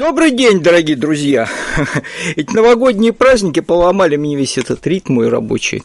Добрый 0.00 0.30
день, 0.30 0.62
дорогие 0.62 0.96
друзья! 0.96 1.46
Эти 2.34 2.54
новогодние 2.54 3.12
праздники 3.12 3.60
поломали 3.60 4.16
мне 4.16 4.34
весь 4.34 4.56
этот 4.56 4.86
ритм 4.86 5.16
мой 5.16 5.28
рабочий. 5.28 5.82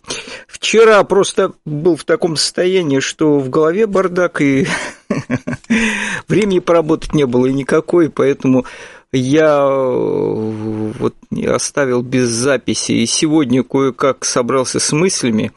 Вчера 0.48 1.04
просто 1.04 1.52
был 1.66 1.98
в 1.98 2.06
таком 2.06 2.38
состоянии, 2.38 3.02
что 3.02 3.40
в 3.40 3.50
голове 3.50 3.88
бардак, 3.88 4.40
и 4.40 4.68
времени 6.30 6.60
поработать 6.60 7.14
не 7.14 7.26
было 7.26 7.48
и 7.48 7.54
никакой, 7.54 8.10
поэтому 8.10 8.66
я 9.12 9.58
э, 9.60 10.92
вот 10.98 11.16
оставил 11.46 12.02
без 12.02 12.30
записи, 12.30 12.94
и 12.94 13.06
сегодня 13.06 13.64
кое-как 13.64 14.24
собрался 14.24 14.80
с 14.80 14.94
мыслями, 14.94 15.52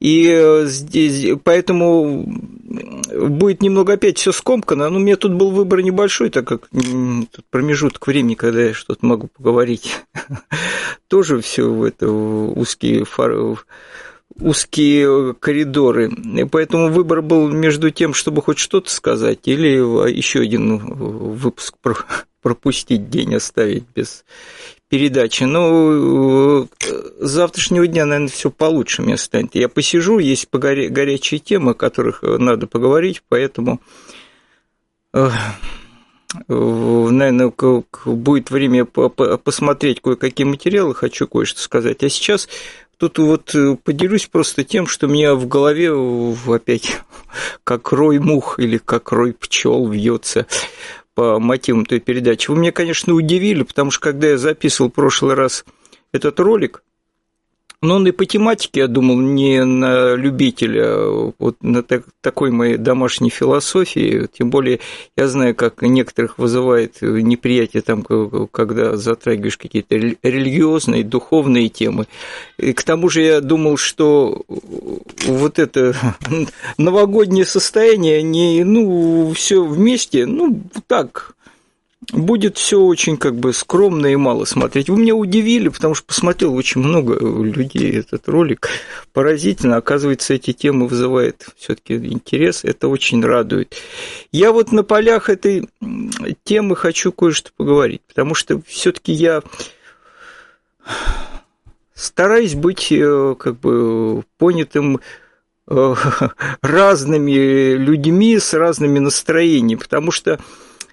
и 0.00 0.26
э, 0.28 0.64
здесь, 0.66 1.38
поэтому 1.44 2.24
будет 2.24 3.62
немного 3.62 3.94
опять 3.94 4.18
все 4.18 4.32
скомкано. 4.32 4.88
Но 4.88 4.96
у 4.96 5.00
меня 5.00 5.16
тут 5.16 5.34
был 5.34 5.50
выбор 5.50 5.82
небольшой, 5.82 6.30
так 6.30 6.46
как 6.46 6.68
тут 6.70 7.44
промежуток 7.50 8.06
времени, 8.06 8.34
когда 8.34 8.62
я 8.62 8.74
что-то 8.74 9.04
могу 9.04 9.28
поговорить. 9.28 9.98
Тоже 11.08 11.40
все 11.40 11.68
в 11.68 11.84
это 11.84 12.10
узкие 12.10 13.04
фары 13.04 13.56
узкие 14.38 15.34
коридоры. 15.34 16.10
И 16.10 16.44
поэтому 16.44 16.88
выбор 16.88 17.20
был 17.20 17.48
между 17.48 17.90
тем, 17.90 18.14
чтобы 18.14 18.42
хоть 18.42 18.58
что-то 18.58 18.90
сказать, 18.90 19.40
или 19.44 19.68
еще 20.10 20.40
один 20.40 20.78
выпуск 20.78 21.74
пропустить 22.42 23.10
день 23.10 23.34
оставить 23.34 23.84
без 23.94 24.24
передачи. 24.90 25.44
Но 25.44 26.64
э, 26.64 26.66
с 27.20 27.30
завтрашнего 27.30 27.86
дня, 27.86 28.04
наверное, 28.04 28.28
все 28.28 28.50
получше 28.50 29.00
мне 29.02 29.16
станет. 29.16 29.54
Я 29.54 29.68
посижу, 29.70 30.18
есть 30.18 30.48
погоря... 30.48 30.90
горячие 30.90 31.38
темы, 31.40 31.70
о 31.70 31.74
которых 31.74 32.22
э, 32.22 32.36
надо 32.36 32.66
поговорить, 32.66 33.22
поэтому, 33.28 33.80
э, 35.14 35.30
наверное, 36.48 37.52
будет 38.04 38.50
время 38.50 38.84
посмотреть 38.84 40.02
кое-какие 40.02 40.46
материалы, 40.46 40.94
хочу 40.94 41.26
кое-что 41.28 41.60
сказать. 41.60 42.02
А 42.02 42.08
сейчас 42.08 42.48
тут 42.98 43.18
вот 43.18 43.54
поделюсь 43.84 44.26
просто 44.26 44.64
тем, 44.64 44.86
что 44.86 45.06
у 45.06 45.10
меня 45.10 45.34
в 45.36 45.46
голове 45.46 45.92
опять 46.52 47.00
как 47.64 47.92
рой 47.92 48.18
мух 48.18 48.58
или 48.58 48.78
как 48.78 49.12
рой 49.12 49.34
пчел 49.34 49.88
вьется 49.88 50.46
по 51.14 51.38
мотивам 51.38 51.84
той 51.86 52.00
передачи. 52.00 52.50
Вы 52.50 52.58
меня, 52.58 52.72
конечно, 52.72 53.14
удивили, 53.14 53.62
потому 53.62 53.90
что 53.90 54.00
когда 54.00 54.28
я 54.28 54.38
записывал 54.38 54.90
в 54.90 54.94
прошлый 54.94 55.34
раз 55.34 55.64
этот 56.12 56.40
ролик, 56.40 56.82
но 57.82 57.96
он 57.96 58.06
и 58.06 58.12
по 58.12 58.26
тематике, 58.26 58.80
я 58.80 58.88
думал, 58.88 59.20
не 59.20 59.64
на 59.64 60.14
любителя, 60.14 61.32
вот 61.38 61.56
на 61.62 61.82
так, 61.82 62.04
такой 62.20 62.50
моей 62.50 62.76
домашней 62.76 63.30
философии, 63.30 64.28
тем 64.32 64.50
более 64.50 64.80
я 65.16 65.28
знаю, 65.28 65.54
как 65.54 65.80
некоторых 65.80 66.38
вызывает 66.38 67.00
неприятие, 67.00 67.82
там, 67.82 68.04
когда 68.52 68.96
затрагиваешь 68.96 69.56
какие-то 69.56 69.96
религиозные, 69.96 71.04
духовные 71.04 71.70
темы. 71.70 72.06
И 72.58 72.74
к 72.74 72.82
тому 72.82 73.08
же 73.08 73.22
я 73.22 73.40
думал, 73.40 73.78
что 73.78 74.42
вот 75.26 75.58
это 75.58 75.94
новогоднее 76.76 77.46
состояние, 77.46 78.22
не, 78.22 78.62
ну, 78.62 79.32
все 79.34 79.64
вместе, 79.64 80.26
ну, 80.26 80.60
так, 80.86 81.34
будет 82.12 82.58
все 82.58 82.80
очень 82.80 83.16
как 83.16 83.36
бы 83.36 83.52
скромно 83.52 84.06
и 84.06 84.16
мало 84.16 84.44
смотреть. 84.44 84.88
Вы 84.88 84.98
меня 84.98 85.14
удивили, 85.14 85.68
потому 85.68 85.94
что 85.94 86.06
посмотрел 86.06 86.54
очень 86.54 86.80
много 86.80 87.18
людей 87.18 87.92
этот 87.92 88.28
ролик. 88.28 88.68
Поразительно, 89.12 89.76
оказывается, 89.76 90.34
эти 90.34 90.52
темы 90.52 90.86
вызывают 90.86 91.46
все-таки 91.56 91.94
интерес, 91.96 92.64
это 92.64 92.88
очень 92.88 93.24
радует. 93.24 93.76
Я 94.32 94.52
вот 94.52 94.72
на 94.72 94.82
полях 94.82 95.28
этой 95.28 95.68
темы 96.44 96.76
хочу 96.76 97.12
кое-что 97.12 97.50
поговорить, 97.56 98.02
потому 98.08 98.34
что 98.34 98.60
все-таки 98.66 99.12
я 99.12 99.42
стараюсь 101.94 102.54
быть 102.54 102.90
э, 102.90 103.34
как 103.38 103.60
бы 103.60 104.24
понятым 104.38 105.00
э, 105.68 105.94
разными 106.62 107.74
людьми 107.74 108.38
с 108.38 108.54
разными 108.54 108.98
настроениями, 108.98 109.78
потому 109.78 110.10
что 110.10 110.40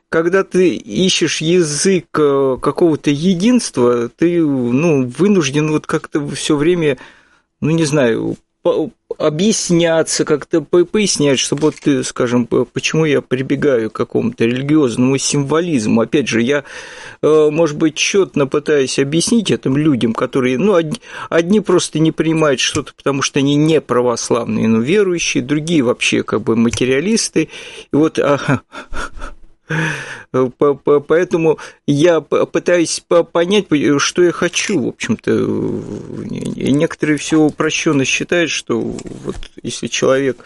когда 0.09 0.44
ты 0.44 0.75
ищешь 0.75 1.41
язык 1.41 2.07
э, 2.18 2.57
какого-то 2.62 3.09
единства, 3.09 4.09
ты 4.09 4.41
ну, 4.41 5.06
вынужден 5.07 5.72
вот 5.72 5.85
как-то 5.85 6.25
все 6.29 6.56
время, 6.56 6.97
ну 7.59 7.72
не 7.72 7.85
знаю, 7.85 8.38
объясняться, 9.17 10.25
как-то 10.25 10.62
пояснять, 10.62 11.40
чтобы 11.40 11.63
вот 11.63 11.75
ты, 11.75 12.03
скажем, 12.03 12.46
почему 12.46 13.06
я 13.06 13.22
прибегаю 13.22 13.90
к 13.90 13.94
какому-то 13.94 14.46
религиозному 14.46 15.17
символизму. 15.17 16.01
Опять 16.01 16.28
же, 16.28 16.41
я, 16.41 16.63
э, 17.22 17.50
может 17.50 17.78
быть, 17.78 17.96
четно 17.96 18.47
пытаюсь 18.47 19.00
объяснить 19.00 19.50
этим 19.51 19.75
людям, 19.78 20.13
которые, 20.13 20.57
ну, 20.57 20.79
одни, 21.29 21.59
просто 21.62 22.00
не 22.00 22.12
принимают 22.12 22.59
что-то, 22.59 22.94
потому 22.96 23.22
что 23.22 23.40
они 23.40 23.56
не 23.56 23.81
православные, 23.81 24.67
но 24.67 24.79
верующие, 24.79 25.44
другие 25.44 25.84
вообще 25.84 26.23
как 26.23 26.41
бы 26.41 26.56
материалисты. 26.56 27.50
И 27.91 27.96
вот 27.96 28.19
а, 28.19 28.62
Поэтому 30.31 31.59
я 31.85 32.22
пытаюсь 32.22 33.03
понять, 33.31 33.67
что 34.00 34.23
я 34.23 34.31
хочу, 34.31 34.81
в 34.83 34.88
общем-то. 34.88 35.31
Некоторые 36.55 37.17
все 37.17 37.39
упрощенно 37.39 38.05
считают, 38.05 38.51
что 38.51 38.79
вот 38.79 39.35
если 39.61 39.88
человек 39.88 40.38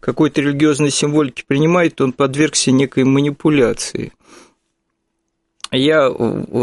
какой-то 0.00 0.40
религиозной 0.40 0.90
символики 0.90 1.44
принимает, 1.46 1.96
то 1.96 2.04
он 2.04 2.12
подвергся 2.12 2.70
некой 2.72 3.04
манипуляции. 3.04 4.12
Я, 5.72 6.12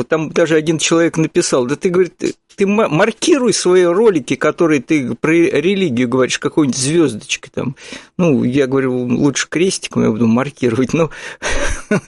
там 0.10 0.32
даже 0.32 0.56
один 0.56 0.80
человек 0.80 1.18
написал, 1.18 1.66
да 1.66 1.78
ты, 1.78 1.90
говорит, 1.90 2.22
ты 2.58 2.68
маркируй 2.68 3.54
свои 3.54 3.84
ролики, 3.84 4.36
которые 4.36 4.82
ты 4.82 5.16
про 5.16 5.32
религию 5.32 6.10
говоришь, 6.10 6.40
какой-нибудь 6.40 6.78
звездочкой 6.78 7.52
там. 7.54 7.76
Ну, 8.18 8.44
я 8.44 8.68
говорю, 8.68 8.94
лучше 8.98 9.48
крестиком 9.48 10.04
я 10.04 10.12
буду 10.12 10.28
маркировать, 10.28 10.94
но 10.94 11.10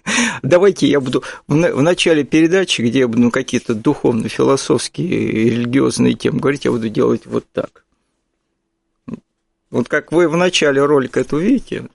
давайте 0.44 0.88
я 0.88 1.00
буду 1.00 1.24
в 1.48 1.82
начале 1.82 2.26
передачи, 2.26 2.82
где 2.82 3.00
я 3.00 3.08
буду 3.08 3.32
какие-то 3.32 3.76
духовно-философские, 3.76 5.52
религиозные 5.52 6.16
темы 6.16 6.40
говорить, 6.40 6.66
я 6.66 6.72
буду 6.72 6.90
делать 6.90 7.26
вот 7.26 7.46
так. 7.54 7.86
Вот 9.72 9.88
как 9.88 10.12
вы 10.12 10.28
в 10.28 10.36
начале 10.36 10.84
ролика 10.84 11.20
это 11.22 11.36
увидите, 11.36 11.86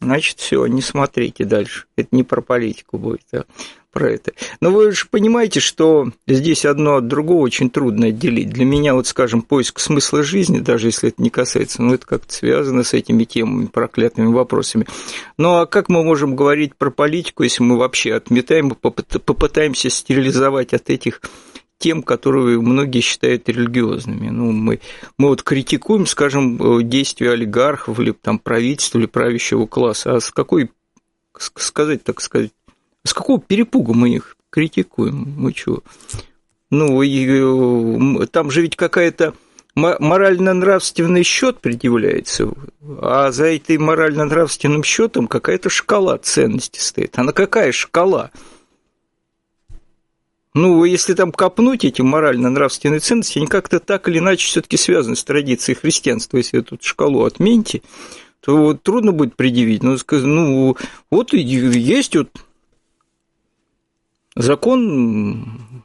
значит, 0.00 0.38
все, 0.38 0.66
не 0.66 0.82
смотрите 0.82 1.44
дальше. 1.44 1.84
Это 1.96 2.08
не 2.12 2.24
про 2.24 2.40
политику 2.40 2.98
будет, 2.98 3.26
а 3.32 3.44
про 3.92 4.10
это. 4.10 4.32
Но 4.60 4.70
вы 4.70 4.92
же 4.92 5.06
понимаете, 5.10 5.60
что 5.60 6.10
здесь 6.26 6.64
одно 6.64 6.96
от 6.96 7.08
другого 7.08 7.42
очень 7.42 7.70
трудно 7.70 8.08
отделить. 8.08 8.50
Для 8.50 8.64
меня, 8.64 8.94
вот, 8.94 9.06
скажем, 9.06 9.42
поиск 9.42 9.80
смысла 9.80 10.22
жизни, 10.22 10.60
даже 10.60 10.88
если 10.88 11.08
это 11.08 11.22
не 11.22 11.30
касается, 11.30 11.82
ну, 11.82 11.94
это 11.94 12.06
как-то 12.06 12.32
связано 12.32 12.84
с 12.84 12.94
этими 12.94 13.24
темами, 13.24 13.66
проклятыми 13.66 14.32
вопросами. 14.32 14.86
Ну, 15.38 15.56
а 15.56 15.66
как 15.66 15.88
мы 15.88 16.04
можем 16.04 16.36
говорить 16.36 16.76
про 16.76 16.90
политику, 16.90 17.42
если 17.42 17.62
мы 17.62 17.76
вообще 17.76 18.14
отметаем 18.14 18.70
попытаемся 18.70 19.90
стерилизовать 19.90 20.72
от 20.72 20.88
этих 20.90 21.20
тем, 21.80 22.02
которые 22.02 22.60
многие 22.60 23.00
считают 23.00 23.48
религиозными. 23.48 24.28
Ну, 24.28 24.52
мы, 24.52 24.80
мы 25.16 25.28
вот 25.28 25.42
критикуем, 25.42 26.06
скажем, 26.06 26.88
действия 26.88 27.32
олигархов 27.32 27.98
или 27.98 28.12
там 28.12 28.38
правительства 28.38 28.98
или 28.98 29.06
правящего 29.06 29.66
класса, 29.66 30.14
а 30.14 30.20
с 30.20 30.30
какой, 30.30 30.70
сказать, 31.36 32.04
так 32.04 32.20
сказать, 32.20 32.52
с 33.02 33.14
какого 33.14 33.40
перепуга 33.40 33.94
мы 33.94 34.10
их 34.10 34.36
критикуем? 34.50 35.34
Мы 35.38 35.54
чего? 35.54 35.82
Ну, 36.70 37.02
и, 37.02 37.26
э, 37.26 38.26
там 38.26 38.50
же 38.50 38.60
ведь 38.60 38.76
какая-то 38.76 39.32
морально-нравственный 39.74 41.22
счет 41.22 41.60
предъявляется, 41.60 42.52
а 43.00 43.32
за 43.32 43.46
этим 43.46 43.84
морально-нравственным 43.84 44.84
счетом 44.84 45.28
какая-то 45.28 45.70
шкала 45.70 46.18
ценностей 46.18 46.80
стоит. 46.80 47.18
А 47.18 47.22
на 47.22 47.32
какая 47.32 47.72
шкала? 47.72 48.30
Ну, 50.52 50.84
если 50.84 51.14
там 51.14 51.30
копнуть 51.30 51.84
эти 51.84 52.02
морально-нравственные 52.02 53.00
ценности, 53.00 53.38
они 53.38 53.46
как-то 53.46 53.78
так 53.78 54.08
или 54.08 54.18
иначе 54.18 54.46
все-таки 54.46 54.76
связаны 54.76 55.14
с 55.14 55.22
традицией 55.22 55.78
христианства. 55.78 56.38
Если 56.38 56.58
эту 56.58 56.76
шкалу 56.80 57.24
отменьте, 57.24 57.82
то 58.40 58.56
вот 58.56 58.82
трудно 58.82 59.12
будет 59.12 59.36
предъявить. 59.36 59.82
Ну, 59.82 59.96
ну 60.10 60.76
вот 61.10 61.32
есть 61.32 62.16
вот 62.16 62.30
закон 64.34 65.84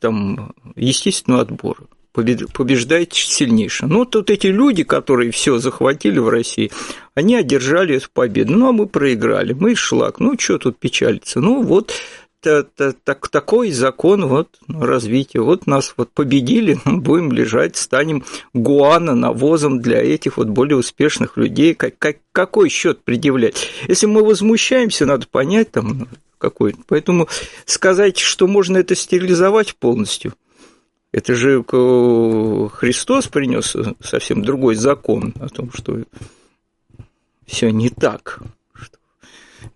там, 0.00 0.54
естественного 0.76 1.42
отбора 1.42 1.86
побеждает 2.12 3.12
сильнейший. 3.12 3.88
Ну, 3.88 4.04
тут 4.04 4.30
эти 4.30 4.48
люди, 4.48 4.82
которые 4.82 5.30
все 5.30 5.58
захватили 5.58 6.18
в 6.18 6.28
России, 6.28 6.70
они 7.14 7.36
одержали 7.36 7.96
эту 7.96 8.08
победу. 8.12 8.54
Ну, 8.54 8.68
а 8.68 8.72
мы 8.72 8.86
проиграли, 8.86 9.52
мы 9.52 9.74
шлак. 9.76 10.18
Ну, 10.18 10.36
что 10.38 10.58
тут 10.58 10.78
печалиться? 10.78 11.40
Ну, 11.40 11.62
вот 11.62 11.92
так, 12.40 13.28
такой 13.28 13.70
закон 13.70 14.26
вот 14.26 14.58
развития. 14.68 15.40
Вот 15.40 15.66
нас 15.66 15.94
вот 15.96 16.10
победили, 16.10 16.78
будем 16.84 17.32
лежать, 17.32 17.76
станем 17.76 18.24
гуана 18.52 19.14
навозом 19.14 19.80
для 19.80 20.02
этих 20.02 20.36
вот 20.36 20.48
более 20.48 20.76
успешных 20.76 21.36
людей. 21.36 21.74
Как, 21.74 21.98
как, 21.98 22.18
какой 22.32 22.68
счет 22.68 23.02
предъявлять? 23.02 23.68
Если 23.88 24.06
мы 24.06 24.24
возмущаемся, 24.24 25.06
надо 25.06 25.26
понять 25.26 25.70
там 25.70 26.08
какой. 26.38 26.74
Поэтому 26.88 27.28
сказать, 27.66 28.18
что 28.18 28.46
можно 28.46 28.78
это 28.78 28.94
стерилизовать 28.94 29.76
полностью, 29.76 30.32
это 31.12 31.34
же 31.34 31.62
Христос 31.62 33.26
принес 33.26 33.76
совсем 34.00 34.42
другой 34.42 34.76
закон 34.76 35.34
о 35.40 35.48
том, 35.48 35.70
что 35.72 35.98
все 37.46 37.70
не 37.70 37.90
так. 37.90 38.40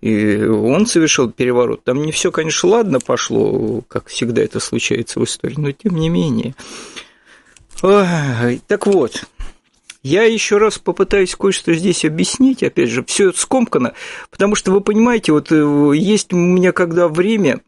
И 0.00 0.42
он 0.44 0.86
совершил 0.86 1.30
переворот. 1.30 1.84
Там 1.84 2.02
не 2.02 2.12
все, 2.12 2.30
конечно, 2.30 2.68
ладно 2.68 3.00
пошло, 3.00 3.82
как 3.88 4.08
всегда 4.08 4.42
это 4.42 4.60
случается 4.60 5.20
в 5.20 5.24
истории, 5.24 5.54
но 5.58 5.72
тем 5.72 5.96
не 5.96 6.08
менее. 6.08 6.54
Ой, 7.82 8.60
так 8.66 8.86
вот, 8.86 9.24
я 10.02 10.24
еще 10.24 10.58
раз 10.58 10.78
попытаюсь 10.78 11.34
кое-что 11.34 11.72
здесь 11.74 12.04
объяснить, 12.04 12.62
опять 12.62 12.90
же, 12.90 13.02
все 13.04 13.32
скомкано, 13.32 13.94
потому 14.30 14.54
что 14.54 14.70
вы 14.70 14.80
понимаете, 14.80 15.32
вот 15.32 15.50
э, 15.50 15.92
есть 15.94 16.32
у 16.32 16.36
меня 16.36 16.72
когда 16.72 17.08
время 17.08 17.60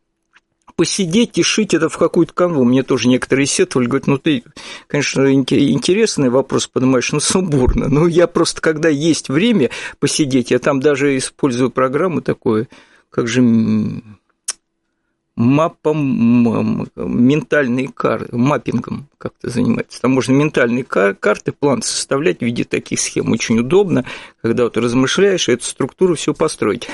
посидеть 0.77 1.39
и 1.39 1.43
шить 1.43 1.75
это 1.75 1.89
в 1.89 1.97
какую-то 1.97 2.33
канву. 2.35 2.65
Мне 2.65 2.83
тоже 2.83 3.09
некоторые 3.09 3.47
сетовали, 3.47 3.89
говорят, 3.89 4.07
ну 4.07 4.19
ты, 4.19 4.45
конечно, 4.87 5.33
интересный 5.33 6.29
вопрос 6.29 6.67
поднимаешь, 6.67 7.13
но 7.13 7.21
сумбурно. 7.21 7.89
Но 7.89 8.07
я 8.07 8.27
просто, 8.27 8.61
когда 8.61 8.89
есть 8.89 9.29
время 9.29 9.71
посидеть, 9.99 10.51
я 10.51 10.59
там 10.59 10.81
даже 10.81 11.17
использую 11.17 11.71
программу 11.71 12.21
такую, 12.21 12.69
как 13.11 13.27
же 13.27 13.43
мапом, 15.37 16.89
ментальные 16.97 17.89
карты, 17.89 18.35
маппингом 18.35 19.07
как-то 19.19 19.51
занимается. 19.51 20.01
Там 20.01 20.13
можно 20.13 20.33
ментальные 20.33 20.85
карты, 20.85 21.53
план 21.53 21.83
составлять 21.83 22.39
в 22.39 22.43
виде 22.43 22.65
таких 22.65 23.01
схем. 23.01 23.31
Очень 23.33 23.61
удобно, 23.61 24.05
когда 24.41 24.65
вот 24.65 24.77
размышляешь, 24.79 25.49
эту 25.49 25.65
структуру 25.65 26.15
все 26.15 26.33
построить. 26.33 26.89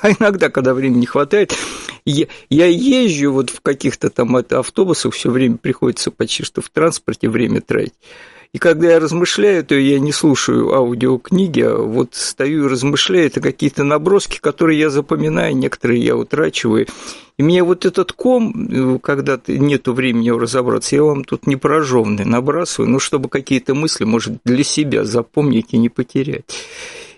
А 0.00 0.10
иногда, 0.10 0.48
когда 0.48 0.74
времени 0.74 1.00
не 1.00 1.06
хватает, 1.06 1.54
я, 2.04 2.26
я 2.50 2.66
езжу 2.66 3.32
вот 3.32 3.50
в 3.50 3.60
каких-то 3.60 4.10
там 4.10 4.34
автобусах, 4.36 5.14
все 5.14 5.30
время 5.30 5.56
приходится 5.56 6.10
почти 6.10 6.42
что 6.42 6.62
в 6.62 6.70
транспорте 6.70 7.28
время 7.28 7.60
тратить. 7.60 7.94
И 8.54 8.58
когда 8.58 8.92
я 8.92 9.00
размышляю, 9.00 9.64
то 9.64 9.74
я 9.74 9.98
не 9.98 10.12
слушаю 10.12 10.72
аудиокниги, 10.72 11.62
а 11.62 11.76
вот 11.76 12.14
стою 12.14 12.66
и 12.66 12.68
размышляю, 12.68 13.26
это 13.26 13.40
какие-то 13.40 13.82
наброски, 13.82 14.38
которые 14.38 14.78
я 14.78 14.90
запоминаю, 14.90 15.56
некоторые 15.56 16.04
я 16.04 16.16
утрачиваю. 16.16 16.86
И 17.36 17.42
мне 17.42 17.64
вот 17.64 17.84
этот 17.84 18.12
ком, 18.12 19.00
когда 19.00 19.40
нету 19.48 19.92
времени 19.92 20.30
разобраться, 20.30 20.94
я 20.94 21.02
вам 21.02 21.24
тут 21.24 21.48
не 21.48 21.56
прожженный 21.56 22.24
набрасываю, 22.24 22.88
ну, 22.92 23.00
чтобы 23.00 23.28
какие-то 23.28 23.74
мысли, 23.74 24.04
может, 24.04 24.38
для 24.44 24.62
себя 24.62 25.02
запомнить 25.02 25.72
и 25.74 25.76
не 25.78 25.88
потерять. 25.88 26.44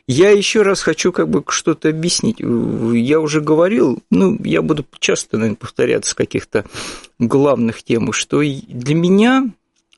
Я 0.08 0.30
еще 0.30 0.62
раз 0.62 0.80
хочу 0.80 1.12
как 1.12 1.28
бы 1.28 1.44
что-то 1.48 1.90
объяснить. 1.90 2.38
Я 2.40 3.20
уже 3.20 3.42
говорил, 3.42 4.02
ну, 4.10 4.38
я 4.42 4.62
буду 4.62 4.86
часто, 5.00 5.36
наверное, 5.36 5.56
повторяться 5.56 6.16
каких-то 6.16 6.64
главных 7.18 7.82
тем, 7.82 8.10
что 8.14 8.40
для 8.40 8.94
меня 8.94 9.50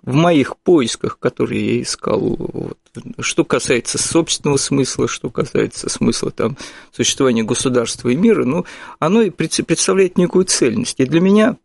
в 0.02 0.14
моих 0.14 0.56
поисках, 0.56 1.18
которые 1.18 1.76
я 1.76 1.82
искал, 1.82 2.20
вот, 2.38 2.78
что 3.20 3.44
касается 3.44 3.98
собственного 3.98 4.56
смысла, 4.56 5.08
что 5.08 5.30
касается 5.30 5.88
смысла 5.88 6.30
там, 6.30 6.56
существования 6.92 7.42
государства 7.42 8.08
и 8.08 8.16
мира, 8.16 8.44
ну, 8.44 8.64
оно 8.98 9.22
и 9.22 9.30
представляет 9.30 10.16
некую 10.16 10.44
цельность. 10.44 11.00
И 11.00 11.04
для 11.04 11.20
меня 11.20 11.56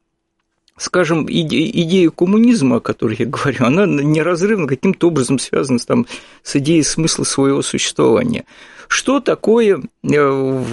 скажем, 0.78 1.28
иде, 1.30 1.70
идея 1.70 2.10
коммунизма, 2.10 2.78
о 2.78 2.82
которой 2.82 3.16
я 3.18 3.26
говорю, 3.28 3.66
она 3.66 3.86
неразрывно 3.86 4.68
каким-то 4.68 5.08
образом 5.08 5.40
связана 5.40 5.80
там, 5.80 6.06
с 6.42 6.56
идеей 6.56 6.84
смысла 6.84 7.24
своего 7.24 7.62
существования. 7.62 8.46
Что 8.88 9.20
такое, 9.20 9.82
э, 10.04 10.64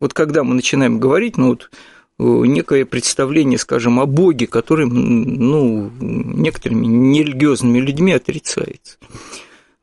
вот 0.00 0.14
когда 0.14 0.44
мы 0.44 0.54
начинаем 0.54 0.98
говорить, 0.98 1.36
ну 1.36 1.48
вот 1.48 1.70
некое 2.18 2.84
представление, 2.86 3.58
скажем, 3.58 4.00
о 4.00 4.06
Боге, 4.06 4.46
который, 4.46 4.86
ну, 4.86 5.90
некоторыми 6.00 6.86
нерелигиозными 6.86 7.78
людьми 7.78 8.12
отрицается. 8.12 8.98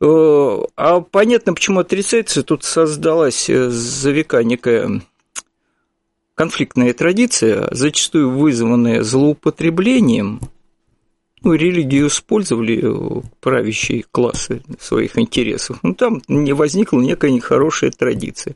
Э, 0.01 0.59
а 0.75 1.01
понятно, 1.01 1.53
почему 1.53 1.79
отрицается, 1.79 2.43
тут 2.43 2.63
создалась 2.63 3.49
э, 3.49 3.69
за 3.69 4.11
века 4.11 4.43
некая 4.43 5.01
конфликтная 6.35 6.93
традиция, 6.93 7.67
зачастую 7.71 8.31
вызванная 8.31 9.03
злоупотреблением, 9.03 10.41
ну, 11.43 11.53
религию 11.53 12.07
использовали 12.07 12.83
правящие 13.41 14.05
классы 14.11 14.63
своих 14.79 15.17
интересов. 15.17 15.79
Ну, 15.83 15.93
там 15.93 16.21
не 16.27 16.53
возникла 16.53 17.01
некая 17.01 17.31
нехорошая 17.31 17.91
традиция. 17.91 18.55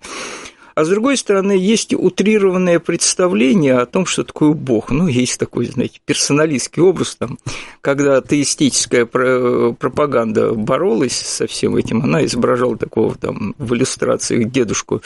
А 0.77 0.85
с 0.85 0.89
другой 0.89 1.17
стороны, 1.17 1.53
есть 1.53 1.95
утрированное 1.95 2.79
представление 2.79 3.79
о 3.79 3.87
том, 3.87 4.05
что 4.05 4.23
такое 4.23 4.51
Бог. 4.51 4.91
Ну, 4.91 5.07
есть 5.07 5.39
такой, 5.39 5.65
знаете, 5.65 5.99
персоналистский 6.05 6.83
образ, 6.83 7.15
там, 7.15 7.39
когда 7.81 8.17
атеистическая 8.17 9.07
пропаганда 9.07 10.53
боролась 10.53 11.17
со 11.17 11.47
всем 11.47 11.77
этим, 11.77 12.03
она 12.03 12.23
изображала 12.25 12.77
такого 12.77 13.15
там 13.15 13.55
в 13.57 13.73
иллюстрациях 13.73 14.51
дедушку 14.51 15.01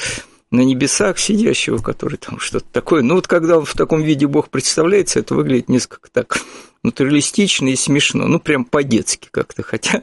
на 0.52 0.62
небесах 0.62 1.18
сидящего, 1.18 1.78
который 1.78 2.18
там 2.18 2.40
что-то 2.40 2.66
такое. 2.72 3.02
Ну 3.02 3.16
вот 3.16 3.28
когда 3.28 3.62
в 3.62 3.74
таком 3.74 4.02
виде 4.02 4.28
Бог 4.28 4.50
представляется, 4.50 5.20
это 5.20 5.34
выглядит 5.34 5.70
несколько 5.70 6.12
так 6.12 6.38
натуралистично 6.84 7.70
и 7.70 7.76
смешно, 7.76 8.28
ну 8.28 8.40
прям 8.40 8.66
по-детски 8.66 9.30
как-то, 9.32 9.64
хотя, 9.64 10.02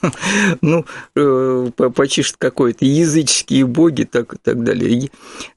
ну, 0.60 0.84
э, 1.16 1.70
почти 1.94 2.22
какой-то 2.38 2.84
языческие 2.84 3.66
боги 3.66 4.04
так, 4.04 4.34
и 4.34 4.36
так 4.36 4.62
далее. 4.62 5.10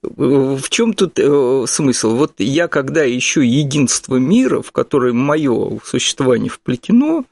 Э, 0.04 0.08
в 0.08 0.70
чем 0.70 0.94
тут 0.94 1.20
э, 1.20 1.66
смысл? 1.68 2.16
Вот 2.16 2.34
я 2.40 2.68
когда 2.68 3.08
ищу 3.08 3.42
единство 3.42 4.16
мира, 4.16 4.62
в 4.64 4.72
которое 4.72 5.14
мое 5.14 5.80
существование 5.84 6.50
вплетено, 6.50 7.26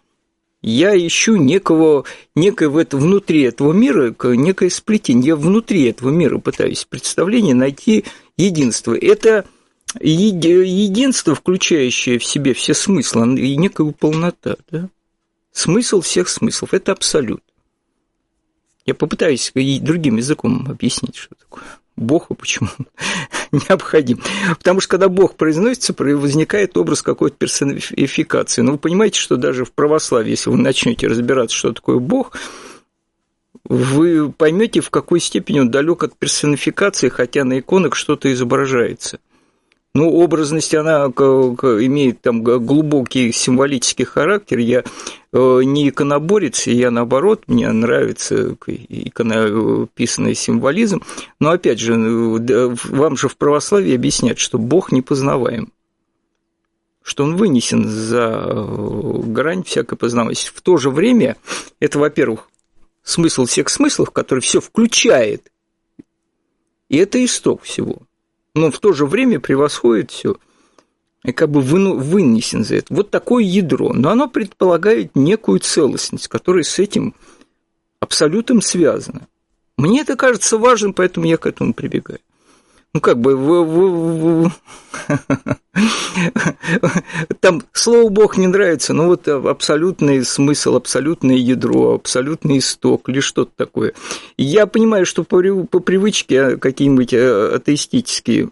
я 0.64 0.96
ищу 0.96 1.36
некого, 1.36 2.06
это, 2.36 2.98
внутри 2.98 3.42
этого 3.42 3.74
мира, 3.74 4.16
некое 4.24 4.70
сплетение. 4.70 5.28
Я 5.28 5.36
внутри 5.36 5.84
этого 5.84 6.10
мира 6.10 6.38
пытаюсь 6.38 6.86
представление 6.86 7.54
найти 7.54 8.06
единство. 8.38 8.98
Это 8.98 9.46
единство, 10.00 11.36
включающее 11.36 12.18
в 12.18 12.26
себе 12.26 12.54
все 12.54 12.74
смыслы, 12.74 13.40
и 13.40 13.58
некая 13.58 13.92
полнота. 13.92 14.56
Да? 14.72 14.90
Смысл 15.52 16.02
всех 16.02 16.30
смыслов– 16.30 16.70
это 16.74 16.94
абсолют. 16.94 17.44
Я 18.86 18.96
попытаюсь 18.96 19.52
другим 19.54 20.18
языком 20.18 20.66
объяснить, 20.70 21.16
что 21.18 21.36
такое. 21.36 21.64
Бог 21.96 22.28
почему 22.36 22.70
необходим. 23.52 24.22
Потому 24.58 24.80
что 24.80 24.90
когда 24.90 25.10
Бог 25.10 25.36
произносится, 25.36 25.94
возникает 25.98 26.78
образ 26.78 27.02
какой-то 27.02 27.36
персонификации. 27.38 28.62
Но 28.62 28.74
вы 28.74 28.78
понимаете, 28.78 29.20
что 29.20 29.38
даже 29.38 29.66
в 29.66 29.72
православии, 29.72 30.32
если 30.32 30.50
вы 30.50 30.58
начнете 30.58 31.08
разбираться, 31.08 31.56
что 31.56 31.74
такое 31.74 32.00
Бог, 32.00 32.38
вы 33.66 34.32
поймете, 34.32 34.82
в 34.82 34.90
какой 34.90 35.20
степени 35.20 35.60
он 35.60 35.72
далек 35.72 36.04
от 36.04 36.18
персонификации, 36.18 37.10
хотя 37.10 37.44
на 37.44 37.60
иконах 37.60 37.96
что-то 37.96 38.32
изображается– 38.32 39.20
ну, 39.96 40.10
образность, 40.12 40.74
она 40.74 41.06
имеет 41.06 42.22
там 42.22 42.42
глубокий 42.44 43.32
символический 43.32 44.06
характер. 44.06 44.58
Я 44.58 44.84
э, 45.32 45.62
не 45.64 45.90
иконоборец, 45.90 46.66
я 46.66 46.90
наоборот, 46.90 47.44
мне 47.46 47.72
нравится 47.72 48.58
иконописанный 48.66 50.34
символизм. 50.34 51.04
Но 51.40 51.52
опять 51.52 51.80
же, 51.80 51.94
э, 51.94 52.76
вам 52.86 53.18
же 53.18 53.28
в 53.28 53.38
православии 53.38 53.94
объяснят, 53.94 54.40
что 54.40 54.58
Бог 54.58 54.92
непознаваем 54.92 55.72
что 57.06 57.26
он 57.26 57.36
вынесен 57.36 57.86
за 57.86 58.46
э, 58.46 59.22
грань 59.26 59.64
всякой 59.64 59.98
познаваемости. 59.98 60.52
В 60.56 60.62
то 60.62 60.78
же 60.78 60.90
время 60.90 61.36
это, 61.82 62.00
во-первых, 62.00 62.50
смысл 63.04 63.44
всех 63.46 63.68
смыслов, 63.68 64.12
который 64.12 64.40
все 64.40 64.62
включает, 64.62 65.52
и 66.88 66.96
это 66.96 67.24
исток 67.24 67.64
всего– 67.64 68.04
но 68.56 68.72
в 68.72 68.80
то 68.80 68.94
же 68.94 69.06
время 69.06 69.40
превосходит 69.40 70.12
все 70.12 70.36
и 71.24 71.32
как 71.32 71.50
бы 71.50 71.62
вынесен 71.62 72.64
за 72.64 72.76
это. 72.76 72.94
Вот 72.94 73.10
такое 73.10 73.44
ядро. 73.44 73.94
Но 73.94 74.10
оно 74.10 74.28
предполагает 74.28 75.16
некую 75.16 75.60
целостность, 75.60 76.28
которая 76.28 76.64
с 76.64 76.80
этим 76.80 77.16
абсолютом 78.00 78.62
связана. 78.62 79.28
Мне 79.78 80.02
это 80.02 80.16
кажется 80.16 80.58
важным, 80.58 80.94
поэтому 80.94 81.26
я 81.26 81.38
к 81.38 81.46
этому 81.46 81.74
прибегаю. 81.74 82.20
Ну, 82.94 83.02
как 83.02 83.20
бы, 83.20 83.36
в, 83.36 83.64
в, 83.64 84.48
в... 84.48 84.52
там 87.40 87.64
слово 87.72 88.10
Бог 88.10 88.38
не 88.38 88.46
нравится, 88.46 88.94
но 88.94 89.08
вот 89.08 89.28
абсолютный 89.28 90.24
смысл, 90.24 90.76
абсолютное 90.76 91.36
ядро, 91.36 91.96
абсолютный 91.96 92.60
исток 92.60 93.10
или 93.10 93.20
что-то 93.20 93.52
такое. 93.56 93.94
Я 94.38 94.68
понимаю, 94.68 95.08
что 95.08 95.24
по, 95.24 95.42
по 95.66 95.80
привычке 95.80 96.58
какие-нибудь 96.58 97.14
э, 97.14 97.56
атеистические 97.56 98.52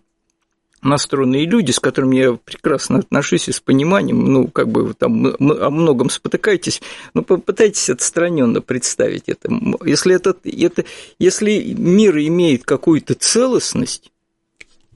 настроенные 0.82 1.46
люди, 1.46 1.72
с 1.72 1.80
которыми 1.80 2.16
я 2.18 2.34
прекрасно 2.34 3.00
отношусь 3.00 3.48
и 3.48 3.52
с 3.52 3.60
пониманием, 3.60 4.26
ну, 4.26 4.48
как 4.48 4.70
бы 4.70 4.94
там 4.96 5.36
о 5.40 5.70
многом 5.70 6.10
спотыкаетесь, 6.10 6.82
но 7.14 7.22
попытайтесь 7.22 7.90
отстраненно 7.90 8.62
представить 8.62 9.26
это. 9.28 9.50
Если, 9.86 10.16
это, 10.16 10.36
это, 10.44 10.86
если 11.20 11.76
мир 11.78 12.18
имеет 12.18 12.64
какую-то 12.64 13.14
целостность, 13.14 14.11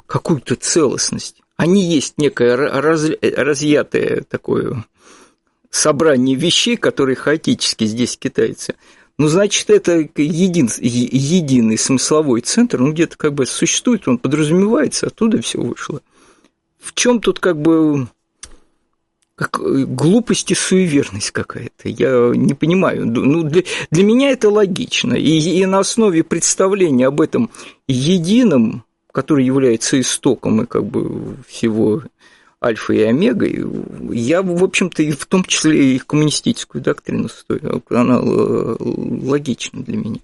какую-то 0.08 0.56
целостность, 0.56 1.42
не 1.66 1.84
есть 1.84 2.18
некое 2.18 2.56
раз, 2.56 3.10
разъятое 3.22 4.24
такое 4.30 4.86
собрание 5.70 6.36
вещей, 6.36 6.78
которые 6.78 7.16
хаотически 7.16 7.86
здесь 7.86 8.18
китайцы, 8.18 8.76
ну, 9.18 9.28
значит, 9.28 9.70
это 9.70 10.08
един, 10.18 10.70
единый 10.80 11.78
смысловой 11.78 12.42
центр, 12.42 12.80
ну, 12.80 12.92
где-то 12.92 13.18
как 13.18 13.34
бы 13.34 13.46
существует, 13.46 14.08
он 14.08 14.18
подразумевается, 14.18 15.08
оттуда 15.08 15.42
все 15.42 15.62
вышло. 15.62 16.02
В 16.80 16.94
чем 16.94 17.22
тут 17.22 17.40
как 17.40 17.60
бы 17.62 18.08
как 19.36 19.60
глупость 19.60 20.52
и 20.52 20.56
суеверность 20.56 21.32
какая-то. 21.32 21.90
Я 21.90 22.32
не 22.34 22.54
понимаю. 22.54 23.06
Ну, 23.06 23.44
для, 23.44 23.64
для 23.92 24.04
меня 24.04 24.32
это 24.32 24.50
логично. 24.50 25.14
И, 25.14 25.60
и 25.60 25.66
на 25.66 25.80
основе 25.80 26.24
представления 26.24 27.08
об 27.08 27.20
этом 27.20 27.50
едином, 27.86 28.85
который 29.16 29.46
является 29.46 29.98
истоком 29.98 30.62
и 30.62 30.66
как 30.66 30.84
бы 30.84 31.38
всего 31.48 32.04
альфа 32.62 32.92
и 32.92 33.02
омега, 33.02 33.48
я, 34.12 34.42
в 34.42 34.62
общем-то, 34.62 35.04
и 35.04 35.12
в 35.12 35.26
том 35.26 35.46
числе 35.46 35.96
и 35.96 36.00
коммунистическую 36.00 36.84
доктрину 36.84 37.30
стою. 37.30 37.82
Она 37.90 38.20
э, 38.22 38.76
логична 38.80 39.84
для 39.84 39.98
меня. 39.98 40.20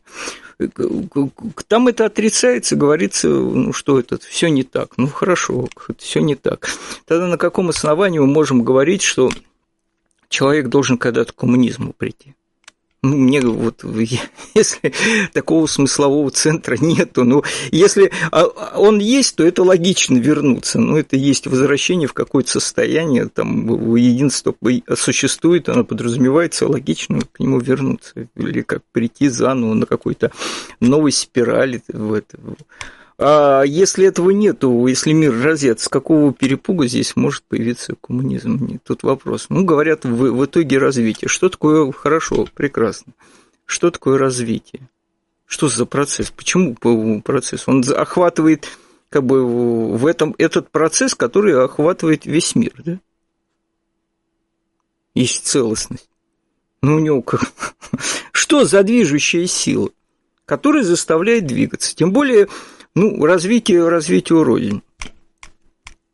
Там 1.70 1.88
это 1.88 2.06
отрицается, 2.06 2.76
говорится, 2.76 3.30
ну 3.30 3.72
что 3.72 3.98
это, 3.98 4.20
все 4.20 4.50
не 4.50 4.64
так. 4.64 4.98
Ну 4.98 5.08
хорошо, 5.08 5.70
все 5.98 6.20
не 6.20 6.36
так. 6.36 6.68
Тогда 7.06 7.28
на 7.28 7.38
каком 7.38 7.70
основании 7.70 8.20
мы 8.20 8.28
можем 8.28 8.62
говорить, 8.62 9.04
что 9.04 9.32
человек 10.28 10.68
должен 10.68 10.98
когда-то 10.98 11.32
к 11.32 11.38
коммунизму 11.38 11.94
прийти? 11.94 12.36
Ну, 13.04 13.18
мне 13.18 13.42
вот, 13.42 13.84
если 14.54 14.94
такого 15.34 15.66
смыслового 15.66 16.30
центра 16.30 16.78
нету, 16.80 17.24
ну, 17.24 17.44
если 17.72 18.12
а, 18.32 18.46
он 18.78 19.00
есть, 19.00 19.36
то 19.36 19.44
это 19.44 19.64
логично 19.64 20.18
вернуться, 20.18 20.80
ну, 20.80 20.98
это 20.98 21.16
есть 21.16 21.48
возвращение 21.48 22.08
в 22.08 22.14
какое-то 22.14 22.52
состояние, 22.52 23.28
там, 23.28 23.96
единство 23.96 24.56
существует, 24.96 25.68
оно 25.68 25.84
подразумевается, 25.84 26.68
логично 26.68 27.22
к 27.22 27.40
нему 27.40 27.60
вернуться, 27.60 28.28
или 28.36 28.62
как 28.62 28.84
прийти 28.92 29.30
заново 29.30 29.74
на 29.74 29.88
какой-то 29.88 30.32
новой 30.80 31.12
спирали 31.12 31.82
в 31.88 32.14
это. 32.14 32.38
А 33.24 33.62
если 33.62 34.08
этого 34.08 34.32
нету, 34.32 34.88
если 34.88 35.12
мир 35.14 35.40
разъят, 35.40 35.80
с 35.80 35.88
какого 35.88 36.34
перепуга 36.34 36.88
здесь 36.88 37.16
может 37.16 37.44
появиться 37.44 37.94
коммунизм? 38.02 38.80
Тут 38.84 39.04
вопрос. 39.04 39.46
Ну, 39.50 39.64
говорят, 39.64 40.06
в, 40.06 40.32
в 40.32 40.46
итоге 40.46 40.80
развитие. 40.80 41.30
Что 41.30 41.50
такое 41.50 41.92
хорошо, 41.92 42.48
прекрасно? 42.56 43.14
Что 43.66 43.92
такое 43.92 44.18
развитие? 44.18 44.90
Что 45.46 45.68
за 45.68 45.86
процесс? 45.86 46.32
Почему 46.32 46.76
процесс? 47.22 47.68
Он 47.68 47.84
охватывает 47.96 48.68
как 49.10 49.24
бы 49.24 49.46
в 49.46 50.08
этом 50.08 50.34
этот 50.40 50.72
процесс, 50.72 51.14
который 51.14 51.64
охватывает 51.64 52.26
весь 52.26 52.56
мир, 52.56 52.74
да? 52.84 53.00
Есть 55.14 55.46
целостность. 55.46 56.10
Ну, 56.82 56.96
у 56.96 57.00
него 57.00 57.22
как... 57.22 57.42
Что 58.32 58.66
за 58.66 58.82
движущая 58.82 59.46
сила, 59.46 59.90
которая 60.46 60.82
заставляет 60.82 61.46
двигаться? 61.46 61.96
Тем 61.96 62.12
более 62.14 62.48
ну, 62.96 63.26
развитие, 63.26 63.88
развитие 63.88 64.44
Родины. 64.44 64.82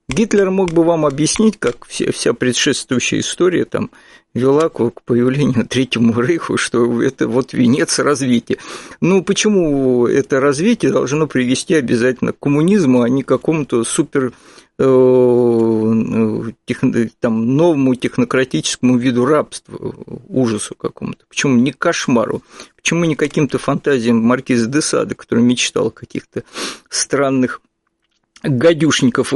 Гитлер 0.10 0.51
мог 0.51 0.72
бы 0.72 0.84
вам 0.84 1.05
объяснить, 1.05 1.57
как 1.60 1.86
вся, 1.86 2.12
вся 2.13 2.34
предшествующая 2.34 3.19
история 3.19 3.65
там 3.65 3.91
вела 4.34 4.69
к, 4.69 4.89
к 4.91 5.01
появлению 5.01 5.67
Третьему 5.67 6.22
Рейху, 6.22 6.55
что 6.55 7.01
это 7.01 7.27
вот 7.27 7.51
венец 7.51 8.00
развития. 8.00 8.57
Ну, 9.01 9.22
почему 9.22 10.07
это 10.07 10.39
развитие 10.39 10.91
должно 10.91 11.27
привести 11.27 11.74
обязательно 11.74 12.31
к 12.31 12.39
коммунизму, 12.39 13.01
а 13.01 13.10
не 13.10 13.24
к 13.24 13.27
какому-то 13.27 13.84
супер 13.84 14.31
э, 14.79 16.51
там, 17.19 17.55
новому 17.55 17.96
технократическому 17.96 18.98
виду 18.98 19.25
рабства, 19.25 19.93
ужасу 20.27 20.75
какому-то. 20.75 21.25
Почему 21.27 21.55
не 21.55 21.72
кошмару? 21.72 22.43
Почему 22.75 23.05
не 23.05 23.15
каким-то 23.15 23.57
фантазиям 23.57 24.22
маркиза 24.22 24.67
де 24.67 24.81
Сада, 24.81 25.15
который 25.15 25.43
мечтал 25.43 25.88
о 25.88 25.91
каких-то 25.91 26.43
странных 26.89 27.62
гадюшников, 28.43 29.34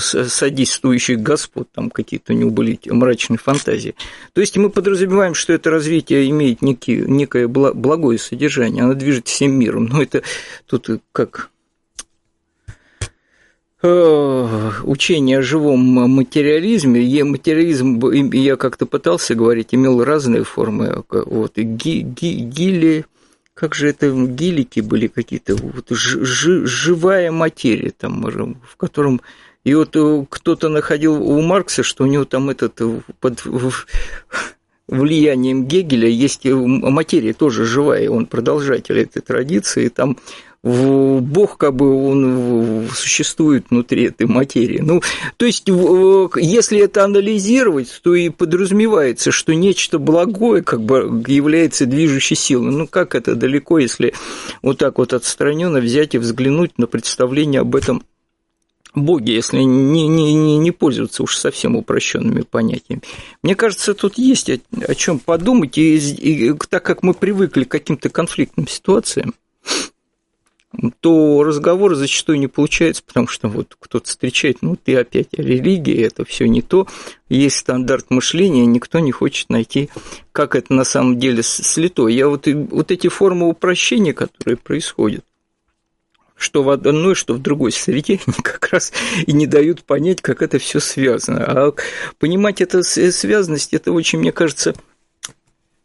содействующих 0.00 1.20
господ, 1.20 1.68
там 1.72 1.88
какие-то 1.88 2.32
у 2.32 2.36
него 2.36 2.50
были 2.50 2.80
мрачные 2.86 3.38
фантазии. 3.38 3.94
То 4.32 4.40
есть 4.40 4.56
мы 4.56 4.70
подразумеваем, 4.70 5.34
что 5.34 5.52
это 5.52 5.70
развитие 5.70 6.28
имеет 6.30 6.60
некий, 6.60 6.96
некое 6.96 7.46
благое 7.46 8.18
содержание, 8.18 8.82
оно 8.82 8.94
движет 8.94 9.28
всем 9.28 9.52
миром. 9.52 9.84
Но 9.84 10.02
это 10.02 10.22
тут 10.66 10.88
как 11.12 11.50
Э, 11.53 11.53
учение 13.84 15.38
о 15.38 15.42
живом 15.42 15.80
материализме, 15.80 17.00
я 17.02 17.24
материализм, 17.24 18.00
я 18.32 18.56
как-то 18.56 18.86
пытался 18.86 19.34
говорить, 19.34 19.74
имел 19.74 20.02
разные 20.02 20.44
формы. 20.44 21.04
Вот, 21.10 21.56
ги, 21.56 22.00
ги, 22.00 22.34
гили, 22.34 23.04
как 23.52 23.74
же 23.74 23.88
это, 23.88 24.10
гилики 24.10 24.80
были 24.80 25.06
какие-то, 25.06 25.56
вот, 25.56 25.90
ж, 25.90 26.66
живая 26.66 27.30
материя, 27.30 27.92
там, 27.96 28.22
в 28.66 28.76
котором 28.76 29.20
и 29.64 29.74
вот 29.74 29.96
э, 29.96 30.26
кто-то 30.28 30.68
находил 30.68 31.22
у 31.22 31.40
Маркса, 31.40 31.82
что 31.82 32.04
у 32.04 32.06
него 32.06 32.26
там 32.26 32.50
этот 32.50 32.80
э, 32.80 33.00
под 33.20 33.42
влиянием 34.86 35.64
Гегеля 35.64 36.08
есть 36.08 36.44
материя 36.44 37.32
тоже 37.32 37.64
живая, 37.64 38.10
он 38.10 38.26
продолжатель 38.26 38.98
этой 38.98 39.22
традиции, 39.22 39.88
там 39.88 40.18
Бог 40.64 41.58
как 41.58 41.76
бы 41.76 41.92
он 42.08 42.88
существует 42.94 43.66
внутри 43.68 44.04
этой 44.04 44.26
материи. 44.26 44.80
Ну, 44.80 45.02
то 45.36 45.44
есть, 45.44 45.68
если 45.68 46.80
это 46.80 47.04
анализировать, 47.04 48.00
то 48.02 48.14
и 48.14 48.30
подразумевается, 48.30 49.30
что 49.30 49.54
нечто 49.54 49.98
благое 49.98 50.62
как 50.62 50.82
бы 50.82 51.22
является 51.26 51.84
движущей 51.84 52.34
силой. 52.34 52.72
Ну, 52.72 52.86
как 52.86 53.14
это 53.14 53.34
далеко, 53.34 53.78
если 53.78 54.14
вот 54.62 54.78
так 54.78 54.96
вот 54.96 55.12
отстраненно 55.12 55.80
взять 55.80 56.14
и 56.14 56.18
взглянуть 56.18 56.78
на 56.78 56.86
представление 56.86 57.60
об 57.60 57.76
этом 57.76 58.02
Боге, 58.94 59.34
если 59.34 59.58
не, 59.58 60.06
не, 60.06 60.34
не, 60.34 60.56
не 60.56 60.70
пользоваться 60.70 61.24
уж 61.24 61.36
совсем 61.36 61.74
упрощенными 61.74 62.42
понятиями. 62.42 63.02
Мне 63.42 63.56
кажется, 63.56 63.92
тут 63.92 64.18
есть 64.18 64.48
о, 64.48 64.58
о 64.86 64.94
чем 64.94 65.18
подумать, 65.18 65.76
и, 65.78 65.96
и 65.96 66.54
так 66.70 66.84
как 66.84 67.02
мы 67.02 67.12
привыкли 67.12 67.64
к 67.64 67.70
каким-то 67.70 68.08
конфликтным 68.08 68.68
ситуациям, 68.68 69.34
то 71.00 71.42
разговор 71.42 71.94
зачастую 71.94 72.38
не 72.38 72.46
получается, 72.46 73.02
потому 73.04 73.26
что 73.28 73.48
вот 73.48 73.76
кто-то 73.78 74.06
встречает, 74.06 74.58
ну 74.62 74.76
ты 74.76 74.96
опять 74.96 75.28
религия, 75.32 76.02
это 76.02 76.24
все 76.24 76.46
не 76.46 76.62
то, 76.62 76.86
есть 77.28 77.56
стандарт 77.56 78.10
мышления, 78.10 78.66
никто 78.66 78.98
не 78.98 79.12
хочет 79.12 79.50
найти, 79.50 79.90
как 80.32 80.56
это 80.56 80.72
на 80.72 80.84
самом 80.84 81.18
деле 81.18 81.42
слито. 81.42 82.08
Я 82.08 82.28
вот, 82.28 82.46
вот 82.46 82.90
эти 82.90 83.08
формы 83.08 83.48
упрощения, 83.48 84.12
которые 84.12 84.56
происходят, 84.56 85.24
что 86.36 86.62
в 86.62 86.70
одной, 86.70 87.14
что 87.14 87.34
в 87.34 87.40
другой 87.40 87.72
среде, 87.72 88.20
они 88.26 88.36
как 88.42 88.68
раз 88.72 88.92
и 89.26 89.32
не 89.32 89.46
дают 89.46 89.84
понять, 89.84 90.20
как 90.20 90.42
это 90.42 90.58
все 90.58 90.80
связано. 90.80 91.44
А 91.44 91.74
понимать 92.18 92.60
эту 92.60 92.82
связанность, 92.82 93.72
это 93.72 93.92
очень, 93.92 94.18
мне 94.18 94.32
кажется, 94.32 94.74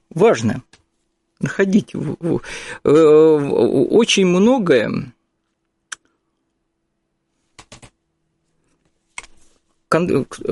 важно 0.10 0.64
находить 1.40 1.94
э, 1.94 2.00
очень 2.84 4.26
многое. 4.26 5.14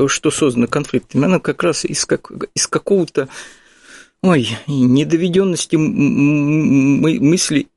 Что 0.08 0.32
создано 0.32 0.68
конфликтами, 0.68 1.26
оно 1.26 1.40
как 1.40 1.62
раз 1.62 1.86
из, 1.86 2.06
как, 2.06 2.32
из 2.56 2.66
какого-то 2.66 3.30
ой, 4.22 4.50
недоведенности 4.68 5.76
мысли 5.76 7.68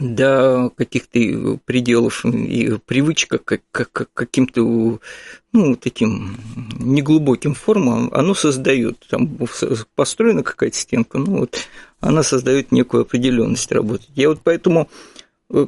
до 0.00 0.70
каких-то 0.76 1.58
пределов 1.64 2.24
и 2.24 2.78
привычка 2.86 3.38
к, 3.38 3.60
к, 3.70 3.88
к 3.90 4.08
каким-то 4.14 5.00
ну, 5.52 5.76
таким 5.76 6.36
неглубоким 6.78 7.54
формам, 7.54 8.10
оно 8.12 8.34
создает, 8.34 8.98
там 9.10 9.38
построена 9.94 10.42
какая-то 10.42 10.76
стенка, 10.76 11.18
ну 11.18 11.40
вот, 11.40 11.58
она 12.00 12.22
создает 12.22 12.70
некую 12.72 13.02
определенность 13.02 13.72
работы. 13.72 14.04
Я 14.14 14.28
вот 14.28 14.40
поэтому, 14.44 14.88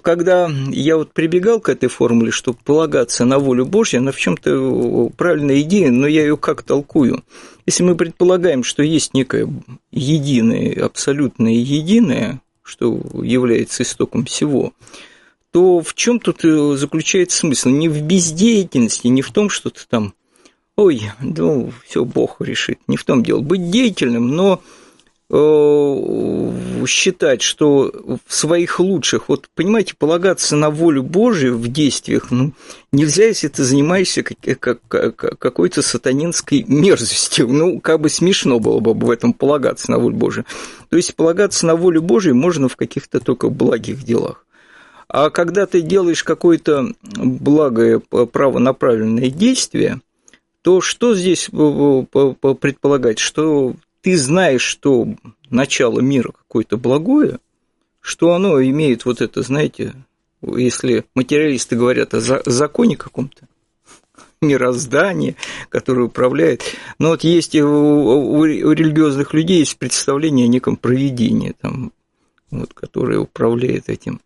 когда 0.03 0.51
я 0.69 0.97
вот 0.97 1.13
прибегал 1.13 1.61
к 1.61 1.69
этой 1.69 1.89
формуле, 1.89 2.31
чтобы 2.31 2.59
полагаться 2.63 3.25
на 3.25 3.39
волю 3.39 3.67
Божью, 3.67 4.01
она 4.01 4.13
в 4.13 4.19
чем-то 4.19 5.11
правильная 5.17 5.61
идея, 5.63 5.91
но 5.91 6.07
я 6.07 6.23
ее 6.23 6.37
как 6.37 6.63
толкую. 6.63 7.25
Если 7.67 7.83
мы 7.83 7.97
предполагаем, 7.97 8.63
что 8.63 8.83
есть 8.83 9.15
некое 9.15 9.49
единое, 9.91 10.85
абсолютное 10.85 11.53
единое, 11.53 12.41
что 12.63 13.01
является 13.23 13.83
истоком 13.83 14.25
всего, 14.25 14.73
то 15.51 15.81
в 15.81 15.95
чем 15.95 16.21
тут 16.21 16.45
э, 16.45 16.77
заключается 16.77 17.39
смысл? 17.39 17.71
Не 17.71 17.89
в 17.89 18.03
бездеятельности, 18.03 19.09
не 19.09 19.23
в 19.23 19.33
том, 19.33 19.51
что 19.51 19.71
ты 19.71 19.83
там, 19.89 20.15
ой, 20.77 21.03
ну, 21.21 21.73
все 21.85 22.05
Бог 22.05 22.41
решит, 22.41 22.79
не 22.87 22.97
в 22.97 23.05
том 23.05 23.23
дело. 23.23 23.41
Быть 23.41 23.71
деятельным, 23.71 24.29
но 24.29 24.63
считать, 26.87 27.41
что 27.41 27.93
в 28.27 28.35
своих 28.35 28.81
лучших, 28.81 29.29
вот 29.29 29.49
понимаете, 29.55 29.95
полагаться 29.97 30.57
на 30.57 30.71
волю 30.71 31.05
Божию 31.05 31.57
в 31.57 31.69
действиях, 31.69 32.33
ну, 32.33 32.53
нельзя, 32.91 33.27
если 33.27 33.47
ты 33.47 33.63
занимаешься 33.63 34.25
какой-то 34.25 35.83
сатанинской 35.83 36.65
мерзостью. 36.67 37.47
Ну, 37.49 37.79
как 37.79 38.01
бы 38.01 38.09
смешно 38.09 38.59
было 38.59 38.81
бы 38.81 38.93
в 38.93 39.11
этом 39.11 39.33
полагаться 39.33 39.93
на 39.93 39.99
волю 39.99 40.17
Божию. 40.17 40.47
То 40.89 40.97
есть 40.97 41.15
полагаться 41.15 41.65
на 41.65 41.77
волю 41.77 42.03
Божию 42.03 42.35
можно 42.35 42.69
в 42.69 42.75
каких-то 42.77 43.21
только 43.21 43.51
благих 43.51 44.03
делах. 44.03 44.45
А 45.07 45.31
когда 45.31 45.67
ты 45.67 45.81
делаешь 45.81 46.25
какое-то 46.25 46.93
благое 47.17 48.01
правонаправленное 48.01 49.31
действие, 49.31 50.01
то 50.63 50.81
что 50.81 51.15
здесь 51.15 51.49
предполагать? 51.51 53.19
Что 53.19 53.75
ты 54.03 54.17
знаешь, 54.17 54.63
что 54.63 55.09
начало 55.51 56.01
мира 56.01 56.33
какое-то 56.33 56.77
благое, 56.77 57.39
что 58.01 58.33
оно 58.33 58.63
имеет 58.63 59.05
вот 59.05 59.21
это, 59.21 59.43
знаете, 59.43 59.95
если 60.43 61.05
материалисты 61.15 61.77
говорят 61.77 62.15
о 62.15 62.21
законе 62.21 62.97
каком-то, 62.97 63.47
мироздание, 64.41 65.37
которое 65.69 66.05
управляет. 66.05 66.63
Но 66.99 67.11
вот 67.11 67.25
есть 67.25 67.55
у, 67.55 68.45
религиозных 68.45 69.35
людей 69.35 69.59
есть 69.59 69.77
представление 69.77 70.47
о 70.47 70.49
неком 70.49 70.77
проведении, 70.77 71.55
там, 71.61 71.93
вот, 72.51 72.73
которое 72.73 73.19
управляет 73.19 73.89
этим 73.89 74.21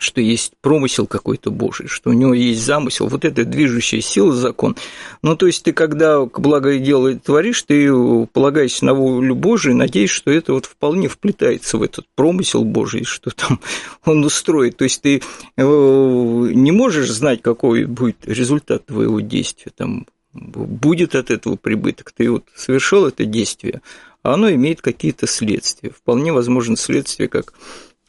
что 0.00 0.20
есть 0.20 0.52
промысел 0.62 1.06
какой-то 1.06 1.50
Божий, 1.50 1.86
что 1.86 2.10
у 2.10 2.12
него 2.14 2.32
есть 2.32 2.64
замысел, 2.64 3.08
вот 3.08 3.24
это 3.24 3.44
движущая 3.44 4.00
сила, 4.00 4.32
закон. 4.32 4.76
Ну, 5.22 5.36
то 5.36 5.46
есть 5.46 5.62
ты, 5.62 5.72
когда 5.72 6.24
благое 6.24 6.80
дело 6.80 7.14
творишь, 7.14 7.62
ты 7.62 7.92
полагаешься 8.32 8.86
на 8.86 8.94
волю 8.94 9.34
Божию, 9.34 9.76
надеешься, 9.76 10.16
что 10.16 10.30
это 10.30 10.54
вот 10.54 10.64
вполне 10.64 11.08
вплетается 11.08 11.76
в 11.76 11.82
этот 11.82 12.06
промысел 12.14 12.64
Божий, 12.64 13.04
что 13.04 13.30
там 13.30 13.60
он 14.04 14.24
устроит. 14.24 14.78
То 14.78 14.84
есть 14.84 15.02
ты 15.02 15.22
э, 15.56 15.62
не 15.62 16.72
можешь 16.72 17.10
знать, 17.10 17.42
какой 17.42 17.84
будет 17.84 18.16
результат 18.24 18.86
твоего 18.86 19.20
действия, 19.20 19.70
там 19.76 20.06
будет 20.32 21.14
от 21.14 21.30
этого 21.30 21.56
прибыток. 21.56 22.12
Ты 22.12 22.30
вот 22.30 22.44
совершил 22.56 23.06
это 23.06 23.24
действие, 23.26 23.82
а 24.22 24.34
оно 24.34 24.50
имеет 24.50 24.80
какие-то 24.80 25.26
следствия. 25.26 25.90
Вполне 25.90 26.32
возможно 26.32 26.76
следствие, 26.76 27.28
как 27.28 27.52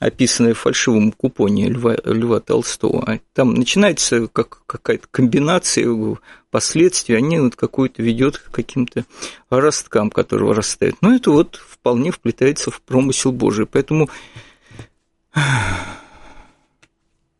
описанное 0.01 0.55
в 0.55 0.57
фальшивом 0.57 1.11
купоне 1.11 1.69
Льва, 1.69 1.95
Льва 2.03 2.39
Толстого. 2.39 3.03
А 3.05 3.19
там 3.33 3.53
начинается 3.53 4.27
как 4.27 4.63
какая-то 4.65 5.07
комбинация 5.11 5.87
последствий, 6.49 7.15
они 7.15 7.37
вот 7.39 7.55
какую-то 7.55 8.01
ведет 8.01 8.39
к 8.39 8.49
каким-то 8.49 9.05
росткам, 9.51 10.09
которые 10.09 10.47
вырастают. 10.47 10.95
Но 11.01 11.13
это 11.13 11.29
вот 11.29 11.55
вполне 11.55 12.09
вплетается 12.11 12.71
в 12.71 12.81
промысел 12.81 13.31
Божий. 13.31 13.67
Поэтому 13.67 14.09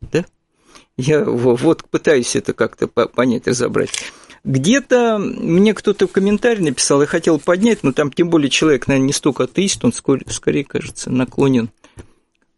да? 0.00 0.24
Я 0.96 1.24
вот 1.24 1.88
пытаюсь 1.90 2.36
это 2.36 2.52
как-то 2.52 2.86
понять, 2.86 3.48
разобрать. 3.48 3.90
Где-то 4.44 5.18
мне 5.18 5.74
кто-то 5.74 6.06
в 6.06 6.12
комментарии 6.12 6.62
написал, 6.62 7.00
я 7.00 7.08
хотел 7.08 7.40
поднять, 7.40 7.82
но 7.82 7.92
там 7.92 8.12
тем 8.12 8.30
более 8.30 8.50
человек, 8.50 8.86
наверное, 8.86 9.08
не 9.08 9.12
столько 9.12 9.44
атеист, 9.44 9.84
он 9.84 9.92
скорее, 9.92 10.64
кажется, 10.64 11.10
наклонен 11.10 11.70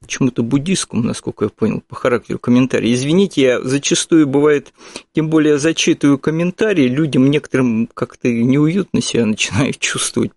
чему-то 0.07 0.43
буддистскому, 0.43 1.03
насколько 1.03 1.47
я 1.47 1.49
понял, 1.49 1.83
по 1.87 1.95
характеру 1.95 2.39
комментария. 2.39 2.93
Извините, 2.93 3.43
я 3.43 3.61
зачастую 3.63 4.27
бывает, 4.27 4.73
тем 5.15 5.29
более 5.29 5.59
зачитываю 5.59 6.19
комментарии, 6.19 6.89
людям 6.89 7.31
некоторым 7.31 7.89
как-то 7.93 8.29
неуютно 8.29 9.01
себя 9.01 9.27
начинают 9.27 9.79
чувствовать 9.79 10.33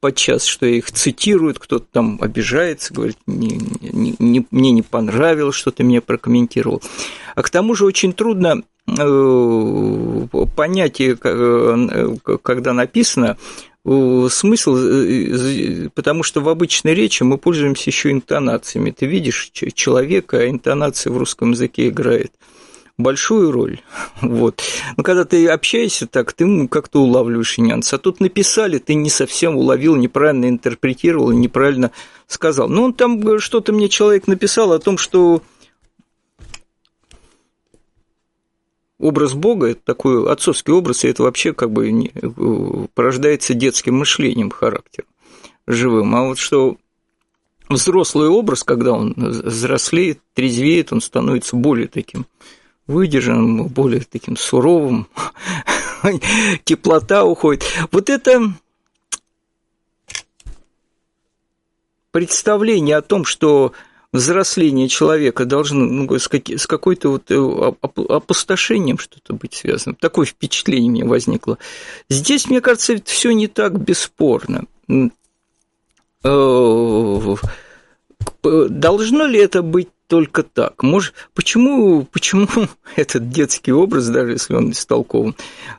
подчас, 0.00 0.44
что 0.44 0.66
их 0.66 0.90
цитируют, 0.90 1.58
кто-то 1.58 1.86
там 1.92 2.18
обижается, 2.20 2.94
говорит, 2.94 3.18
не, 3.26 3.60
не, 3.82 4.16
не, 4.18 4.46
мне 4.50 4.72
не 4.72 4.82
понравилось, 4.82 5.54
что 5.54 5.70
ты 5.70 5.82
меня 5.84 6.00
прокомментировал. 6.00 6.82
А 7.34 7.42
к 7.42 7.50
тому 7.50 7.74
же 7.74 7.84
очень 7.84 8.12
трудно 8.12 8.62
э, 8.86 10.26
понятие, 10.56 11.18
э, 11.22 12.16
когда 12.42 12.72
написано, 12.72 13.36
смысл, 13.84 14.76
э, 14.76 15.88
потому 15.94 16.22
что 16.22 16.40
в 16.40 16.48
обычной 16.48 16.94
речи 16.94 17.22
мы 17.22 17.38
пользуемся 17.38 17.90
еще 17.90 18.10
интонациями. 18.10 18.90
Ты 18.90 19.06
видишь 19.06 19.50
человека, 19.52 20.38
а 20.38 20.48
интонация 20.48 21.12
в 21.12 21.16
русском 21.16 21.52
языке 21.52 21.88
играет 21.88 22.32
большую 22.98 23.50
роль. 23.50 23.80
Вот. 24.20 24.62
Но 24.96 25.02
когда 25.02 25.24
ты 25.24 25.48
общаешься 25.48 26.06
так, 26.06 26.34
ты 26.34 26.68
как-то 26.68 27.00
улавливаешь 27.00 27.56
нюансы. 27.56 27.94
А 27.94 27.98
тут 27.98 28.20
написали, 28.20 28.78
ты 28.78 28.94
не 28.94 29.08
совсем 29.08 29.56
уловил, 29.56 29.96
неправильно 29.96 30.46
интерпретировал, 30.46 31.30
неправильно 31.32 31.90
сказал. 32.26 32.68
Ну, 32.68 32.82
он 32.82 32.92
там 32.92 33.38
что-то 33.40 33.72
мне 33.72 33.88
человек 33.88 34.26
написал 34.26 34.72
о 34.72 34.78
том, 34.78 34.98
что 34.98 35.42
образ 39.00 39.34
Бога, 39.34 39.68
это 39.68 39.80
такой 39.84 40.30
отцовский 40.30 40.72
образ, 40.72 41.04
и 41.04 41.08
это 41.08 41.22
вообще 41.22 41.52
как 41.52 41.70
бы 41.72 41.90
не, 41.90 42.12
порождается 42.94 43.54
детским 43.54 43.96
мышлением 43.98 44.50
характером 44.50 45.08
живым. 45.66 46.14
А 46.14 46.24
вот 46.24 46.38
что 46.38 46.76
взрослый 47.68 48.28
образ, 48.28 48.62
когда 48.62 48.92
он 48.92 49.14
взрослеет, 49.16 50.20
трезвеет, 50.34 50.92
он 50.92 51.00
становится 51.00 51.56
более 51.56 51.88
таким 51.88 52.26
выдержанным, 52.86 53.68
более 53.68 54.00
таким 54.00 54.36
суровым, 54.36 55.06
теплота 56.64 57.24
уходит. 57.24 57.64
Вот 57.92 58.10
это 58.10 58.52
представление 62.10 62.96
о 62.96 63.02
том, 63.02 63.24
что 63.24 63.72
взросление 64.12 64.88
человека 64.88 65.44
должно 65.44 65.84
ну, 65.84 66.18
с, 66.18 66.28
какой- 66.28 66.58
с 66.58 66.66
какой-то 66.66 67.10
вот 67.10 67.30
э, 67.30 67.72
опустошением 68.08 68.98
что-то 68.98 69.34
быть 69.34 69.54
связано. 69.54 69.94
Такое 69.94 70.26
впечатление 70.26 70.90
мне 70.90 71.04
возникло. 71.04 71.58
Здесь, 72.08 72.48
мне 72.48 72.60
кажется, 72.60 73.00
все 73.04 73.30
не 73.32 73.46
так 73.46 73.78
бесспорно. 73.80 74.64
Э, 76.22 77.36
должно 78.42 79.26
ли 79.26 79.38
это 79.38 79.62
быть 79.62 79.88
только 80.08 80.42
так? 80.42 80.82
Может, 80.82 81.14
почему, 81.34 82.04
почему 82.04 82.48
этот 82.96 83.30
детский 83.30 83.72
образ, 83.72 84.08
даже 84.08 84.32
если 84.32 84.54
он 84.54 84.72
истолкован, 84.72 85.36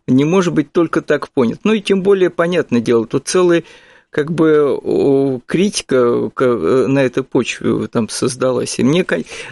не 0.07 0.23
может 0.23 0.53
быть 0.53 0.71
только 0.71 1.01
так 1.01 1.29
понят? 1.29 1.59
Ну 1.63 1.73
и 1.73 1.81
тем 1.81 2.01
более, 2.01 2.29
понятное 2.29 2.79
дело, 2.81 3.05
тут 3.05 3.27
целый 3.27 3.65
как 4.11 4.31
бы 4.31 5.41
критика 5.47 6.31
на 6.37 6.99
этой 6.99 7.23
почве 7.23 7.87
там 7.87 8.07
создалась. 8.09 8.77
И 8.77 8.83
мне, 8.83 9.03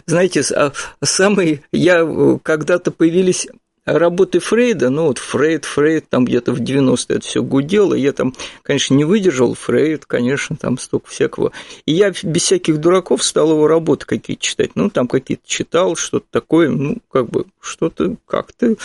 знаете, 0.06 0.44
а 0.56 0.72
самый, 1.02 1.64
я 1.72 2.08
когда-то 2.44 2.92
появились 2.92 3.48
работы 3.86 4.40
Фрейда, 4.40 4.92
ну 4.92 5.08
вот 5.08 5.18
Фрейд, 5.18 5.66
Фрейд, 5.66 6.10
там 6.10 6.26
где-то 6.26 6.52
в 6.54 6.62
90-е 6.62 7.18
это 7.18 7.26
все 7.26 7.42
гудело, 7.42 7.96
я 7.96 8.12
там, 8.12 8.36
конечно, 8.62 8.94
не 8.94 9.04
выдержал, 9.04 9.56
Фрейд, 9.56 10.06
конечно, 10.06 10.56
там 10.56 10.78
столько 10.78 11.10
всякого. 11.10 11.54
И 11.88 11.94
я 11.94 12.12
без 12.22 12.44
всяких 12.44 12.78
дураков 12.78 13.24
стал 13.24 13.52
его 13.52 13.66
работы 13.66 14.06
какие-то 14.06 14.44
читать, 14.44 14.72
ну, 14.76 14.92
там 14.92 15.08
какие-то 15.08 15.42
читал, 15.48 15.96
что-то 15.96 16.28
такое, 16.30 16.70
ну, 16.70 16.98
как 17.10 17.30
бы, 17.30 17.46
что-то 17.62 18.18
как-то 18.28 18.76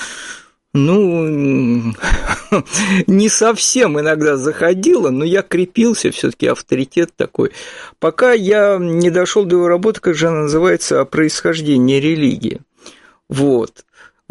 ну, 0.75 1.95
не 3.07 3.29
совсем 3.29 3.99
иногда 3.99 4.37
заходило, 4.37 5.11
но 5.11 5.25
я 5.25 5.43
крепился, 5.43 6.11
все-таки 6.11 6.49
авторитет 6.49 7.11
такой. 7.17 7.53
Пока 8.01 8.33
я 8.33 8.79
не 8.81 9.11
дошел 9.11 9.45
до 9.45 9.57
его 9.57 9.69
работы, 9.69 10.01
как 10.01 10.17
же 10.17 10.27
она 10.29 10.43
называется, 10.43 11.01
о 11.01 11.05
происхождении 11.05 12.01
религии. 12.01 12.61
Вот. 13.29 13.85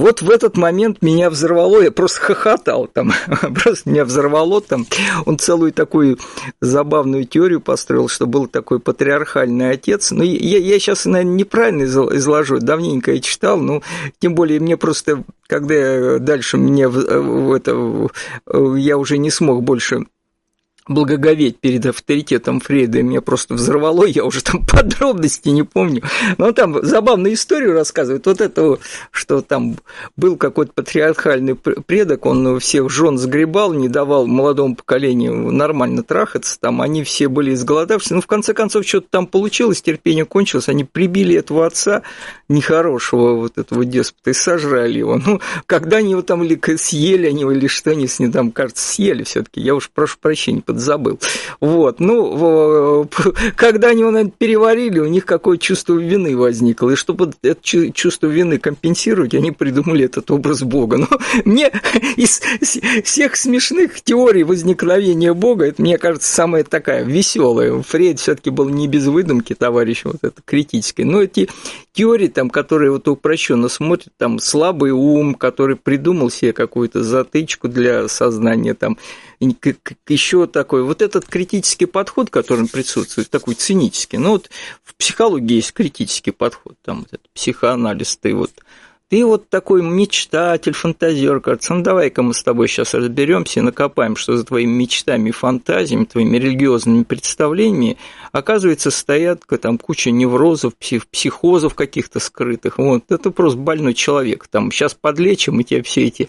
Вот 0.04 0.22
в 0.22 0.30
этот 0.30 0.58
момент 0.58 1.02
меня 1.02 1.30
взорвало, 1.30 1.82
я 1.82 1.89
просто 1.89 2.20
хохотал 2.20 2.88
там, 2.88 3.13
просто 3.63 3.89
меня 3.89 4.04
взорвало 4.04 4.60
там. 4.60 4.86
Он 5.26 5.39
целую 5.39 5.72
такую 5.72 6.20
забавную 6.60 7.24
теорию 7.24 7.62
построил, 7.62 8.10
что 8.10 8.28
был 8.28 8.48
такой 8.48 8.82
патриархальный 8.82 9.70
отец. 9.70 10.12
Но 10.12 10.22
я, 10.22 10.58
я 10.58 10.78
сейчас, 10.78 11.06
наверное, 11.06 11.36
неправильно 11.36 11.84
изложу, 11.86 12.60
давненько 12.60 13.13
я 13.13 13.22
читал, 13.22 13.58
но 13.58 13.82
тем 14.20 14.36
более 14.36 14.60
мне 14.60 14.76
просто, 14.76 15.24
когда 15.48 16.20
дальше 16.20 16.58
мне 16.58 16.89
в 16.89 17.54
это, 17.54 17.72
я 18.76 18.98
уже 18.98 19.18
не 19.18 19.30
смог 19.32 19.63
больше 19.63 20.04
благоговеть 20.88 21.60
перед 21.60 21.86
авторитетом 21.86 22.60
Фрейда, 22.60 23.00
и 23.00 23.04
меня 23.04 23.22
просто 23.22 23.54
взорвало, 23.54 24.06
я 24.06 24.26
уже 24.26 24.43
там 24.43 24.65
подробности 24.72 25.50
не 25.50 25.63
помню. 25.63 26.04
Но 26.38 26.52
там 26.52 26.84
забавную 26.84 27.34
историю 27.34 27.74
рассказывает, 27.74 28.26
вот 28.26 28.41
это, 28.41 28.78
что 29.12 29.41
там 29.41 29.78
был 30.17 30.36
какой-то 30.38 30.74
патриархальный 30.74 31.56
предок, 31.56 32.26
он 32.26 32.60
всех 32.60 32.89
жен 32.89 33.17
сгребал, 33.17 33.74
не 33.74 33.89
давал 33.89 34.28
молодому 34.28 34.76
поколению 34.76 35.52
нормально 35.52 36.04
трахаться, 36.04 36.60
там 36.60 36.82
они 36.82 37.04
все 37.04 37.28
были 37.28 37.54
изголодавшиеся, 37.54 38.15
ну, 38.15 38.22
в 38.22 38.28
конце 38.28 38.54
концов, 38.54 38.86
что-то 38.86 39.08
там 39.10 39.28
получилось, 39.28 39.82
терпение 39.82 40.26
кончилось, 40.26 40.69
они 40.69 40.84
прибили 40.84 41.36
этого 41.36 41.65
отца 41.65 42.02
нехорошего 42.50 43.36
вот 43.36 43.58
этого 43.58 43.86
деспота 43.86 44.32
и 44.32 44.34
сожрали 44.34 45.00
его. 45.00 45.17
Ну, 45.17 45.39
когда 45.65 45.98
они 45.98 46.12
его 46.12 46.22
там 46.22 46.43
или 46.43 46.60
съели 46.78 47.28
они 47.28 47.41
его, 47.41 47.52
или 47.52 47.67
что 47.67 47.91
они 47.91 48.08
с 48.08 48.19
ним 48.19 48.32
там, 48.32 48.52
кажется, 48.52 48.86
съели 48.86 49.24
все 49.24 49.43
таки 49.43 49.62
я 49.62 49.76
уж 49.76 49.89
прошу 49.89 50.17
прощения, 50.19 50.62
подзабыл. 50.74 51.20
Вот, 51.60 52.00
ну, 52.00 53.08
когда 53.56 53.90
они 53.90 54.02
его, 54.02 54.32
переварили, 54.38 55.00
у 55.00 55.06
них 55.06 55.26
какое 55.26 55.58
чувство 55.58 55.96
вины 55.98 56.36
возникло, 56.36 56.90
и 56.90 56.96
чтобы 56.96 57.32
это 57.42 57.92
чувство 57.92 58.28
вины 58.28 58.58
компенсировать, 58.58 59.36
они 59.36 59.52
придумали 59.52 60.06
этот 60.06 60.32
образ 60.32 60.64
Бога. 60.64 60.98
Но 60.98 61.08
мне 61.46 61.72
из 62.16 62.42
всех 63.04 63.36
смешных 63.36 64.02
теорий 64.02 64.44
возникновения 64.44 65.34
Бога, 65.34 65.66
это, 65.66 65.82
мне 65.82 65.98
кажется, 65.98 66.34
самая 66.34 66.64
такая 66.64 67.04
веселая. 67.04 67.82
Фрейд 67.82 68.20
все 68.20 68.36
таки 68.36 68.50
был 68.50 68.70
не 68.70 68.88
без 68.88 69.06
выдумки, 69.06 69.54
товарищ, 69.54 70.02
вот 70.06 70.18
это 70.22 70.42
критической. 70.44 71.06
Но 71.06 71.22
эти 71.22 71.50
теории, 71.94 72.28
там, 72.28 72.50
которые 72.50 72.92
вот 72.92 73.08
упрощенно 73.08 73.70
смотрят, 73.70 74.14
там, 74.18 74.40
слабый 74.40 74.92
ум, 74.92 75.36
который 75.36 75.76
придумал 75.76 76.30
себе 76.30 76.52
какую-то 76.52 77.04
затычку 77.04 77.70
для 77.70 78.08
сознания, 78.08 78.74
там, 78.74 78.98
еще 79.40 80.48
такой, 80.48 80.84
вот 80.84 81.02
этот 81.02 81.26
критический 81.26 81.86
подход, 81.86 82.30
который 82.30 82.68
присутствует, 82.68 83.30
такой 83.30 83.54
цинический, 83.54 84.18
ну 84.18 84.32
вот 84.32 84.50
в 84.84 84.96
психологии 84.96 85.56
есть 85.56 85.74
критический 85.74 86.32
подход, 86.32 86.76
там 86.84 87.02
вот 87.02 87.10
этот 87.10 87.30
психоанализ, 87.34 88.18
ты 88.18 88.34
вот 88.34 88.52
ты 89.13 89.23
вот 89.28 89.47
такой 89.47 89.84
мечтатель, 89.84 90.73
фантазер, 90.73 91.39
кажется, 91.39 91.76
ну 91.76 91.84
давай-ка 91.84 92.23
мы 92.23 92.34
с 92.34 92.41
тобой 92.41 92.67
сейчас 92.67 92.95
разберемся 92.95 93.60
и 93.60 93.62
накопаем, 93.62 94.15
что 94.15 94.36
за 94.36 94.43
твоими 94.43 94.71
мечтами 94.71 95.30
и 95.30 95.32
фантазиями, 95.32 96.06
твоими 96.06 96.38
религиозными 96.38 97.04
представлениями, 97.04 97.99
оказывается, 98.32 98.89
стоят 98.89 99.43
там 99.62 99.78
куча 99.78 100.10
неврозов, 100.10 100.73
псих, 100.73 101.06
психозов 101.06 101.76
каких-то 101.76 102.19
скрытых. 102.19 102.80
Вот, 102.80 103.04
это 103.10 103.30
просто 103.30 103.60
больной 103.60 103.93
человек. 103.93 104.47
Там 104.47 104.71
сейчас 104.71 104.95
подлечим, 104.95 105.60
и 105.60 105.63
тебе 105.63 105.84
все 105.84 106.06
эти 106.08 106.28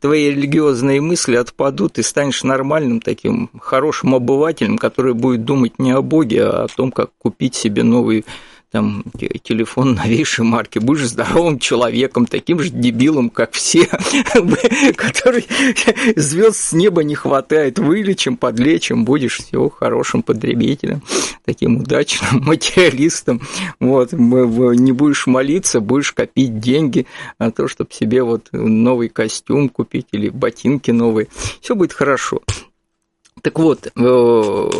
твои 0.00 0.30
религиозные 0.30 1.00
мысли 1.00 1.36
отпадут, 1.36 2.00
и 2.00 2.02
станешь 2.02 2.42
нормальным 2.42 3.00
таким 3.00 3.48
хорошим 3.60 4.12
обывателем, 4.12 4.76
который 4.76 5.14
будет 5.14 5.44
думать 5.44 5.78
не 5.78 5.92
о 5.92 6.02
Боге, 6.02 6.46
а 6.46 6.64
о 6.64 6.66
том, 6.66 6.90
как 6.90 7.10
купить 7.16 7.54
себе 7.54 7.84
новый 7.84 8.24
там, 8.74 9.04
телефон 9.44 9.94
новейшей 9.94 10.44
марки, 10.44 10.80
будешь 10.80 11.06
здоровым 11.06 11.60
человеком, 11.60 12.26
таким 12.26 12.58
же 12.58 12.70
дебилом, 12.70 13.30
как 13.30 13.52
все, 13.52 13.86
который 14.96 15.46
звезд 16.16 16.56
с 16.56 16.72
неба 16.72 17.04
не 17.04 17.14
хватает, 17.14 17.78
вылечим, 17.78 18.36
подлечим, 18.36 19.04
будешь 19.04 19.38
все 19.38 19.68
хорошим 19.68 20.24
потребителем, 20.24 21.02
таким 21.44 21.76
удачным 21.76 22.42
материалистом, 22.46 23.42
вот, 23.78 24.10
не 24.10 24.90
будешь 24.90 25.28
молиться, 25.28 25.78
будешь 25.78 26.10
копить 26.10 26.58
деньги 26.58 27.06
на 27.38 27.52
то, 27.52 27.68
чтобы 27.68 27.92
себе 27.92 28.24
вот 28.24 28.48
новый 28.50 29.08
костюм 29.08 29.68
купить 29.68 30.08
или 30.10 30.30
ботинки 30.30 30.90
новые, 30.90 31.28
все 31.60 31.76
будет 31.76 31.92
хорошо. 31.92 32.42
Так 33.40 33.58
вот, 33.58 33.86
э, 33.94 34.70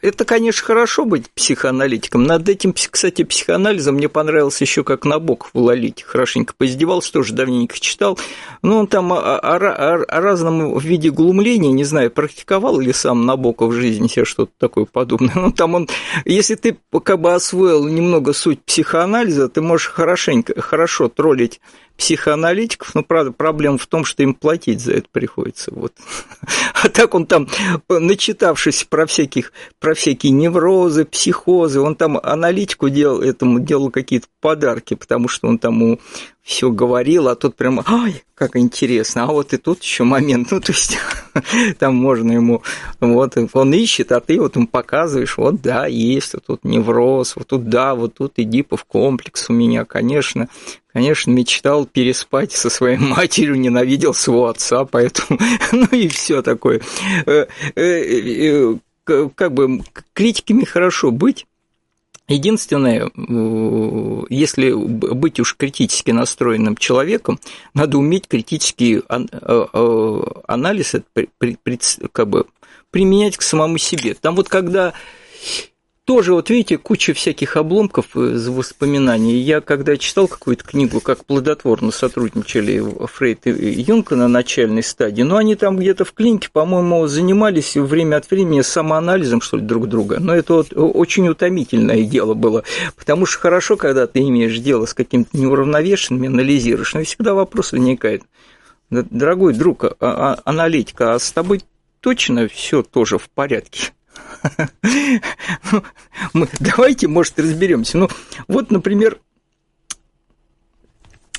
это, 0.00 0.24
конечно, 0.24 0.64
хорошо 0.64 1.04
быть 1.04 1.30
психоаналитиком. 1.30 2.24
Над 2.24 2.48
этим, 2.48 2.72
кстати, 2.72 3.24
психоанализом 3.24 3.96
мне 3.96 4.08
понравился 4.08 4.64
еще 4.64 4.84
как 4.84 5.04
Набоков 5.04 5.50
в 5.52 5.58
Лолите. 5.58 6.04
Хорошенько 6.04 6.54
поиздевался, 6.56 7.12
тоже 7.12 7.34
давненько 7.34 7.78
читал. 7.78 8.18
Но 8.62 8.78
он 8.78 8.86
там 8.86 9.12
о, 9.12 9.16
о, 9.16 9.56
о, 9.56 10.04
о 10.04 10.20
разном 10.20 10.78
виде 10.78 11.10
глумления, 11.10 11.72
не 11.72 11.84
знаю, 11.84 12.10
практиковал 12.10 12.78
ли 12.78 12.92
сам 12.92 13.26
Набоков 13.26 13.72
в 13.72 13.76
жизни 13.76 14.08
себе 14.08 14.24
что-то 14.24 14.52
такое 14.58 14.84
подобное. 14.84 15.32
Ну, 15.34 15.52
там 15.52 15.74
он, 15.74 15.88
если 16.24 16.54
ты 16.54 16.76
как 17.02 17.20
бы 17.20 17.32
освоил 17.32 17.86
немного 17.86 18.32
суть 18.32 18.62
психоанализа, 18.64 19.48
ты 19.48 19.60
можешь 19.60 19.88
хорошенько, 19.88 20.60
хорошо 20.60 21.08
троллить 21.08 21.60
психоаналитиков, 21.98 22.94
но, 22.94 23.02
правда, 23.02 23.32
проблема 23.32 23.76
в 23.76 23.86
том, 23.86 24.04
что 24.04 24.22
им 24.22 24.32
платить 24.32 24.80
за 24.80 24.92
это 24.92 25.08
приходится. 25.10 25.74
Вот. 25.74 25.92
А 26.80 26.88
так 26.88 27.12
он 27.16 27.26
там, 27.26 27.48
начитавшись 27.88 28.84
про, 28.84 29.04
всяких, 29.06 29.52
про 29.80 29.87
всякие 29.94 30.32
неврозы, 30.32 31.04
психозы, 31.04 31.80
он 31.80 31.94
там 31.94 32.18
аналитику 32.22 32.88
делал, 32.88 33.20
этому 33.20 33.60
делал 33.60 33.90
какие-то 33.90 34.26
подарки, 34.40 34.94
потому 34.94 35.28
что 35.28 35.48
он 35.48 35.58
тому 35.58 35.98
все 36.48 36.70
говорил, 36.70 37.28
а 37.28 37.34
тут 37.34 37.56
прямо, 37.56 37.84
ай, 37.86 38.22
как 38.34 38.56
интересно, 38.56 39.24
а 39.24 39.26
вот 39.26 39.52
и 39.52 39.58
тут 39.58 39.82
еще 39.82 40.04
момент, 40.04 40.50
ну, 40.50 40.60
то 40.60 40.72
есть 40.72 40.98
там 41.78 41.94
можно 41.94 42.32
ему, 42.32 42.62
вот 43.00 43.36
он 43.52 43.74
ищет, 43.74 44.12
а 44.12 44.20
ты 44.20 44.40
вот 44.40 44.56
ему 44.56 44.66
показываешь, 44.66 45.36
вот 45.36 45.60
да, 45.60 45.84
есть, 45.86 46.32
вот 46.32 46.46
тут 46.46 46.64
невроз, 46.64 47.36
вот 47.36 47.48
тут 47.48 47.68
да, 47.68 47.94
вот 47.94 48.14
тут 48.14 48.34
эдипов 48.38 48.84
комплекс 48.84 49.50
у 49.50 49.52
меня, 49.52 49.84
конечно, 49.84 50.48
конечно, 50.90 51.30
мечтал 51.30 51.84
переспать 51.84 52.52
со 52.52 52.70
своей 52.70 52.96
матерью, 52.98 53.60
ненавидел 53.60 54.14
своего 54.14 54.46
отца, 54.46 54.86
поэтому, 54.86 55.38
ну 55.72 55.86
и 55.92 56.08
все 56.08 56.40
такое. 56.40 56.80
Э, 59.08 59.12
э, 59.12 59.24
э, 59.24 59.30
как 59.34 59.52
бы 59.52 59.82
критиками 60.12 60.64
хорошо 60.64 61.10
быть, 61.10 61.46
Единственное, 62.30 63.10
если 64.28 64.72
быть 64.72 65.40
уж 65.40 65.56
критически 65.56 66.10
настроенным 66.10 66.76
человеком, 66.76 67.40
надо 67.72 67.96
уметь 67.96 68.28
критический 68.28 68.98
э, 68.98 69.26
э, 69.32 70.22
анализ 70.46 70.94
как 72.12 72.28
бы, 72.28 72.44
применять 72.90 73.38
к 73.38 73.42
самому 73.42 73.78
себе. 73.78 74.12
Там 74.12 74.36
вот 74.36 74.50
когда 74.50 74.92
тоже, 76.08 76.32
вот 76.32 76.48
видите, 76.48 76.78
куча 76.78 77.12
всяких 77.12 77.58
обломков 77.58 78.16
из 78.16 78.48
воспоминаний. 78.48 79.34
Я 79.34 79.60
когда 79.60 79.98
читал 79.98 80.26
какую-то 80.26 80.64
книгу, 80.64 81.02
как 81.02 81.26
плодотворно 81.26 81.90
сотрудничали 81.90 82.82
Фрейд 83.08 83.46
и 83.46 83.82
Юнг 83.82 84.12
на 84.12 84.26
начальной 84.26 84.82
стадии, 84.82 85.20
но 85.20 85.36
они 85.36 85.54
там 85.54 85.76
где-то 85.76 86.06
в 86.06 86.14
клинике, 86.14 86.48
по-моему, 86.50 87.06
занимались 87.08 87.76
время 87.76 88.16
от 88.16 88.30
времени 88.30 88.62
самоанализом, 88.62 89.42
что 89.42 89.58
ли, 89.58 89.62
друг 89.62 89.86
друга. 89.86 90.18
Но 90.18 90.34
это 90.34 90.54
вот 90.54 90.68
очень 90.72 91.28
утомительное 91.28 92.02
дело 92.04 92.32
было, 92.32 92.64
потому 92.96 93.26
что 93.26 93.40
хорошо, 93.40 93.76
когда 93.76 94.06
ты 94.06 94.20
имеешь 94.20 94.58
дело 94.60 94.86
с 94.86 94.94
каким-то 94.94 95.36
неуравновешенным, 95.36 96.24
анализируешь, 96.24 96.94
но 96.94 97.04
всегда 97.04 97.34
вопрос 97.34 97.72
возникает. 97.72 98.22
Дорогой 98.88 99.52
друг, 99.52 99.84
а, 99.84 99.92
а, 100.00 100.40
аналитика, 100.46 101.12
а 101.12 101.18
с 101.18 101.30
тобой 101.32 101.60
точно 102.00 102.48
все 102.48 102.82
тоже 102.82 103.18
в 103.18 103.28
порядке? 103.28 103.90
Мы, 106.32 106.48
давайте, 106.60 107.08
может, 107.08 107.38
разберемся. 107.38 107.98
Ну, 107.98 108.08
вот, 108.46 108.70
например, 108.70 109.18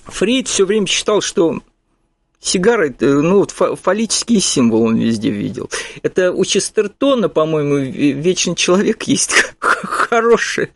Фрейд 0.06 0.48
все 0.48 0.66
время 0.66 0.88
считал, 0.88 1.22
что 1.22 1.62
Сигара, 2.40 2.94
ну, 3.00 3.40
вот 3.40 3.52
фаллический 3.52 4.40
символ 4.40 4.84
он 4.84 4.98
везде 4.98 5.30
видел. 5.30 5.70
Это 6.04 6.32
у 6.32 6.46
Честертона, 6.46 7.28
по-моему, 7.28 7.78
«Вечный 7.78 8.56
человек» 8.56 9.04
есть 9.04 9.34
хороший, 9.60 10.70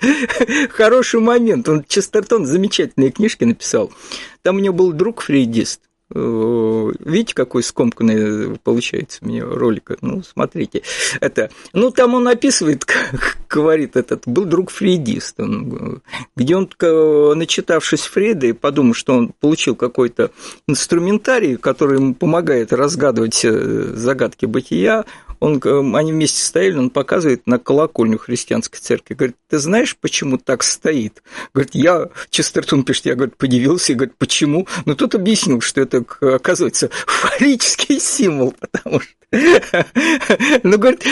хороший 0.70 1.22
момент. 1.22 1.70
Он 1.70 1.84
Честертон 1.88 2.46
замечательные 2.46 3.12
книжки 3.12 3.46
написал. 3.46 3.92
Там 4.42 4.58
у 4.58 4.60
него 4.60 4.74
был 4.74 4.92
друг 4.92 5.22
фрейдист– 5.22 5.82
Э, 5.93 5.93
видите, 6.13 7.34
какой 7.34 7.63
скомканный 7.63 8.58
получается 8.63 9.19
у 9.21 9.28
меня 9.28 9.45
ролик? 9.45 9.91
Ну, 10.02 10.21
смотрите. 10.23 10.84
Это, 11.19 11.49
ну, 11.73 11.91
там 11.91 12.13
он 12.13 12.28
описывает, 12.28 12.86
говорит 13.49 13.95
этот, 13.95 14.23
был 14.28 14.45
друг 14.45 14.69
фрейдист, 14.69 15.39
он, 15.39 16.02
где 16.36 16.56
он, 16.56 16.69
начитавшись 17.38 18.02
Фрейда 18.02 18.47
и 18.47 18.54
подумав, 18.54 18.97
что 18.97 19.15
он 19.15 19.34
получил 19.39 19.76
какой-то 19.76 20.32
инструментарий, 20.67 21.58
который 21.58 21.97
ему 21.97 22.13
помогает 22.13 22.73
разгадывать 22.73 23.41
загадки 23.41 24.45
бытия, 24.45 25.06
он, 25.44 25.62
они 25.94 26.14
вместе 26.14 26.42
стояли, 26.42 26.78
он 26.78 26.90
показывает 26.90 27.46
на 27.48 27.60
колокольню 27.60 28.18
христианской 28.18 28.80
церкви. 28.80 29.14
Говорит, 29.14 29.36
ты 29.50 29.60
знаешь, 29.60 29.98
почему 29.98 30.38
так 30.38 30.64
стоит? 30.64 31.22
Говорит, 31.54 31.76
я, 31.76 32.10
Честертон 32.30 32.84
пишет, 32.84 33.08
я, 33.08 33.16
говорит, 33.16 33.36
подивился, 33.36 33.92
и 33.92 33.96
говорит, 33.96 34.16
почему? 34.18 34.68
Но 34.86 34.96
тут 34.96 35.16
объяснил, 35.16 35.60
что 35.60 35.82
это, 35.82 36.06
оказывается, 36.22 36.90
фаллический 37.08 38.00
символ, 38.00 38.56
потому 38.58 39.02
что 39.02 39.12
ну, 40.64 40.78
говорит, 40.78 41.04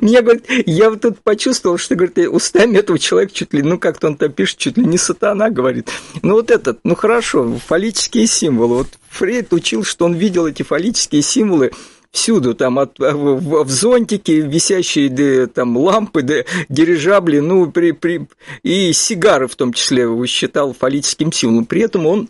меня, 0.00 0.22
говорит, 0.22 0.46
я 0.64 0.88
вот 0.88 1.02
тут 1.02 1.20
почувствовал, 1.20 1.76
что, 1.76 1.94
говорит, 1.94 2.16
устами 2.18 2.78
этого 2.78 2.98
человека 2.98 3.34
чуть 3.34 3.52
ли, 3.52 3.62
ну, 3.62 3.78
как-то 3.78 4.06
он 4.06 4.16
там 4.16 4.32
пишет, 4.32 4.56
чуть 4.56 4.78
ли 4.78 4.84
не 4.84 4.96
сатана, 4.96 5.50
говорит. 5.50 5.90
Ну, 6.22 6.34
вот 6.34 6.50
этот, 6.50 6.80
ну, 6.84 6.94
хорошо, 6.94 7.60
фаллические 7.66 8.26
символы. 8.26 8.78
Вот 8.78 8.88
Фрейд 9.10 9.52
учил, 9.52 9.84
что 9.84 10.06
он 10.06 10.14
видел 10.14 10.46
эти 10.46 10.62
фаллические 10.62 11.20
символы 11.20 11.70
всюду, 12.16 12.54
там 12.54 12.78
от, 12.78 12.98
в, 12.98 13.64
в 13.64 13.70
зонтике 13.70 14.40
висящие 14.40 15.08
да, 15.08 15.46
там 15.46 15.76
лампы, 15.76 16.22
да, 16.22 16.42
дирижабли, 16.68 17.38
ну, 17.40 17.70
при, 17.70 17.92
при, 17.92 18.26
и 18.62 18.92
сигары 18.92 19.46
в 19.46 19.54
том 19.54 19.72
числе 19.72 20.06
считал 20.26 20.72
фаллическим 20.72 21.30
символом. 21.30 21.66
При 21.66 21.82
этом 21.82 22.06
он 22.06 22.28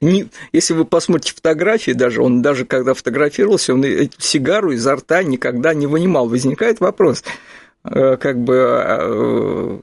не, 0.00 0.26
если 0.52 0.74
вы 0.74 0.84
посмотрите 0.84 1.34
фотографии 1.34 1.92
даже, 1.92 2.20
он 2.20 2.42
даже 2.42 2.66
когда 2.66 2.92
фотографировался, 2.92 3.72
он 3.72 3.84
эту 3.84 4.20
сигару 4.20 4.72
изо 4.72 4.96
рта 4.96 5.22
никогда 5.22 5.72
не 5.72 5.86
вынимал. 5.86 6.28
Возникает 6.28 6.80
вопрос, 6.80 7.24
Э, 7.24 7.63
как 7.84 8.42
бы 8.42 8.54
э, 8.54 9.78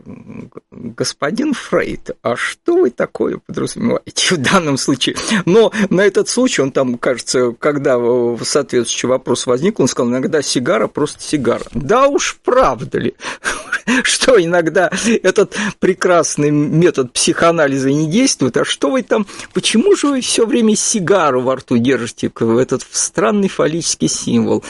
господин 0.71 1.53
Фрейд, 1.53 2.17
а 2.23 2.35
что 2.35 2.77
вы 2.77 2.89
такое 2.89 3.37
подразумеваете 3.37 4.35
в 4.35 4.37
данном 4.39 4.77
случае? 4.77 5.15
Но 5.45 5.71
на 5.91 6.01
этот 6.01 6.27
случай 6.27 6.63
он 6.63 6.71
там, 6.71 6.97
кажется, 6.97 7.51
когда 7.59 7.99
соответствующий 8.41 9.07
вопрос 9.07 9.45
возник, 9.45 9.79
он 9.79 9.87
сказал, 9.87 10.09
иногда 10.09 10.41
сигара 10.41 10.87
просто 10.87 11.21
сигара. 11.21 11.63
Да 11.73 12.07
уж, 12.07 12.39
правда 12.43 12.97
ли, 12.97 13.13
что 14.03 14.43
иногда 14.43 14.89
этот 15.21 15.55
прекрасный 15.79 16.49
метод 16.49 17.13
психоанализа 17.13 17.91
не 17.91 18.09
действует, 18.09 18.57
а 18.57 18.65
что 18.65 18.89
вы 18.89 19.03
там, 19.03 19.27
почему 19.53 19.95
же 19.95 20.07
вы 20.07 20.21
все 20.21 20.47
время 20.47 20.75
сигару 20.75 21.41
во 21.41 21.57
рту 21.57 21.77
держите, 21.77 22.31
этот 22.59 22.83
странный 22.91 23.47
фаллический 23.49 24.07
символ? 24.07 24.63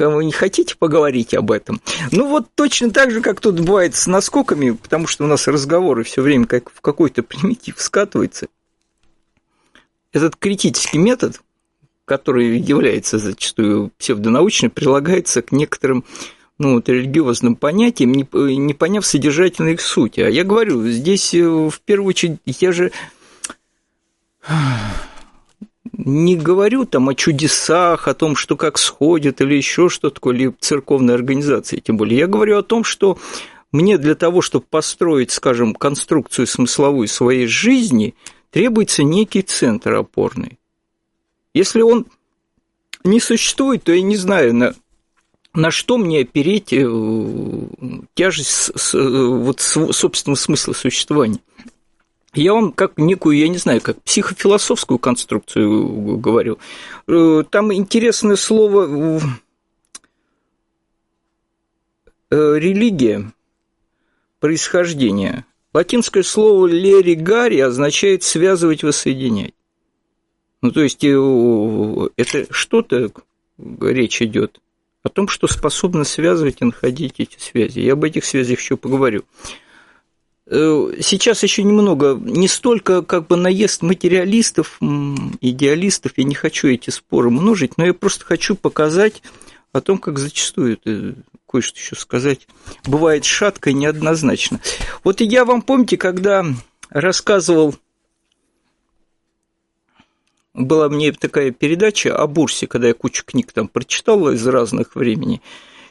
Вы 0.00 0.24
не 0.24 0.32
хотите 0.32 0.76
поговорить 0.76 1.34
об 1.34 1.50
этом? 1.50 1.80
Ну 2.12 2.28
вот 2.28 2.46
точно 2.54 2.90
так 2.90 3.10
же, 3.10 3.20
как 3.20 3.40
тут 3.40 3.60
бывает 3.60 3.94
с 3.94 4.06
наскоками, 4.06 4.70
потому 4.70 5.06
что 5.06 5.24
у 5.24 5.26
нас 5.26 5.48
разговоры 5.48 6.04
все 6.04 6.22
время 6.22 6.46
как 6.46 6.70
в 6.70 6.80
какой-то 6.80 7.22
примитив 7.22 7.80
скатывается. 7.80 8.48
Этот 10.12 10.36
критический 10.36 10.98
метод, 10.98 11.40
который 12.04 12.58
является 12.58 13.18
зачастую 13.18 13.90
псевдонаучным, 13.98 14.70
прилагается 14.70 15.42
к 15.42 15.52
некоторым 15.52 16.04
ну, 16.58 16.74
вот, 16.74 16.88
религиозным 16.88 17.54
понятиям, 17.54 18.12
не, 18.12 18.26
не 18.56 18.74
поняв 18.74 19.06
содержательной 19.06 19.74
их 19.74 19.80
сути. 19.80 20.20
А 20.20 20.28
я 20.28 20.44
говорю, 20.44 20.86
здесь 20.88 21.32
э, 21.34 21.42
в 21.42 21.80
первую 21.84 22.08
очередь 22.08 22.40
я 22.46 22.72
же 22.72 22.90
не 25.98 26.36
говорю 26.36 26.84
там 26.84 27.08
о 27.08 27.14
чудесах, 27.14 28.06
о 28.06 28.14
том, 28.14 28.36
что 28.36 28.56
как 28.56 28.78
сходит 28.78 29.40
или 29.40 29.54
еще 29.54 29.88
что-то 29.88 30.14
такое, 30.14 30.54
церковной 30.60 31.14
организации, 31.14 31.80
тем 31.80 31.96
более. 31.96 32.20
Я 32.20 32.26
говорю 32.28 32.58
о 32.58 32.62
том, 32.62 32.84
что 32.84 33.18
мне 33.72 33.98
для 33.98 34.14
того, 34.14 34.40
чтобы 34.40 34.64
построить, 34.70 35.32
скажем, 35.32 35.74
конструкцию 35.74 36.46
смысловую 36.46 37.08
своей 37.08 37.46
жизни, 37.46 38.14
требуется 38.50 39.02
некий 39.02 39.42
центр 39.42 39.94
опорный. 39.94 40.58
Если 41.52 41.82
он 41.82 42.06
не 43.02 43.20
существует, 43.20 43.82
то 43.82 43.92
я 43.92 44.00
не 44.00 44.16
знаю, 44.16 44.54
на, 44.54 44.74
на 45.52 45.72
что 45.72 45.98
мне 45.98 46.20
опереть 46.20 46.72
э, 46.72 46.86
тяжесть 48.14 48.70
э, 48.94 48.98
вот, 48.98 49.60
собственного 49.60 50.36
смысла 50.36 50.72
существования. 50.72 51.40
Я 52.34 52.52
вам 52.52 52.72
как 52.72 52.98
некую, 52.98 53.38
я 53.38 53.48
не 53.48 53.56
знаю, 53.56 53.80
как 53.80 54.02
психофилософскую 54.02 54.98
конструкцию 54.98 56.18
говорю. 56.18 56.58
Э, 57.06 57.42
там 57.48 57.72
интересное 57.72 58.36
слово 58.36 59.20
э, 62.30 62.58
религия, 62.58 63.32
происхождение. 64.40 65.44
Латинское 65.72 66.22
слово 66.22 66.66
«леригари» 66.66 67.60
означает 67.60 68.22
«связывать, 68.22 68.82
воссоединять». 68.82 69.54
Ну, 70.60 70.70
то 70.70 70.82
есть, 70.82 71.04
э, 71.04 72.08
это 72.16 72.52
что-то 72.52 73.10
речь 73.80 74.20
идет 74.22 74.60
о 75.02 75.08
том, 75.08 75.28
что 75.28 75.46
способно 75.46 76.04
связывать 76.04 76.58
и 76.60 76.64
находить 76.64 77.14
эти 77.18 77.38
связи. 77.38 77.80
Я 77.80 77.94
об 77.94 78.04
этих 78.04 78.24
связях 78.24 78.60
еще 78.60 78.76
поговорю. 78.76 79.24
Э, 80.50 80.92
сейчас 81.02 81.42
еще 81.42 81.62
немного, 81.62 82.14
не 82.14 82.48
столько 82.48 83.02
как 83.02 83.26
бы 83.26 83.36
наезд 83.36 83.82
материалистов, 83.82 84.78
идеалистов, 84.80 86.12
я 86.16 86.24
не 86.24 86.34
хочу 86.34 86.68
эти 86.68 86.88
споры 86.88 87.28
множить, 87.28 87.76
но 87.76 87.84
я 87.84 87.92
просто 87.92 88.24
хочу 88.24 88.56
показать 88.56 89.22
о 89.72 89.82
том, 89.82 89.98
как 89.98 90.18
зачастую 90.18 90.78
это 90.82 91.14
кое-что 91.46 91.78
еще 91.78 91.96
сказать, 91.96 92.48
бывает 92.86 93.26
шатко 93.26 93.70
и 93.70 93.74
неоднозначно. 93.74 94.60
Вот 95.04 95.20
я 95.20 95.44
вам 95.44 95.60
помните, 95.60 95.98
когда 95.98 96.44
рассказывал, 96.88 97.74
была 100.54 100.88
мне 100.88 101.12
такая 101.12 101.50
передача 101.50 102.16
о 102.16 102.26
бурсе, 102.26 102.66
когда 102.66 102.88
я 102.88 102.94
кучу 102.94 103.22
книг 103.24 103.52
там 103.52 103.68
прочитал 103.68 104.30
из 104.30 104.46
разных 104.46 104.94
времени, 104.94 105.42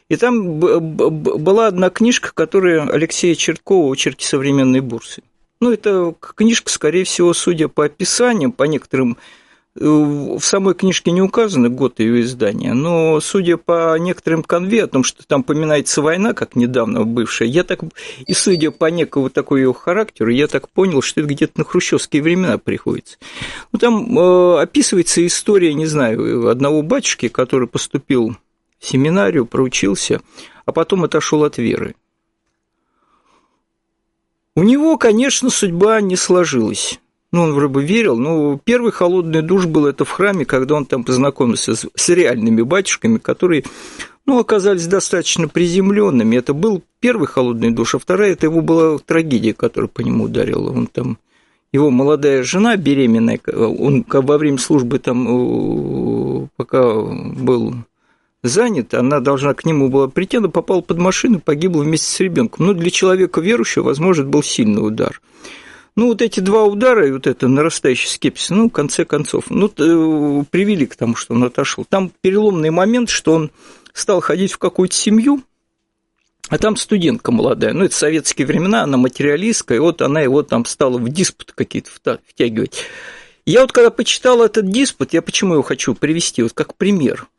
и 0.08 0.16
там 0.16 0.58
была 0.58 1.66
одна 1.66 1.90
книжка, 1.90 2.30
которая 2.32 2.88
Алексея 2.88 3.34
Черткова 3.34 3.92
«Очерки 3.92 4.24
современной 4.24 4.80
бурсы». 4.80 5.22
Ну, 5.60 5.72
это 5.72 6.14
книжка, 6.36 6.70
скорее 6.70 7.04
всего, 7.04 7.34
судя 7.34 7.68
по 7.68 7.86
описаниям, 7.86 8.52
по 8.52 8.62
некоторым 8.62 9.18
э, 9.74 9.84
в 9.84 10.40
самой 10.40 10.74
книжке 10.74 11.10
не 11.10 11.20
указаны 11.20 11.68
год 11.68 11.98
ее 11.98 12.22
издания, 12.22 12.74
но 12.74 13.20
судя 13.20 13.56
по 13.56 13.98
некоторым 13.98 14.44
конве 14.44 14.84
о 14.84 14.86
том, 14.86 15.02
что 15.02 15.26
там 15.26 15.42
поминается 15.42 16.00
война, 16.00 16.32
как 16.32 16.54
недавно 16.54 17.04
бывшая, 17.04 17.48
я 17.48 17.64
так, 17.64 17.80
и 18.24 18.32
судя 18.34 18.70
по 18.70 18.86
некому 18.86 19.30
такой 19.30 19.62
ее 19.62 19.74
характеру, 19.74 20.30
я 20.30 20.46
так 20.46 20.68
понял, 20.68 21.02
что 21.02 21.20
это 21.20 21.28
где-то 21.28 21.54
на 21.56 21.64
хрущевские 21.64 22.22
времена 22.22 22.56
приходится. 22.58 23.18
Ну, 23.72 23.80
там 23.80 24.16
э, 24.16 24.60
описывается 24.62 25.26
история, 25.26 25.74
не 25.74 25.86
знаю, 25.86 26.48
одного 26.48 26.82
батюшки, 26.82 27.26
который 27.26 27.66
поступил 27.66 28.36
семинарию, 28.80 29.46
проучился, 29.46 30.20
а 30.66 30.72
потом 30.72 31.04
отошел 31.04 31.44
от 31.44 31.58
веры. 31.58 31.94
У 34.54 34.64
него, 34.64 34.98
конечно, 34.98 35.50
судьба 35.50 36.00
не 36.00 36.16
сложилась. 36.16 36.98
Ну, 37.30 37.42
он 37.42 37.52
вроде 37.52 37.72
бы 37.74 37.84
верил, 37.84 38.16
но 38.16 38.58
первый 38.64 38.90
холодный 38.90 39.42
душ 39.42 39.66
был 39.66 39.86
это 39.86 40.04
в 40.04 40.10
храме, 40.10 40.46
когда 40.46 40.76
он 40.76 40.86
там 40.86 41.04
познакомился 41.04 41.74
с, 41.74 41.86
с 41.94 42.08
реальными 42.08 42.62
батюшками, 42.62 43.18
которые, 43.18 43.64
ну, 44.24 44.38
оказались 44.38 44.86
достаточно 44.86 45.46
приземленными. 45.46 46.36
Это 46.36 46.54
был 46.54 46.82
первый 47.00 47.28
холодный 47.28 47.70
душ, 47.70 47.94
а 47.94 47.98
вторая, 47.98 48.32
это 48.32 48.46
его 48.46 48.62
была 48.62 48.98
трагедия, 48.98 49.52
которая 49.52 49.88
по 49.88 50.00
нему 50.00 50.24
ударила. 50.24 50.70
Он 50.70 50.86
там, 50.86 51.18
его 51.70 51.90
молодая 51.90 52.42
жена 52.42 52.76
беременная, 52.76 53.40
он 53.46 54.06
во 54.08 54.38
время 54.38 54.58
службы 54.58 54.98
там, 54.98 56.44
э, 56.44 56.48
пока 56.56 56.94
был 56.94 57.74
занят, 58.42 58.94
она 58.94 59.20
должна 59.20 59.54
к 59.54 59.64
нему 59.64 59.88
была 59.88 60.08
прийти, 60.08 60.36
она 60.36 60.48
попала 60.48 60.80
под 60.80 60.98
машину, 60.98 61.40
погибла 61.40 61.82
вместе 61.82 62.06
с 62.06 62.20
ребенком. 62.20 62.66
Ну, 62.66 62.74
для 62.74 62.90
человека 62.90 63.40
верующего, 63.40 63.84
возможно, 63.84 64.24
был 64.24 64.42
сильный 64.42 64.86
удар. 64.86 65.20
Ну, 65.96 66.08
вот 66.08 66.22
эти 66.22 66.38
два 66.38 66.64
удара 66.64 67.08
и 67.08 67.10
вот 67.10 67.26
это 67.26 67.48
нарастающий 67.48 68.08
скепсис, 68.08 68.50
ну, 68.50 68.68
в 68.68 68.72
конце 68.72 69.04
концов, 69.04 69.46
ну, 69.50 69.66
э, 69.66 70.44
привели 70.48 70.86
к 70.86 70.94
тому, 70.94 71.16
что 71.16 71.34
он 71.34 71.42
отошел. 71.42 71.84
Там 71.84 72.12
переломный 72.20 72.70
момент, 72.70 73.10
что 73.10 73.32
он 73.32 73.50
стал 73.92 74.20
ходить 74.20 74.52
в 74.52 74.58
какую-то 74.58 74.94
семью, 74.94 75.42
а 76.48 76.56
там 76.58 76.76
студентка 76.76 77.32
молодая, 77.32 77.72
ну, 77.72 77.84
это 77.84 77.96
советские 77.96 78.46
времена, 78.46 78.84
она 78.84 78.96
материалистская, 78.96 79.78
и 79.78 79.80
вот 79.80 80.00
она 80.00 80.20
его 80.20 80.42
там 80.44 80.64
стала 80.64 80.98
в 80.98 81.08
диспут 81.08 81.52
какие-то 81.52 81.90
втягивать. 82.26 82.84
Я 83.44 83.62
вот 83.62 83.72
когда 83.72 83.90
почитал 83.90 84.42
этот 84.42 84.70
диспут, 84.70 85.14
я 85.14 85.20
почему 85.20 85.54
его 85.54 85.62
хочу 85.62 85.94
привести, 85.94 86.44
вот 86.44 86.52
как 86.52 86.76
пример– 86.76 87.26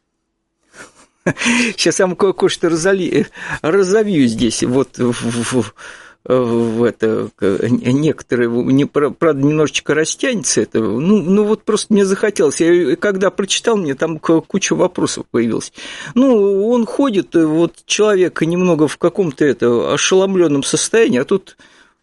Сейчас 1.76 2.00
я 2.00 2.08
вам 2.08 2.16
кое-что 2.16 2.70
разовью 2.70 4.28
здесь. 4.28 4.64
Вот 4.64 4.98
в, 4.98 6.84
это 6.84 7.30
некоторые, 7.40 8.50
не, 8.50 8.86
правда, 8.86 9.42
немножечко 9.42 9.94
растянется 9.94 10.62
это. 10.62 10.80
Ну, 10.80 11.22
ну 11.22 11.44
вот 11.46 11.64
просто 11.64 11.94
мне 11.94 12.06
захотелось. 12.06 12.60
Я 12.60 12.96
когда 12.98 13.30
прочитал, 13.32 13.78
мне 13.78 13.96
там 13.96 14.20
куча 14.20 14.76
вопросов 14.76 15.26
появилась. 15.32 15.72
Ну, 16.16 16.70
он 16.70 16.86
ходит, 16.86 17.36
вот 17.36 17.78
человек 17.86 18.42
немного 18.42 18.88
в 18.88 18.98
каком-то 18.98 19.46
это 19.46 19.94
ошеломленном 19.94 20.64
состоянии, 20.64 21.20
а 21.20 21.26
тут 21.26 21.56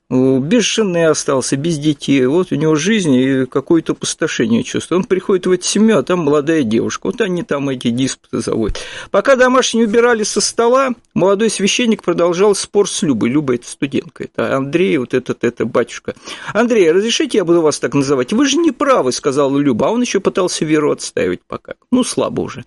без 0.09 0.63
жены 0.63 1.07
остался, 1.07 1.57
без 1.57 1.79
детей, 1.79 2.25
вот 2.27 2.53
у 2.53 2.55
него 2.55 2.77
жизнь 2.77 3.13
и 3.15 3.45
какое-то 3.47 3.93
опустошение 3.93 4.63
чувствует. 4.63 5.01
Он 5.01 5.05
приходит 5.05 5.47
в 5.47 5.51
эту 5.51 5.65
семью, 5.65 5.99
а 5.99 6.03
там 6.05 6.21
молодая 6.21 6.63
девушка, 6.63 7.09
вот 7.09 7.21
они 7.21 7.43
там 7.43 7.69
эти 7.71 7.91
диспуты 7.91 8.41
заводят. 8.41 8.79
Пока 9.11 9.35
домашние 9.35 9.87
убирали 9.87 10.23
со 10.23 10.41
стола, 10.41 10.91
молодой 11.13 11.51
священник 11.51 12.05
продолжал 12.05 12.55
спор 12.55 12.89
с 12.89 13.03
Любой. 13.03 13.31
Люба– 13.31 13.55
это 13.57 13.67
студентка, 13.69 14.25
это 14.25 14.57
Андрей, 14.57 14.97
вот 14.99 15.13
этот, 15.13 15.43
это 15.43 15.65
батюшка. 15.65 16.15
Андрей, 16.55 16.93
разрешите 16.93 17.39
я 17.39 17.45
буду 17.45 17.61
вас 17.61 17.81
так 17.81 17.95
называть? 17.95 18.33
Вы 18.33 18.47
же 18.47 18.59
не 18.59 18.71
правы, 18.71 19.11
сказала 19.11 19.59
Люба, 19.59 19.89
а 19.89 19.91
он 19.91 20.03
еще 20.03 20.21
пытался 20.21 20.65
веру 20.65 20.93
отстаивать 20.93 21.41
пока. 21.49 21.75
Ну, 21.91 22.05
слабо 22.05 22.43
уже. 22.43 22.65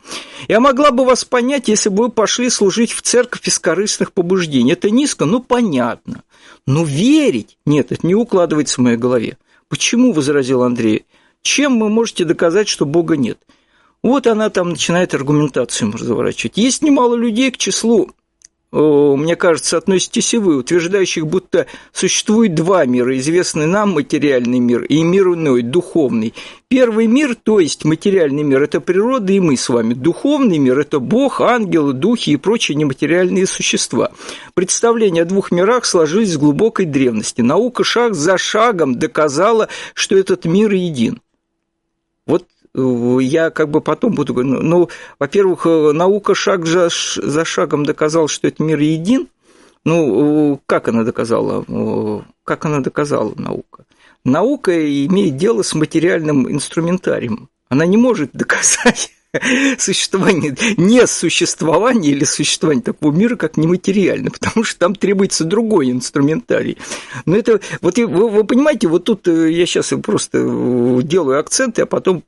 Я 0.49 0.59
могла 0.59 0.91
бы 0.91 1.05
вас 1.05 1.23
понять, 1.23 1.69
если 1.69 1.87
бы 1.87 2.03
вы 2.03 2.09
пошли 2.09 2.49
служить 2.49 2.91
в 2.91 3.01
церковь 3.01 3.47
из 3.47 3.59
корыстных 3.59 4.11
побуждений. 4.11 4.73
Это 4.73 4.89
низко, 4.89 5.23
но 5.23 5.39
понятно. 5.39 6.23
Но 6.69 6.83
верить? 6.83 7.57
Нет, 7.65 7.91
это 7.91 8.05
не 8.05 8.13
укладывается 8.13 8.75
в 8.75 8.83
моей 8.83 8.95
голове. 8.95 9.39
Почему, 9.69 10.13
возразил 10.13 10.61
Андрей, 10.61 11.07
чем 11.41 11.79
вы 11.79 11.89
можете 11.89 12.25
доказать, 12.25 12.67
что 12.67 12.85
Бога 12.85 13.17
нет? 13.17 13.39
Вот 14.03 14.27
она 14.27 14.51
там 14.51 14.69
начинает 14.69 15.15
аргументацию 15.15 15.91
разворачивать. 15.91 16.57
Есть 16.57 16.83
немало 16.83 17.15
людей 17.15 17.49
к 17.49 17.57
числу 17.57 18.11
мне 18.71 19.35
кажется, 19.35 19.77
относитесь 19.77 20.33
и 20.35 20.37
вы, 20.37 20.57
утверждающих, 20.57 21.25
будто 21.25 21.65
существует 21.91 22.53
два 22.53 22.85
мира, 22.85 23.17
известный 23.17 23.65
нам 23.65 23.93
материальный 23.93 24.59
мир 24.59 24.83
и 24.83 25.01
мир 25.01 25.33
иной, 25.33 25.63
духовный. 25.63 26.35
Первый 26.67 27.07
мир, 27.07 27.35
то 27.35 27.59
есть 27.59 27.83
материальный 27.83 28.43
мир, 28.43 28.61
это 28.61 28.79
природа 28.79 29.33
и 29.33 29.39
мы 29.39 29.57
с 29.57 29.69
вами. 29.69 29.95
Духовный 29.95 30.59
мир– 30.59 30.77
это 30.79 30.99
Бог, 30.99 31.41
ангелы, 31.41 31.93
духи 31.93 32.29
и 32.29 32.37
прочие 32.37 32.75
нематериальные 32.75 33.47
существа. 33.47 34.11
Представление 34.53 35.23
о 35.23 35.25
двух 35.25 35.51
мирах 35.51 35.85
сложились 35.85 36.33
с 36.33 36.37
глубокой 36.37 36.85
древности. 36.85 37.41
Наука 37.41 37.83
шаг 37.83 38.13
за 38.13 38.37
шагом 38.37 38.99
доказала, 38.99 39.67
что 39.95 40.15
этот 40.15 40.45
мир 40.45 40.71
един. 40.73 41.21
Вот 42.27 42.45
я 42.73 43.49
как 43.49 43.69
бы 43.69 43.81
потом 43.81 44.13
буду 44.13 44.33
говорить, 44.33 44.53
ну, 44.53 44.61
ну 44.61 44.89
во-первых, 45.17 45.65
э, 45.65 45.91
наука 45.91 46.35
шаг 46.35 46.65
за, 46.65 46.89
за 46.89 47.45
шагом 47.45 47.85
доказала, 47.85 48.27
что 48.27 48.47
этот 48.47 48.59
мир 48.59 48.79
един. 48.79 49.27
Ну, 49.85 50.61
как 50.65 50.87
она 50.89 51.03
доказала? 51.03 51.65
Как 52.43 52.65
она 52.65 52.81
доказала 52.81 53.33
наука? 53.35 53.85
Наука 54.25 54.71
имеет 55.05 55.37
дело 55.37 55.63
с 55.63 55.73
материальным 55.73 56.51
инструментарием. 56.51 57.49
Она 57.69 57.85
не 57.85 57.97
может 57.97 58.31
доказать 58.33 59.11
существование, 59.77 60.55
не 60.77 61.05
существование 61.05 62.13
или 62.13 62.23
существование 62.23 62.83
такого 62.83 63.11
мира, 63.11 63.35
как 63.35 63.57
нематериально, 63.57 64.31
потому 64.31 64.63
что 64.63 64.79
там 64.79 64.95
требуется 64.95 65.43
другой 65.43 65.91
инструментарий. 65.91 66.77
Но 67.25 67.35
это, 67.37 67.59
вот 67.81 67.97
вы, 67.97 68.29
вы 68.29 68.43
понимаете, 68.43 68.87
вот 68.87 69.05
тут 69.05 69.27
э, 69.27 69.51
я 69.51 69.65
сейчас 69.65 69.93
просто 70.03 70.39
э, 70.39 71.01
делаю 71.03 71.39
акценты, 71.39 71.83
а 71.83 71.85
потом 71.85 72.23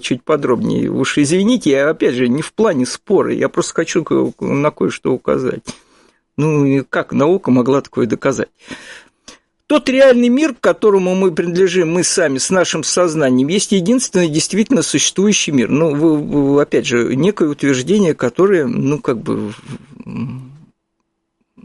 чуть 0.00 0.22
подробнее. 0.22 0.90
Уж 0.90 1.18
извините, 1.18 1.70
я 1.70 1.90
опять 1.90 2.14
же 2.14 2.28
не 2.28 2.42
в 2.42 2.52
плане 2.52 2.86
спора, 2.86 3.34
я 3.34 3.48
просто 3.48 3.74
хочу 3.74 4.32
на 4.40 4.70
кое-что 4.70 5.12
указать. 5.12 5.62
Ну, 6.38 6.84
как 6.88 7.12
наука 7.12 7.50
могла 7.50 7.80
такое 7.80 8.06
доказать? 8.06 8.48
Тот 9.66 9.88
реальный 9.88 10.28
мир, 10.28 10.54
к 10.54 10.60
которому 10.60 11.16
мы 11.16 11.32
принадлежим, 11.32 11.92
мы 11.92 12.04
сами, 12.04 12.38
с 12.38 12.50
нашим 12.50 12.84
сознанием, 12.84 13.48
есть 13.48 13.72
единственный 13.72 14.28
действительно 14.28 14.82
существующий 14.82 15.50
мир. 15.50 15.68
Ну, 15.70 16.58
опять 16.60 16.86
же, 16.86 17.16
некое 17.16 17.48
утверждение, 17.48 18.14
которое, 18.14 18.66
ну, 18.66 19.00
как 19.00 19.18
бы 19.18 19.52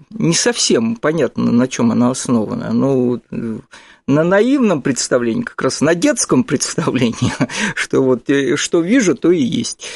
не 0.09 0.33
совсем 0.33 0.95
понятно, 0.95 1.51
на 1.51 1.67
чем 1.67 1.91
оно 1.91 2.09
основано. 2.09 2.73
Ну, 2.73 3.21
на 4.07 4.23
наивном 4.23 4.81
представлении, 4.81 5.43
как 5.43 5.61
раз 5.61 5.81
на 5.81 5.93
детском 5.93 6.43
представлении, 6.43 7.33
что 7.75 8.01
вот 8.01 8.29
э, 8.29 8.55
что 8.55 8.81
вижу, 8.81 9.15
то 9.15 9.31
и 9.31 9.41
есть. 9.41 9.87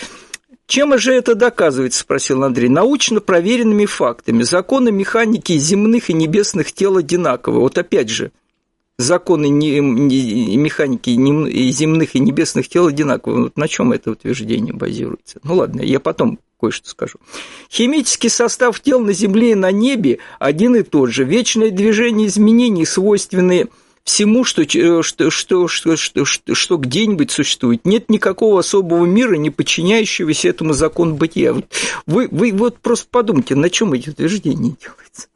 Чем 0.67 0.97
же 0.97 1.13
это 1.13 1.35
доказывается, 1.35 1.99
спросил 1.99 2.43
Андрей. 2.43 2.69
Научно 2.69 3.21
проверенными 3.21 3.85
фактами. 3.85 4.43
Законы 4.43 4.91
механики 4.91 5.57
земных 5.57 6.09
и 6.09 6.13
небесных 6.13 6.71
тел 6.71 6.97
одинаковы. 6.97 7.59
Вот 7.59 7.77
опять 7.77 8.09
же, 8.09 8.31
законы 8.97 9.51
механики 9.51 11.11
земных 11.71 12.15
и 12.15 12.19
небесных 12.19 12.67
тел 12.67 12.87
одинаковы. 12.87 13.43
Вот 13.43 13.57
на 13.57 13.67
чем 13.67 13.91
это 13.91 14.11
утверждение 14.11 14.73
базируется? 14.73 15.39
Ну 15.43 15.55
ладно, 15.55 15.81
я 15.81 15.99
потом 15.99 16.39
кое-что 16.59 16.89
скажу. 16.89 17.19
Химический 17.69 18.29
состав 18.29 18.79
тел 18.79 18.99
на 19.01 19.13
Земле 19.13 19.51
и 19.51 19.55
на 19.55 19.71
небе 19.71 20.17
один 20.39 20.75
и 20.75 20.81
тот 20.81 21.11
же. 21.11 21.25
Вечное 21.25 21.69
движение 21.69 22.27
изменений, 22.27 22.85
свойственные 22.85 23.67
всему, 24.05 24.43
что, 24.45 24.63
что, 24.63 25.29
что, 25.29 25.67
что, 25.67 25.97
что, 25.97 26.25
что, 26.25 26.55
что 26.55 26.77
где-нибудь 26.77 27.31
существует. 27.31 27.85
Нет 27.85 28.09
никакого 28.09 28.59
особого 28.59 29.03
мира, 29.03 29.35
не 29.35 29.49
подчиняющегося 29.49 30.47
этому 30.47 30.73
закону 30.73 31.15
бытия. 31.15 31.53
Вы, 32.05 32.29
вы 32.31 32.53
вот 32.53 32.77
просто 32.79 33.07
подумайте, 33.09 33.55
на 33.55 33.69
чем 33.69 33.93
эти 33.93 34.09
утверждения 34.09 34.75
делаются 34.79 35.27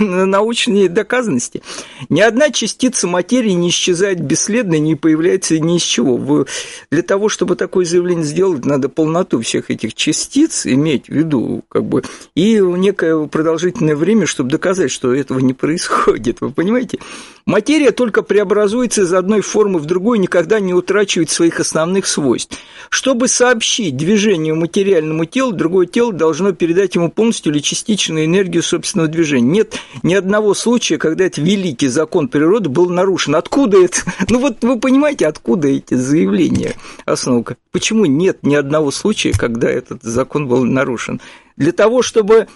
на 0.00 0.26
научной 0.26 0.88
доказанности. 0.88 1.62
Ни 2.08 2.20
одна 2.20 2.50
частица 2.50 3.06
материи 3.06 3.50
не 3.50 3.68
исчезает 3.68 4.20
бесследно, 4.20 4.78
не 4.78 4.94
появляется 4.94 5.58
ни 5.58 5.76
из 5.76 5.82
чего. 5.82 6.46
Для 6.90 7.02
того, 7.02 7.28
чтобы 7.28 7.56
такое 7.56 7.84
заявление 7.84 8.24
сделать, 8.24 8.64
надо 8.64 8.88
полноту 8.88 9.40
всех 9.40 9.70
этих 9.70 9.94
частиц 9.94 10.66
иметь 10.66 11.06
в 11.06 11.12
виду, 11.12 11.62
как 11.68 11.84
бы, 11.84 12.02
и 12.34 12.58
некое 12.58 13.26
продолжительное 13.26 13.96
время, 13.96 14.26
чтобы 14.26 14.50
доказать, 14.50 14.90
что 14.90 15.14
этого 15.14 15.38
не 15.38 15.54
происходит. 15.54 16.40
Вы 16.40 16.50
понимаете? 16.50 16.98
Материя 17.44 17.90
только 17.90 18.22
преобразуется 18.22 19.02
из 19.02 19.12
одной 19.12 19.40
формы 19.40 19.80
в 19.80 19.84
другую, 19.84 20.20
никогда 20.20 20.60
не 20.60 20.74
утрачивает 20.74 21.28
своих 21.30 21.58
основных 21.58 22.06
свойств. 22.06 22.56
Чтобы 22.88 23.26
сообщить 23.26 23.96
движению 23.96 24.54
материальному 24.54 25.24
телу, 25.24 25.52
другое 25.52 25.86
тело 25.86 26.12
должно 26.12 26.52
передать 26.52 26.94
ему 26.94 27.10
полностью 27.10 27.52
или 27.52 27.60
частичную 27.60 28.26
энергию 28.26 28.62
собственного 28.62 29.08
движения. 29.08 29.50
Нет 29.50 29.74
ни 30.02 30.14
одного 30.14 30.54
случая, 30.54 30.98
когда 30.98 31.24
этот 31.24 31.38
великий 31.38 31.88
закон 31.88 32.28
природы 32.28 32.68
был 32.68 32.88
нарушен. 32.88 33.34
Откуда 33.34 33.82
это? 33.82 34.00
Ну 34.28 34.38
вот 34.38 34.62
вы 34.62 34.78
понимаете, 34.78 35.26
откуда 35.26 35.68
эти 35.68 35.94
заявления, 35.94 36.74
основка? 37.04 37.56
Почему 37.70 38.06
нет 38.06 38.38
ни 38.42 38.54
одного 38.54 38.90
случая, 38.90 39.32
когда 39.32 39.68
этот 39.70 40.02
закон 40.02 40.48
был 40.48 40.64
нарушен? 40.64 41.20
Для 41.56 41.72
того, 41.72 42.02
чтобы 42.02 42.48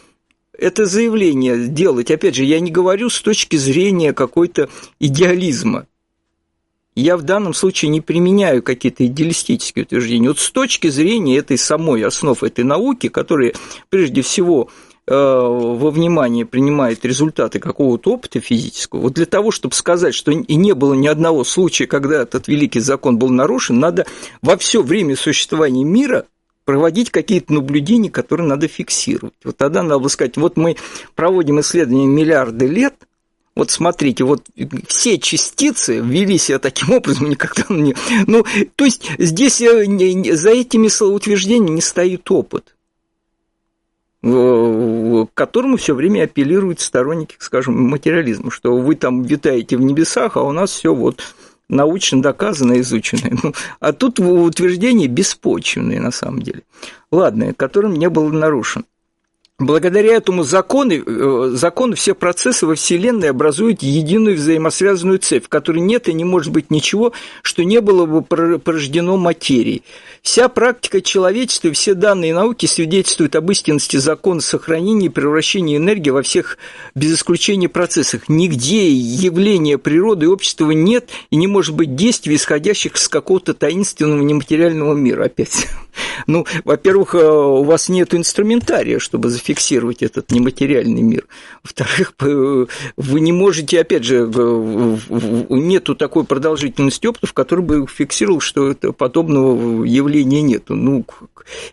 это 0.59 0.87
заявление 0.87 1.67
делать, 1.69 2.11
опять 2.11 2.35
же, 2.35 2.45
я 2.45 2.61
не 2.61 2.71
говорю 2.71 3.11
с 3.11 3.21
точки 3.21 3.57
зрения 3.57 4.13
какой-то 4.13 4.69
идеализма. 4.99 5.87
Я 6.95 7.19
в 7.19 7.23
данном 7.23 7.53
случае 7.53 7.91
не 7.91 8.01
применяю 8.01 8.63
какие-то 8.63 9.05
идеалистические 9.05 9.85
утверждения. 9.85 10.29
Вот 10.29 10.39
с 10.39 10.51
точки 10.51 10.89
зрения 10.89 11.37
этой 11.37 11.59
самой 11.59 12.03
основ 12.03 12.43
этой 12.43 12.65
науки, 12.65 13.11
которая 13.11 13.53
прежде 13.91 14.23
всего 14.23 14.71
во 15.09 15.91
внимание 15.91 16.45
принимает 16.45 17.05
результаты 17.05 17.61
какого-то 17.61 18.15
опыта 18.15 18.41
физического, 18.41 19.03
вот 19.03 19.15
для 19.15 19.27
того, 19.27 19.53
чтобы 19.53 19.75
сказать, 19.75 20.15
что 20.15 20.33
и 20.33 20.55
не 20.57 20.75
было 20.75 20.95
ни 20.95 21.07
одного 21.07 21.45
случая, 21.45 21.87
когда 21.87 22.23
этот 22.23 22.49
великий 22.49 22.81
закон 22.81 23.17
был 23.17 23.29
нарушен, 23.29 23.79
надо 23.79 24.07
во 24.43 24.57
все 24.57 24.83
время 24.83 25.17
существования 25.17 25.85
мира 25.85 26.27
проводить 26.65 27.11
какие-то 27.11 27.53
наблюдения, 27.53 28.11
которые 28.11 28.49
надо 28.49 28.67
фиксировать. 28.67 29.35
Вот 29.45 29.57
тогда 29.57 29.85
надо 29.85 30.01
было 30.01 30.09
сказать, 30.09 30.37
вот 30.37 30.57
мы 30.57 30.77
проводим 31.15 31.61
исследования 31.61 32.07
миллиарды 32.07 32.67
лет, 32.67 32.95
вот 33.55 33.71
смотрите, 33.71 34.25
вот 34.25 34.45
все 34.89 35.19
частицы 35.19 36.01
ввели 36.01 36.37
себя 36.37 36.59
таким 36.59 36.93
образом, 36.93 37.31
никогда 37.31 37.65
не... 37.71 37.95
Ну, 38.27 38.45
то 38.75 38.85
есть 38.85 39.09
здесь 39.19 39.63
э, 39.63 40.35
за 40.35 40.51
этими 40.51 41.05
утверждениями 41.05 41.77
не 41.77 41.81
стоит 41.81 42.31
опыт 42.31 42.76
к 44.23 45.29
которому 45.35 45.77
все 45.77 45.95
время 45.95 46.25
апеллируют 46.25 46.81
сторонники, 46.81 47.37
скажем, 47.39 47.81
материализма, 47.89 48.51
что 48.51 48.77
вы 48.77 48.95
там 48.95 49.23
витаете 49.23 49.77
в 49.77 49.83
небесах, 49.83 50.37
а 50.37 50.43
у 50.43 50.53
нас 50.53 50.71
все 50.71 50.95
вот 50.95 51.23
научно 51.69 52.23
доказано, 52.23 52.81
изучено. 52.81 53.39
Ну, 53.43 53.53
а 53.81 53.93
тут 53.93 54.19
утверждения 54.19 55.07
беспочвенные 55.07 56.01
на 56.01 56.11
самом 56.11 56.43
деле. 56.43 56.63
Ладно, 57.11 57.55
которым 57.55 57.95
не 57.95 58.09
было 58.09 58.31
нарушен. 58.31 58.85
Благодаря 59.59 60.17
этому 60.17 60.43
закону, 60.43 60.93
э, 60.93 61.51
закону 61.55 61.97
все 61.97 62.15
процессы 62.15 62.67
во 62.67 62.75
Вселенной 62.75 63.31
образуют 63.31 63.83
единую 63.83 64.37
взаимосвязанную 64.37 65.19
цепь, 65.19 65.47
в 65.47 65.49
которой 65.49 65.79
нет 65.79 66.11
и 66.11 66.13
не 66.13 66.25
может 66.25 66.53
быть 66.53 66.71
ничего, 66.71 67.15
что 67.41 67.65
не 67.65 67.81
было 67.81 68.05
бы 68.05 68.21
порождено 68.21 69.17
материей. 69.17 69.83
Вся 70.21 70.51
практика 70.51 71.01
человечества 71.01 71.69
и 71.69 71.73
все 71.73 71.95
данные 71.95 72.35
науки 72.35 72.67
свидетельствуют 72.67 73.35
об 73.35 73.51
истинности 73.51 73.97
закона 73.97 74.43
сохранения 74.43 75.07
и 75.07 75.09
превращения 75.09 75.79
энергии 75.79 76.11
во 76.11 76.21
всех, 76.21 76.59
без 76.95 77.15
исключения, 77.15 77.71
процессах. 77.71 78.29
Нигде 78.29 78.93
явления 78.93 79.79
природы 79.79 80.27
и 80.27 80.29
общества 80.29 80.71
нет 80.73 81.09
и 81.31 81.37
не 81.37 81.47
может 81.47 81.75
быть 81.75 81.97
действий, 81.97 82.37
исходящих 82.37 82.99
с 82.99 83.09
какого-то 83.09 83.55
таинственного 83.55 84.21
нематериального 84.21 84.93
мира. 84.93 85.25
Опять. 85.25 85.67
Ну, 86.27 86.47
во-первых, 86.65 87.15
э, 87.15 87.27
у 87.27 87.63
вас 87.63 87.89
нет 87.89 88.15
инструментария, 88.15 88.99
чтобы 88.99 89.29
зафиксировать 89.29 90.03
этот 90.03 90.31
нематериальный 90.31 91.03
мир. 91.03 91.27
Во-вторых, 91.63 92.15
вы 92.21 93.21
не 93.21 93.33
можете, 93.33 93.81
опять 93.81 94.05
же, 94.05 94.27
нету 95.49 95.95
такой 95.95 96.25
продолжительности 96.25 97.07
опыта, 97.07 97.27
в 97.27 97.33
которой 97.33 97.61
бы 97.61 97.87
фиксировал, 97.87 98.41
что 98.41 98.71
это 98.71 98.93
подобного 98.93 99.85
явления 99.85 100.43
нету. 100.43 100.75
Ну, 100.75 101.05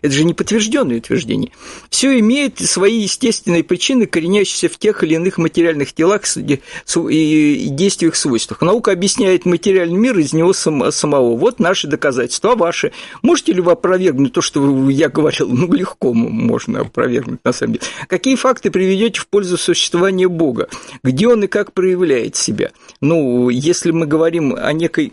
это 0.02 0.14
же 0.14 0.24
не 0.24 0.34
подтвержденное 0.34 0.98
утверждение. 0.98 1.50
Все 1.90 2.18
имеет 2.20 2.58
свои 2.58 3.00
естественные 3.00 3.64
причины, 3.64 4.06
коренящиеся 4.06 4.68
в 4.68 4.78
тех 4.78 5.02
или 5.02 5.14
иных 5.14 5.38
материальных 5.38 5.92
телах 5.92 6.22
и 6.36 7.66
действиях, 7.70 8.16
свойствах. 8.16 8.60
Наука 8.60 8.92
объясняет 8.92 9.46
материальный 9.46 9.98
мир 9.98 10.18
из 10.18 10.32
него 10.32 10.52
самого. 10.52 11.36
Вот 11.36 11.58
наши 11.58 11.86
доказательства. 11.86 12.54
Ваши? 12.54 12.92
Можете 13.22 13.52
ли 13.52 13.60
вы 13.60 13.72
опровергнуть 13.72 14.33
то, 14.34 14.40
что 14.42 14.90
я 14.90 15.08
говорил? 15.08 15.48
Ну, 15.48 15.72
легко 15.72 16.12
можно 16.12 16.80
опровергнуть, 16.80 17.44
на 17.44 17.52
самом 17.52 17.74
деле. 17.74 17.86
Какие 18.08 18.34
факты 18.34 18.70
приведете 18.70 19.20
в 19.20 19.28
пользу 19.28 19.56
существования 19.56 20.28
Бога? 20.28 20.68
Где 21.02 21.28
он 21.28 21.44
и 21.44 21.46
как 21.46 21.72
проявляет 21.72 22.36
себя? 22.36 22.72
Ну, 23.00 23.48
если 23.48 23.92
мы 23.92 24.06
говорим 24.06 24.54
о 24.54 24.72
некой 24.72 25.12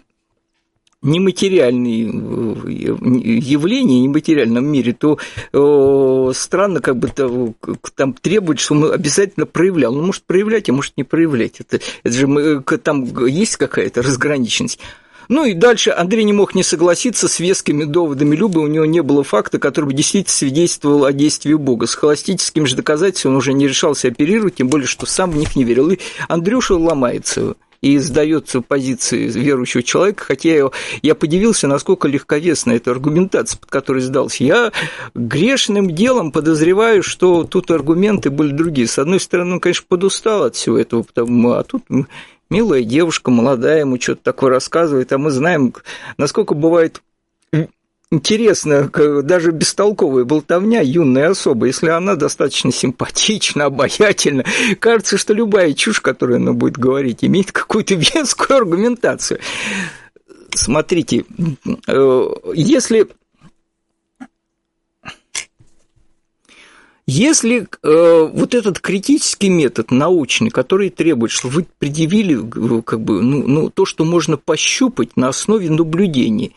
нематериальные 1.04 2.04
явления 3.40 4.00
в 4.00 4.04
нематериальном 4.04 4.66
мире, 4.66 4.94
то 4.94 5.18
э, 5.52 6.32
странно 6.36 6.80
как 6.80 6.98
бы 6.98 7.10
там 7.96 8.14
требовать, 8.14 8.60
что 8.60 8.76
он 8.76 8.92
обязательно 8.92 9.46
проявлял. 9.46 9.94
Ну, 9.94 10.04
может 10.04 10.24
проявлять, 10.24 10.70
а 10.70 10.74
может 10.74 10.98
не 10.98 11.04
проявлять. 11.04 11.60
Это, 11.60 11.80
это 12.04 12.14
же 12.14 12.28
мы, 12.28 12.62
там 12.62 13.26
есть 13.26 13.58
какая-то 13.58 14.02
разграниченность. 14.02 14.80
Ну 15.32 15.46
и 15.46 15.54
дальше 15.54 15.92
Андрей 15.92 16.26
не 16.26 16.34
мог 16.34 16.56
не 16.56 16.62
согласиться 16.62 17.30
с 17.30 17.40
вескими 17.40 17.86
доводами 17.86 18.36
Любы, 18.36 18.60
у 18.60 18.68
него 18.68 18.84
не 18.84 19.02
было 19.02 19.24
факта, 19.24 19.60
который 19.60 19.86
бы 19.86 19.94
действительно 19.94 20.36
свидетельствовал 20.36 21.06
о 21.06 21.14
действии 21.14 21.54
Бога. 21.54 21.88
С 21.88 21.96
холостическим 21.96 22.66
же 22.66 22.76
доказательством 22.76 23.32
он 23.32 23.38
уже 23.38 23.54
не 23.54 23.66
решался 23.66 24.10
оперировать, 24.10 24.56
тем 24.56 24.68
более, 24.68 24.88
что 24.88 25.06
сам 25.06 25.32
в 25.32 25.38
них 25.38 25.56
не 25.56 25.64
верил. 25.64 25.90
И 25.90 26.00
Андрюша 26.28 26.76
ломается 26.76 27.56
и 27.80 27.98
сдается 27.98 28.60
позиции 28.60 29.30
верующего 29.30 29.84
человека, 29.84 30.26
хотя 30.26 30.50
я, 30.50 30.70
я 31.02 31.16
подивился, 31.16 31.66
насколько 31.66 32.10
легковесна 32.10 32.74
эта 32.74 32.92
аргументация, 32.92 33.58
под 33.58 33.70
которой 33.70 34.02
сдался. 34.02 34.44
Я 34.44 34.74
грешным 35.16 35.92
делом 35.92 36.34
подозреваю, 36.34 37.04
что 37.04 37.46
тут 37.46 37.72
аргументы 37.72 38.32
были 38.32 38.52
другие. 38.52 38.86
С 38.86 39.00
одной 39.00 39.22
стороны, 39.22 39.54
он, 39.54 39.60
конечно, 39.62 39.86
подустал 39.88 40.44
от 40.44 40.58
всего 40.58 40.78
этого, 40.78 41.04
потому, 41.04 41.52
а 41.52 41.64
тут 41.64 41.84
милая 42.52 42.84
девушка, 42.84 43.32
молодая, 43.32 43.80
ему 43.80 44.00
что-то 44.00 44.22
такое 44.24 44.52
рассказывает, 44.52 45.12
а 45.12 45.18
мы 45.18 45.32
знаем, 45.32 45.74
насколько 46.18 46.54
бывает 46.54 47.02
интересно, 48.12 48.92
даже 49.24 49.52
бестолковая 49.52 50.26
болтовня 50.26 50.82
юная 50.82 51.32
особа, 51.32 51.68
если 51.68 51.90
она 51.90 52.16
достаточно 52.16 52.72
симпатична, 52.72 53.66
обаятельна, 53.66 54.44
кажется, 54.80 55.18
что 55.18 55.34
любая 55.34 55.74
чушь, 55.74 56.02
которую 56.02 56.38
она 56.38 56.54
будет 56.54 56.78
говорить, 56.78 57.24
имеет 57.24 57.52
какую-то 57.52 57.96
вескую 57.96 58.58
аргументацию. 58.58 59.40
Смотрите, 60.54 61.24
э, 61.88 62.28
если 62.54 63.08
Если 67.08 67.68
э, 67.84 68.30
вот 68.32 68.54
этот 68.54 68.80
критический 68.80 69.50
метод 69.50 69.92
научный, 69.92 70.50
который 70.50 70.90
требует, 70.90 71.32
чтобы 71.32 71.54
вы 71.56 71.66
предъявили 71.80 72.38
э, 72.38 72.82
как 72.84 73.02
бы, 73.02 73.22
ну, 73.22 73.48
ну, 73.48 73.70
то, 73.70 73.86
что 73.86 74.06
можно 74.06 74.38
пощупать 74.38 75.18
на 75.18 75.28
основе 75.28 75.70
наблюдений, 75.70 76.54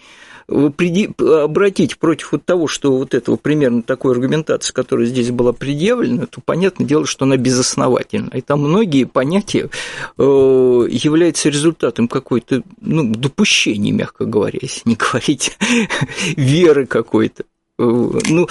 обратить 0.47 1.99
против 1.99 2.33
вот 2.33 2.45
того, 2.45 2.67
что 2.69 2.97
вот 2.97 3.15
этого 3.15 3.37
примерно 3.37 3.83
такой 3.83 4.13
аргументации, 4.13 4.73
которая 4.73 5.07
здесь 5.07 5.31
была 5.31 5.53
предъявлена, 5.53 6.27
то 6.27 6.41
понятное 6.45 6.87
дело, 6.87 7.07
что 7.07 7.25
она 7.25 7.37
безосновательна. 7.37 8.31
И 8.35 8.41
там 8.43 8.61
многие 8.61 9.05
понятия 9.05 9.71
э, 10.19 10.23
являются 10.23 11.49
результатом 11.49 12.09
какой-то 12.09 12.63
ну, 12.81 13.15
допущения, 13.15 13.93
мягко 13.93 14.27
говоря, 14.27 14.59
если 14.61 14.83
не 14.85 14.97
говорить 15.13 15.57
веры 16.37 16.87
какой-то. 16.87 17.45
Ну, 17.77 18.49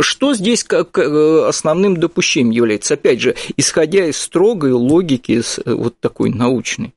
что 0.00 0.34
здесь 0.34 0.64
как 0.64 0.98
э, 0.98 1.44
основным 1.46 1.96
допущением 1.96 2.50
является? 2.50 2.94
Опять 2.94 3.20
же, 3.20 3.36
исходя 3.56 4.06
из 4.06 4.16
строгой 4.16 4.72
логики, 4.72 5.40
э, 5.40 5.72
вот 5.72 5.98
такой 6.00 6.30
научной, 6.30 6.92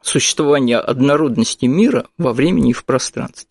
существование 0.00 0.78
однородности 0.78 1.66
мира 1.66 2.06
во 2.16 2.32
времени 2.32 2.70
и 2.70 2.74
в 2.74 2.84
пространстве. 2.86 3.48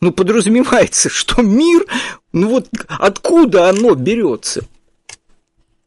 Ну, 0.00 0.12
подразумевается, 0.12 1.08
что 1.10 1.42
мир, 1.42 1.86
ну 2.32 2.48
вот 2.48 2.68
откуда 2.88 3.68
оно 3.68 3.94
берется– 3.94 4.64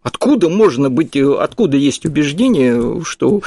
Откуда 0.04 0.50
можно 0.50 0.90
быть, 0.90 1.16
откуда 1.16 1.78
есть 1.78 2.08
убеждение, 2.08 3.04
что 3.04 3.42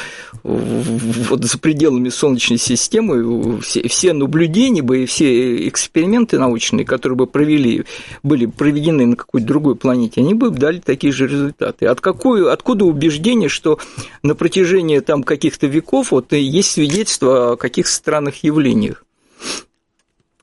вот 0.45 1.45
за 1.45 1.59
пределами 1.59 2.11
Солнечной 2.11 2.59
системы 2.59 3.61
все, 3.61 3.89
все 3.89 4.13
наблюдения 4.13 4.83
бы 4.83 5.03
и 5.03 5.07
все 5.07 5.67
эксперименты 5.69 6.39
научные, 6.39 6.85
которые 6.85 7.17
бы 7.17 7.27
провели, 7.27 7.85
были 8.23 8.47
проведены 8.47 9.07
на 9.07 9.17
какой-то 9.17 9.47
другой 9.47 9.75
планете, 9.75 10.21
они 10.21 10.35
бы 10.35 10.51
дали 10.51 10.79
такие 10.79 11.13
же 11.13 11.27
результаты. 11.27 11.87
От 11.87 12.01
какой, 12.01 12.49
откуда 12.49 12.85
убеждение, 12.85 13.49
что 13.49 13.81
на 14.23 14.37
протяжении 14.37 15.01
там 15.01 15.25
каких-то 15.25 15.67
веков 15.67 16.13
вот 16.13 16.33
есть 16.33 16.71
свидетельство 16.71 17.53
о 17.53 17.57
каких 17.57 17.89
странных 17.89 18.45
явлениях? 18.45 19.04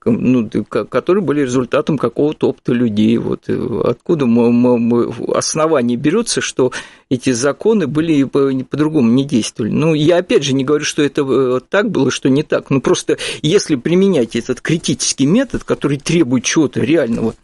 Ну, 0.05 0.49
которые 0.65 1.23
были 1.23 1.41
результатом 1.41 1.97
какого-то 1.97 2.49
опыта 2.49 2.73
людей. 2.73 3.17
Вот 3.17 3.43
э, 3.47 3.81
откуда 3.83 4.25
мы, 4.25 4.51
мы, 4.51 4.79
мы, 4.79 5.13
основания 5.35 5.95
берется, 5.95 6.41
что 6.41 6.71
эти 7.09 7.31
законы 7.31 7.87
были 7.87 8.23
по-другому 8.23 9.11
не 9.11 9.25
действовали. 9.25 9.71
Ну, 9.71 9.93
я 9.93 10.17
опять 10.17 10.43
же 10.43 10.53
не 10.53 10.63
говорю, 10.63 10.85
что 10.85 11.03
это 11.03 11.21
э, 11.21 11.59
так 11.69 11.91
было, 11.91 12.09
что 12.09 12.29
не 12.29 12.41
так. 12.43 12.69
Ну, 12.71 12.81
просто 12.81 13.17
если 13.41 13.75
применять 13.75 14.35
этот 14.35 14.61
критический 14.61 15.27
метод, 15.27 15.63
который 15.63 15.97
требует 15.97 16.43
чего-то 16.45 16.79
реального, 16.79 17.35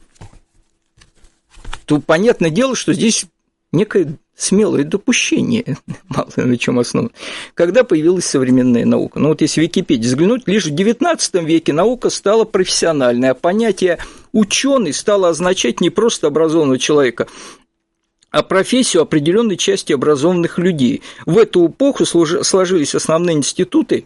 то 1.85 1.99
понятное 1.99 2.49
дело, 2.49 2.75
что 2.75 2.93
здесь 2.93 3.27
некое 3.71 4.17
смелое 4.35 4.83
допущение, 4.83 5.77
мало 6.09 6.29
на 6.35 6.57
чем 6.57 6.79
основано, 6.79 7.11
когда 7.53 7.83
появилась 7.83 8.25
современная 8.25 8.85
наука. 8.85 9.19
Ну 9.19 9.29
вот 9.29 9.41
если 9.41 9.61
в 9.61 9.63
Википедии 9.63 10.07
взглянуть, 10.07 10.47
лишь 10.47 10.67
в 10.67 10.73
XIX 10.73 11.45
веке 11.45 11.73
наука 11.73 12.09
стала 12.09 12.45
профессиональной, 12.45 13.31
а 13.31 13.33
понятие 13.33 13.97
ученый 14.31 14.93
стало 14.93 15.29
означать 15.29 15.81
не 15.81 15.89
просто 15.89 16.27
образованного 16.27 16.77
человека, 16.77 17.27
а 18.29 18.43
профессию 18.43 19.01
определенной 19.01 19.57
части 19.57 19.93
образованных 19.93 20.59
людей. 20.59 21.01
В 21.25 21.37
эту 21.37 21.67
эпоху 21.67 22.05
сложились 22.05 22.93
основные 22.93 23.37
институты 23.37 24.05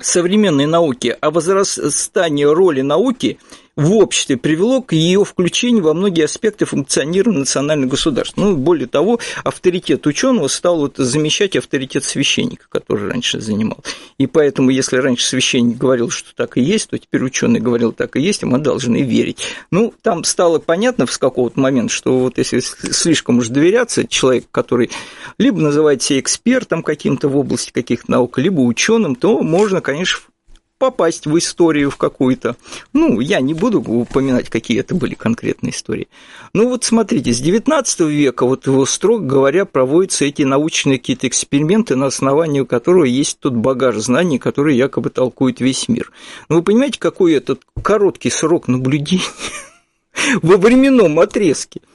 современной 0.00 0.66
науки, 0.66 1.16
а 1.20 1.30
возрастание 1.30 2.52
роли 2.52 2.80
науки 2.80 3.38
в 3.76 3.92
обществе 3.94 4.36
привело 4.36 4.82
к 4.82 4.92
ее 4.92 5.24
включению 5.24 5.84
во 5.84 5.94
многие 5.94 6.24
аспекты 6.24 6.64
функционирования 6.64 7.40
национальных 7.40 7.90
государств. 7.90 8.36
Ну, 8.36 8.56
более 8.56 8.86
того, 8.86 9.18
авторитет 9.42 10.06
ученого 10.06 10.48
стал 10.48 10.78
вот 10.78 10.96
замещать 10.96 11.56
авторитет 11.56 12.04
священника, 12.04 12.66
который 12.68 13.08
раньше 13.08 13.40
занимал. 13.40 13.78
И 14.18 14.26
поэтому, 14.26 14.70
если 14.70 14.96
раньше 14.98 15.26
священник 15.26 15.76
говорил, 15.76 16.10
что 16.10 16.34
так 16.34 16.56
и 16.56 16.62
есть, 16.62 16.90
то 16.90 16.98
теперь 16.98 17.22
ученый 17.22 17.60
говорил, 17.60 17.92
так 17.92 18.16
и 18.16 18.20
есть, 18.20 18.42
и 18.42 18.46
мы 18.46 18.58
должны 18.58 19.02
верить. 19.02 19.38
Ну, 19.70 19.92
там 20.02 20.24
стало 20.24 20.58
понятно 20.58 21.06
с 21.06 21.18
какого-то 21.18 21.58
момента, 21.58 21.92
что 21.92 22.18
вот 22.18 22.38
если 22.38 22.60
слишком 22.60 23.38
уж 23.38 23.48
доверяться 23.48 24.06
человеку, 24.06 24.48
который 24.50 24.90
либо 25.38 25.60
называет 25.60 26.02
себя 26.02 26.20
экспертом 26.20 26.82
каким-то 26.82 27.28
в 27.28 27.36
области 27.36 27.72
каких-то 27.72 28.10
наук, 28.10 28.38
либо 28.38 28.60
ученым, 28.60 29.16
то 29.16 29.40
можно, 29.42 29.80
конечно, 29.80 30.20
попасть 30.78 31.26
в 31.26 31.38
историю 31.38 31.90
в 31.90 31.96
какую-то. 31.96 32.56
Ну, 32.92 33.20
я 33.20 33.40
не 33.40 33.54
буду 33.54 33.80
упоминать, 33.80 34.48
какие 34.48 34.80
это 34.80 34.94
были 34.94 35.14
конкретные 35.14 35.72
истории. 35.72 36.08
Ну, 36.52 36.68
вот 36.68 36.84
смотрите, 36.84 37.32
с 37.32 37.42
XIX 37.42 38.10
века, 38.10 38.44
вот 38.46 38.66
его, 38.66 38.84
строго 38.86 39.24
говоря, 39.24 39.64
проводятся 39.64 40.24
эти 40.24 40.42
научные 40.42 40.98
какие-то 40.98 41.28
эксперименты, 41.28 41.96
на 41.96 42.06
основании 42.06 42.64
которого 42.64 43.04
есть 43.04 43.38
тот 43.38 43.54
багаж 43.54 43.96
знаний, 43.96 44.38
который 44.38 44.76
якобы 44.76 45.10
толкует 45.10 45.60
весь 45.60 45.88
мир. 45.88 46.10
Но 46.48 46.56
вы 46.56 46.62
понимаете, 46.62 46.98
какой 46.98 47.34
этот 47.34 47.62
короткий 47.82 48.30
срок 48.30 48.68
наблюдения 48.68 49.22
во 50.42 50.56
временном 50.56 51.18
отрезке– 51.20 51.80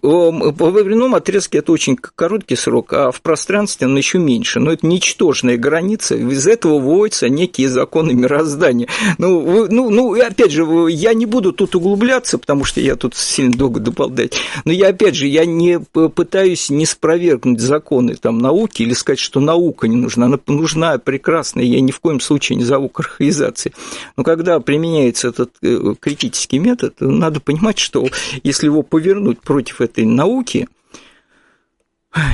во 0.00 0.70
временном 0.70 1.14
отрезке 1.14 1.58
это 1.58 1.72
очень 1.72 1.96
короткий 1.96 2.56
срок, 2.56 2.92
а 2.92 3.10
в 3.10 3.20
пространстве 3.20 3.86
он 3.86 3.96
еще 3.96 4.18
меньше. 4.18 4.60
Но 4.60 4.72
это 4.72 4.86
ничтожная 4.86 5.56
граница, 5.56 6.14
из 6.16 6.46
этого 6.46 6.78
выводятся 6.78 7.28
некие 7.28 7.68
законы 7.68 8.12
мироздания. 8.12 8.88
Ну, 9.18 9.66
ну, 9.68 9.90
ну, 9.90 10.20
опять 10.20 10.52
же, 10.52 10.64
я 10.90 11.14
не 11.14 11.26
буду 11.26 11.52
тут 11.52 11.74
углубляться, 11.74 12.38
потому 12.38 12.64
что 12.64 12.80
я 12.80 12.96
тут 12.96 13.14
сильно 13.14 13.52
долго 13.52 13.80
дополдать, 13.80 14.34
но 14.64 14.72
я, 14.72 14.88
опять 14.88 15.14
же, 15.14 15.26
я 15.26 15.44
не 15.44 15.80
пытаюсь 15.80 16.70
не 16.70 16.86
спровергнуть 16.86 17.60
законы 17.60 18.14
там, 18.14 18.38
науки 18.38 18.82
или 18.82 18.94
сказать, 18.94 19.18
что 19.18 19.40
наука 19.40 19.88
не 19.88 19.96
нужна. 19.96 20.26
Она 20.26 20.38
нужна, 20.46 20.98
прекрасная, 20.98 21.64
я 21.64 21.80
ни 21.80 21.90
в 21.90 22.00
коем 22.00 22.20
случае 22.20 22.56
не 22.56 22.64
зову 22.64 22.88
к 22.88 23.00
архаизации. 23.00 23.72
Но 24.16 24.24
когда 24.24 24.60
применяется 24.60 25.28
этот 25.28 25.50
э, 25.62 25.94
критический 26.00 26.58
метод, 26.58 26.94
надо 27.00 27.40
понимать, 27.40 27.78
что 27.78 28.06
если 28.42 28.66
его 28.66 28.82
повернуть 28.82 29.40
против 29.40 29.80
этой 29.82 30.04
науки, 30.04 30.68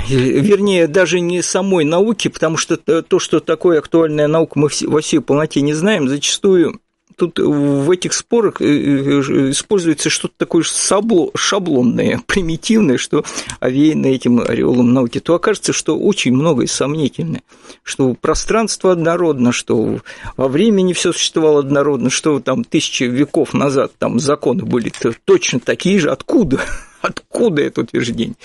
вернее, 0.09 0.87
даже 0.87 1.21
не 1.21 1.43
самой 1.43 1.85
науки, 1.85 2.29
потому 2.29 2.57
что 2.57 2.77
то, 2.77 3.19
что 3.19 3.41
такое 3.41 3.79
актуальная 3.79 4.27
наука, 4.27 4.59
мы 4.59 4.69
во 4.83 5.01
всей 5.01 5.21
полноте 5.21 5.61
не 5.61 5.75
знаем, 5.75 6.09
зачастую 6.09 6.81
тут 7.19 7.39
в 7.39 7.91
этих 7.91 8.13
спорах 8.15 8.61
э, 8.61 8.65
э, 8.65 9.51
используется 9.51 10.09
что-то 10.09 10.35
такое 10.39 10.63
шаблонное, 10.63 12.23
примитивное, 12.27 12.97
что 12.97 13.25
овеяно 13.61 14.07
этим 14.07 14.41
ореолом 14.41 14.95
науки, 14.95 15.19
то 15.19 15.35
окажется, 15.35 15.73
что 15.73 15.99
очень 15.99 16.33
многое 16.33 16.69
сомнительное, 16.69 17.43
что 17.83 18.15
пространство 18.15 18.93
однородно, 18.93 19.53
что 19.53 19.99
во 20.37 20.49
времени 20.49 20.93
все 20.93 21.13
существовало 21.13 21.61
однородно, 21.61 22.09
что 22.09 22.39
там 22.39 22.65
тысячи 22.65 23.05
веков 23.05 23.53
назад 23.53 23.93
там 23.99 24.21
законы 24.21 24.65
были 24.65 24.93
точно 25.25 25.59
такие 25.61 25.99
же, 25.99 26.11
откуда? 26.11 26.61
Откуда 27.01 27.63
это 27.63 27.83
утверждение? 27.83 28.37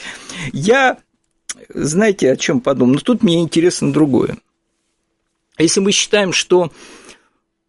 Я, 0.51 0.97
знаете, 1.69 2.31
о 2.31 2.35
чем 2.35 2.61
подумал? 2.61 2.95
Но 2.95 2.99
тут 2.99 3.23
мне 3.23 3.41
интересно 3.41 3.91
другое. 3.91 4.37
Если 5.57 5.79
мы 5.79 5.91
считаем, 5.91 6.33
что 6.33 6.71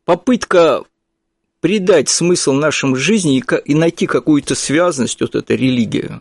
попытка 0.04 0.84
придать 1.60 2.08
смысл 2.08 2.52
нашим 2.52 2.96
жизни 2.96 3.42
и 3.64 3.74
найти 3.74 4.06
какую-то 4.06 4.54
связанность, 4.54 5.20
вот 5.20 5.34
эта 5.34 5.54
религия, 5.54 6.20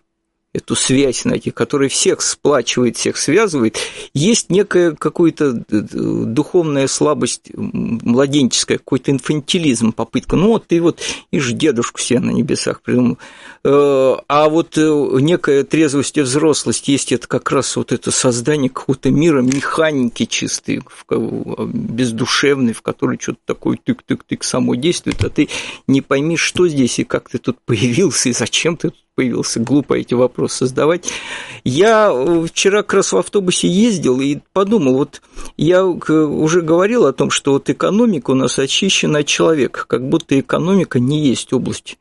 эту 0.53 0.75
связь 0.75 1.25
найти, 1.25 1.51
которая 1.51 1.89
всех 1.89 2.21
сплачивает, 2.21 2.95
всех 2.95 3.17
связывает, 3.17 3.77
есть 4.13 4.49
некая 4.49 4.91
какая-то 4.91 5.51
духовная 5.67 6.87
слабость 6.87 7.49
младенческая, 7.55 8.77
какой-то 8.77 9.11
инфантилизм, 9.11 9.91
попытка. 9.93 10.35
Ну 10.35 10.49
вот 10.49 10.67
ты 10.67 10.79
вот, 10.79 11.01
и 11.31 11.39
же 11.39 11.53
дедушку 11.53 11.99
себе 11.99 12.19
на 12.19 12.29
небесах 12.29 12.81
придумал. 12.81 13.17
Э, 13.65 14.17
а 14.27 14.49
вот 14.49 14.77
э, 14.77 15.17
некая 15.21 15.63
трезвость 15.63 16.17
и 16.17 16.21
взрослость 16.21 16.89
есть 16.89 17.13
это 17.13 17.29
как 17.29 17.49
раз 17.49 17.77
вот 17.77 17.93
это 17.93 18.11
создание 18.11 18.69
какого-то 18.69 19.09
мира 19.09 19.41
механики 19.41 20.25
чистой, 20.25 20.81
бездушевной, 21.09 22.73
в 22.73 22.81
которой 22.81 23.17
что-то 23.21 23.39
такое 23.45 23.77
тык-тык-тык 23.77 24.43
само 24.43 24.75
действует, 24.75 25.23
а 25.23 25.29
ты 25.29 25.47
не 25.87 26.01
пойми, 26.01 26.35
что 26.35 26.67
здесь 26.67 26.99
и 26.99 27.05
как 27.05 27.29
ты 27.29 27.37
тут 27.37 27.57
появился, 27.65 28.29
и 28.29 28.33
зачем 28.33 28.75
ты 28.75 28.89
тут 28.89 28.99
появился, 29.15 29.61
глупо 29.61 29.93
эти 29.93 30.13
вопросы 30.13 30.65
задавать. 30.65 31.09
Я 31.63 32.11
э, 32.11 32.45
вчера 32.45 32.81
как 32.81 32.95
раз 32.95 33.13
в 33.13 33.17
автобусе 33.17 33.69
ездил 33.69 34.19
и 34.19 34.39
подумал, 34.51 34.95
вот 34.95 35.21
я 35.55 35.85
уже 35.85 36.61
говорил 36.61 37.05
о 37.05 37.13
том, 37.13 37.29
что 37.29 37.53
вот 37.53 37.69
экономика 37.69 38.31
у 38.31 38.35
нас 38.35 38.59
очищена 38.59 39.19
от 39.19 39.25
человека, 39.25 39.85
как 39.87 40.09
будто 40.09 40.37
экономика 40.37 40.99
не 40.99 41.25
есть 41.25 41.53
область 41.53 41.97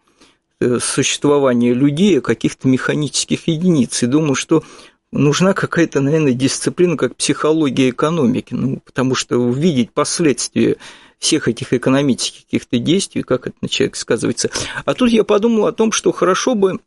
существования 0.81 1.75
людей, 1.75 2.19
а 2.19 2.23
каких-то 2.23 2.69
механических 2.69 3.49
единиц. 3.49 4.03
И 4.03 4.07
думаю, 4.07 4.35
что 4.35 4.65
нужна 5.13 5.53
какая-то, 5.53 6.01
наверное, 6.01 6.33
дисциплина, 6.33 6.97
как 6.97 7.17
психология 7.17 7.91
экономики, 7.91 8.55
ну, 8.55 8.81
потому 8.85 9.15
что 9.15 9.39
увидеть 9.39 9.93
последствия 9.93 10.77
всех 11.19 11.47
этих 11.47 11.73
экономических 11.73 12.45
каких-то 12.47 12.79
действий, 12.79 13.23
как 13.23 13.47
это 13.47 13.57
на 13.61 13.69
человек 13.69 13.95
сказывается. 13.95 14.51
А 14.85 14.95
тут 14.95 15.11
я 15.11 15.23
подумал 15.23 15.67
о 15.67 15.73
том, 15.73 15.93
что 15.93 16.11
хорошо 16.11 16.55
бы 16.55 16.81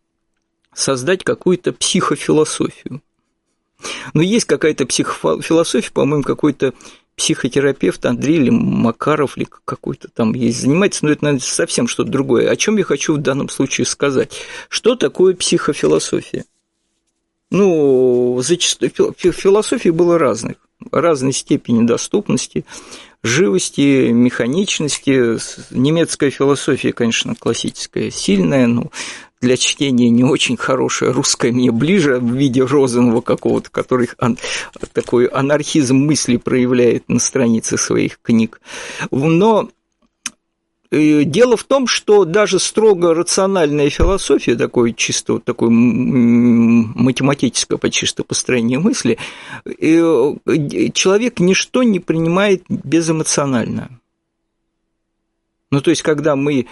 создать 0.73 1.23
какую-то 1.23 1.71
психофилософию. 1.71 3.01
Но 4.13 4.21
есть 4.21 4.45
какая-то 4.45 4.85
психофилософия, 4.85 5.91
по-моему, 5.91 6.23
какой-то 6.23 6.73
психотерапевт 7.15 8.05
Андрей 8.05 8.37
или 8.37 8.49
Макаров 8.49 9.37
или 9.37 9.47
какой-то 9.63 10.09
там 10.09 10.33
есть, 10.33 10.61
занимается, 10.61 11.05
но 11.05 11.11
это, 11.11 11.23
наверное, 11.23 11.45
совсем 11.45 11.87
что-то 11.87 12.11
другое. 12.11 12.49
О 12.49 12.55
чем 12.55 12.77
я 12.77 12.83
хочу 12.83 13.13
в 13.13 13.19
данном 13.19 13.49
случае 13.49 13.85
сказать? 13.85 14.33
Что 14.69 14.95
такое 14.95 15.33
психофилософия? 15.33 16.45
Ну, 17.51 18.41
зачастую 18.43 18.91
философий 19.17 19.91
было 19.91 20.17
разных, 20.17 20.57
разной 20.91 21.31
степени 21.31 21.85
доступности, 21.85 22.65
живости, 23.23 24.09
механичности. 24.09 25.37
Немецкая 25.73 26.31
философия, 26.31 26.91
конечно, 26.91 27.33
классическая, 27.35 28.11
сильная, 28.11 28.67
но 28.67 28.91
для 29.45 29.57
чтения 29.57 30.09
не 30.09 30.23
очень 30.23 30.57
хорошая, 30.57 31.13
русская 31.13 31.51
мне 31.51 31.71
ближе 31.71 32.17
в 32.17 32.35
виде 32.35 32.63
Розанова 32.63 33.21
какого-то, 33.21 33.69
который 33.69 34.09
ан, 34.17 34.39
такой 34.91 35.27
анархизм 35.27 35.97
мысли 35.97 36.37
проявляет 36.37 37.07
на 37.09 37.19
странице 37.19 37.77
своих 37.77 38.19
книг. 38.23 38.59
Но 39.11 39.69
э, 40.89 41.25
Дело 41.25 41.57
в 41.57 41.63
том, 41.63 41.85
что 41.85 42.25
даже 42.25 42.59
строго 42.59 43.13
рациональная 43.13 43.91
философия, 43.91 44.55
такое 44.55 44.93
чисто 44.93 45.37
такое 45.37 45.69
математическое 45.69 47.77
почти 47.77 48.07
что 48.07 48.23
построение 48.23 48.79
мысли, 48.79 49.19
э, 49.63 50.33
человек 50.93 51.39
ничто 51.39 51.83
не 51.83 51.99
принимает 51.99 52.63
безэмоционально. 52.67 53.91
Ну, 55.69 55.81
то 55.81 55.91
есть, 55.91 56.01
когда 56.01 56.35
мы 56.35 56.65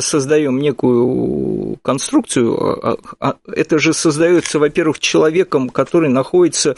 создаем 0.00 0.58
некую 0.58 1.78
конструкцию, 1.82 2.58
а, 2.58 2.96
а, 3.18 3.20
а, 3.20 3.36
это 3.52 3.78
же 3.78 3.94
создается, 3.94 4.58
во-первых, 4.58 4.98
человеком, 4.98 5.70
который 5.70 6.08
находится 6.08 6.76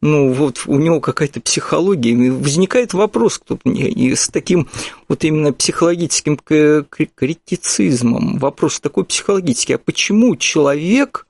ну, 0.00 0.34
вот 0.34 0.64
у 0.66 0.78
него 0.78 1.00
какая-то 1.00 1.40
психология, 1.40 2.10
и 2.10 2.28
возникает 2.28 2.92
вопрос 2.92 3.38
кто 3.38 3.58
мне, 3.64 3.88
и 3.88 4.14
с 4.14 4.28
таким 4.28 4.68
вот 5.08 5.24
именно 5.24 5.54
психологическим 5.54 6.36
критицизмом, 6.36 8.38
вопрос 8.38 8.80
такой 8.80 9.06
психологический, 9.06 9.72
а 9.72 9.78
почему 9.78 10.36
человек 10.36 11.26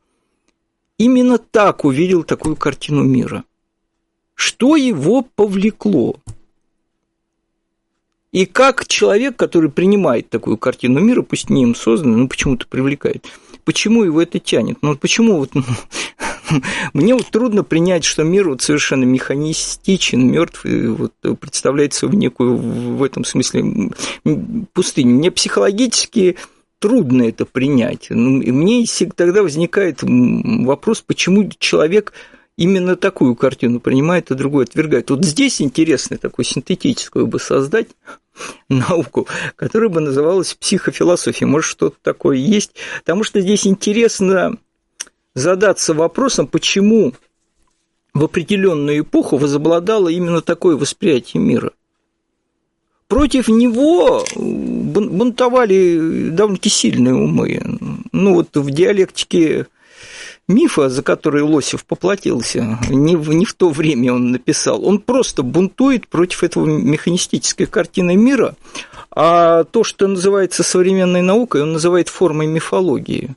именно 0.99 1.39
так 1.39 1.85
увидел 1.85 2.25
такую 2.25 2.57
картину 2.57 3.05
мира? 3.05 3.45
Что 4.35 4.75
его 4.75 5.23
повлекло? 5.23 6.17
И 8.35 8.47
как 8.47 8.89
человек, 8.89 9.37
который 9.37 9.71
принимает 9.71 10.29
такую 10.29 10.59
картину 10.59 10.99
мира, 10.99 11.23
пусть 11.23 11.51
не 11.51 11.63
им 11.63 11.77
созданную, 11.77 12.19
но 12.19 12.27
почему-то 12.27 12.67
привлекает, 12.67 13.27
почему 13.65 14.03
его 14.03 14.21
это 14.21 14.41
тянет? 14.41 14.79
Ну, 14.83 14.97
почему 14.97 15.37
вот, 15.37 15.51
ну, 15.55 15.63
мне 16.95 17.15
вот 17.15 17.29
трудно 17.31 17.63
принять, 17.63 18.03
что 18.03 18.25
мир 18.25 18.49
вот 18.49 18.61
совершенно 18.61 19.05
механистичен, 19.05 20.33
мертв, 20.33 20.67
и 20.67 20.89
вот 20.89 21.13
представляется 21.39 22.09
в 22.09 22.15
некую, 22.17 22.57
в 22.57 23.05
этом 23.05 23.25
смысле, 23.25 23.93
пустыню. 24.73 25.15
Мне 25.15 25.31
психологически 25.31 26.35
трудно 26.81 27.23
это 27.23 27.45
принять. 27.45 28.09
Ну, 28.11 28.43
и 28.43 28.51
мне 28.51 28.85
тогда 29.15 29.45
возникает 29.45 30.01
вопрос, 30.03 31.03
почему 31.03 31.49
человек 31.61 32.13
именно 32.57 32.97
такую 32.97 33.37
картину 33.37 33.79
принимает, 33.79 34.33
а 34.33 34.35
другой 34.35 34.65
отвергает. 34.65 35.11
Вот 35.11 35.25
здесь 35.25 35.63
интересно 35.63 36.19
такую 36.19 36.45
синтетическую 36.45 37.29
бы 37.29 37.39
создать 37.39 37.89
науку, 38.69 39.27
которая 39.57 39.89
бы 39.89 40.01
называлась 40.01 40.55
психофилософией. 40.55 41.49
Может, 41.49 41.71
что-то 41.71 41.97
такое 42.03 42.37
есть. 42.37 42.73
Потому 43.01 43.25
что 43.25 43.41
здесь 43.41 43.67
интересно 43.67 44.57
задаться 45.35 45.95
вопросом, 45.95 46.47
почему 46.47 47.13
в 48.13 48.25
определенную 48.25 49.01
эпоху 49.01 49.37
возобладало 49.37 50.09
именно 50.09 50.41
такое 50.41 50.77
восприятие 50.77 51.43
мира. 51.43 51.73
Против 53.09 53.49
него 53.49 54.25
бунтовали 54.35 56.31
довольно-таки 56.31 56.71
сильные 56.71 57.15
умы. 57.15 57.61
Ну 58.13 58.35
вот 58.35 58.57
в 58.57 58.71
диалектике 58.71 59.67
мифа, 60.49 60.89
за 60.89 61.03
который 61.03 61.43
Лосев 61.43 61.85
поплатился, 61.85 62.79
не 62.89 63.17
в, 63.17 63.33
не 63.33 63.45
в 63.45 63.55
то 63.55 63.71
время 63.71 64.13
он 64.13 64.33
написал, 64.33 64.85
он 64.85 64.99
просто 64.99 65.43
бунтует 65.43 66.09
против 66.09 66.43
этого 66.43 66.67
механистической 66.67 67.67
картины 67.67 68.17
мира, 68.17 68.55
а 69.11 69.65
то, 69.65 69.85
что 69.85 70.07
называется 70.07 70.63
современной 70.63 71.23
наукой, 71.23 71.63
он 71.63 71.73
называет 71.73 72.09
формой 72.09 72.47
мифологии 72.47 73.35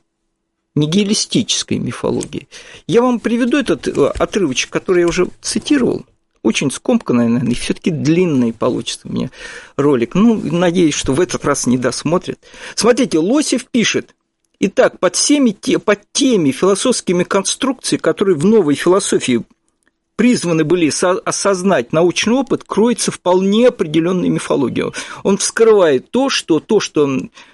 нигилистической 0.74 1.78
мифологии. 1.78 2.48
Я 2.86 3.02
вам 3.02 3.20
приведу 3.20 3.58
этот 3.58 3.88
э, 3.88 4.06
отрывочек, 4.16 4.70
который 4.70 5.00
я 5.00 5.08
уже 5.08 5.28
цитировал, 5.40 6.06
очень 6.42 6.70
скомканный, 6.70 7.28
наверное, 7.28 7.52
и 7.52 7.56
все 7.56 7.74
таки 7.74 7.90
длинный 7.90 8.52
получится 8.52 9.08
меня 9.08 9.30
ролик. 9.76 10.14
Ну, 10.14 10.40
надеюсь, 10.40 10.94
что 10.94 11.12
в 11.12 11.20
этот 11.20 11.44
раз 11.44 11.66
не 11.66 11.78
досмотрят. 11.78 12.38
Смотрите, 12.74 13.18
Лосев 13.18 13.66
пишет, 13.66 14.14
Итак, 14.60 14.98
под, 14.98 15.14
всеми, 15.14 15.52
под 15.78 16.00
теми 16.12 16.50
философскими 16.50 17.22
конструкциями, 17.22 18.00
которые 18.00 18.36
в 18.36 18.44
новой 18.44 18.74
философии 18.74 19.44
призваны 20.16 20.64
были 20.64 20.90
осознать 21.24 21.92
научный 21.92 22.34
опыт, 22.34 22.64
кроется 22.64 23.12
вполне 23.12 23.68
определенная 23.68 24.28
мифология. 24.28 24.90
Он 25.22 25.38
вскрывает 25.38 26.10
то, 26.10 26.28
что 26.28 26.58
то, 26.58 26.80
что 26.80 27.08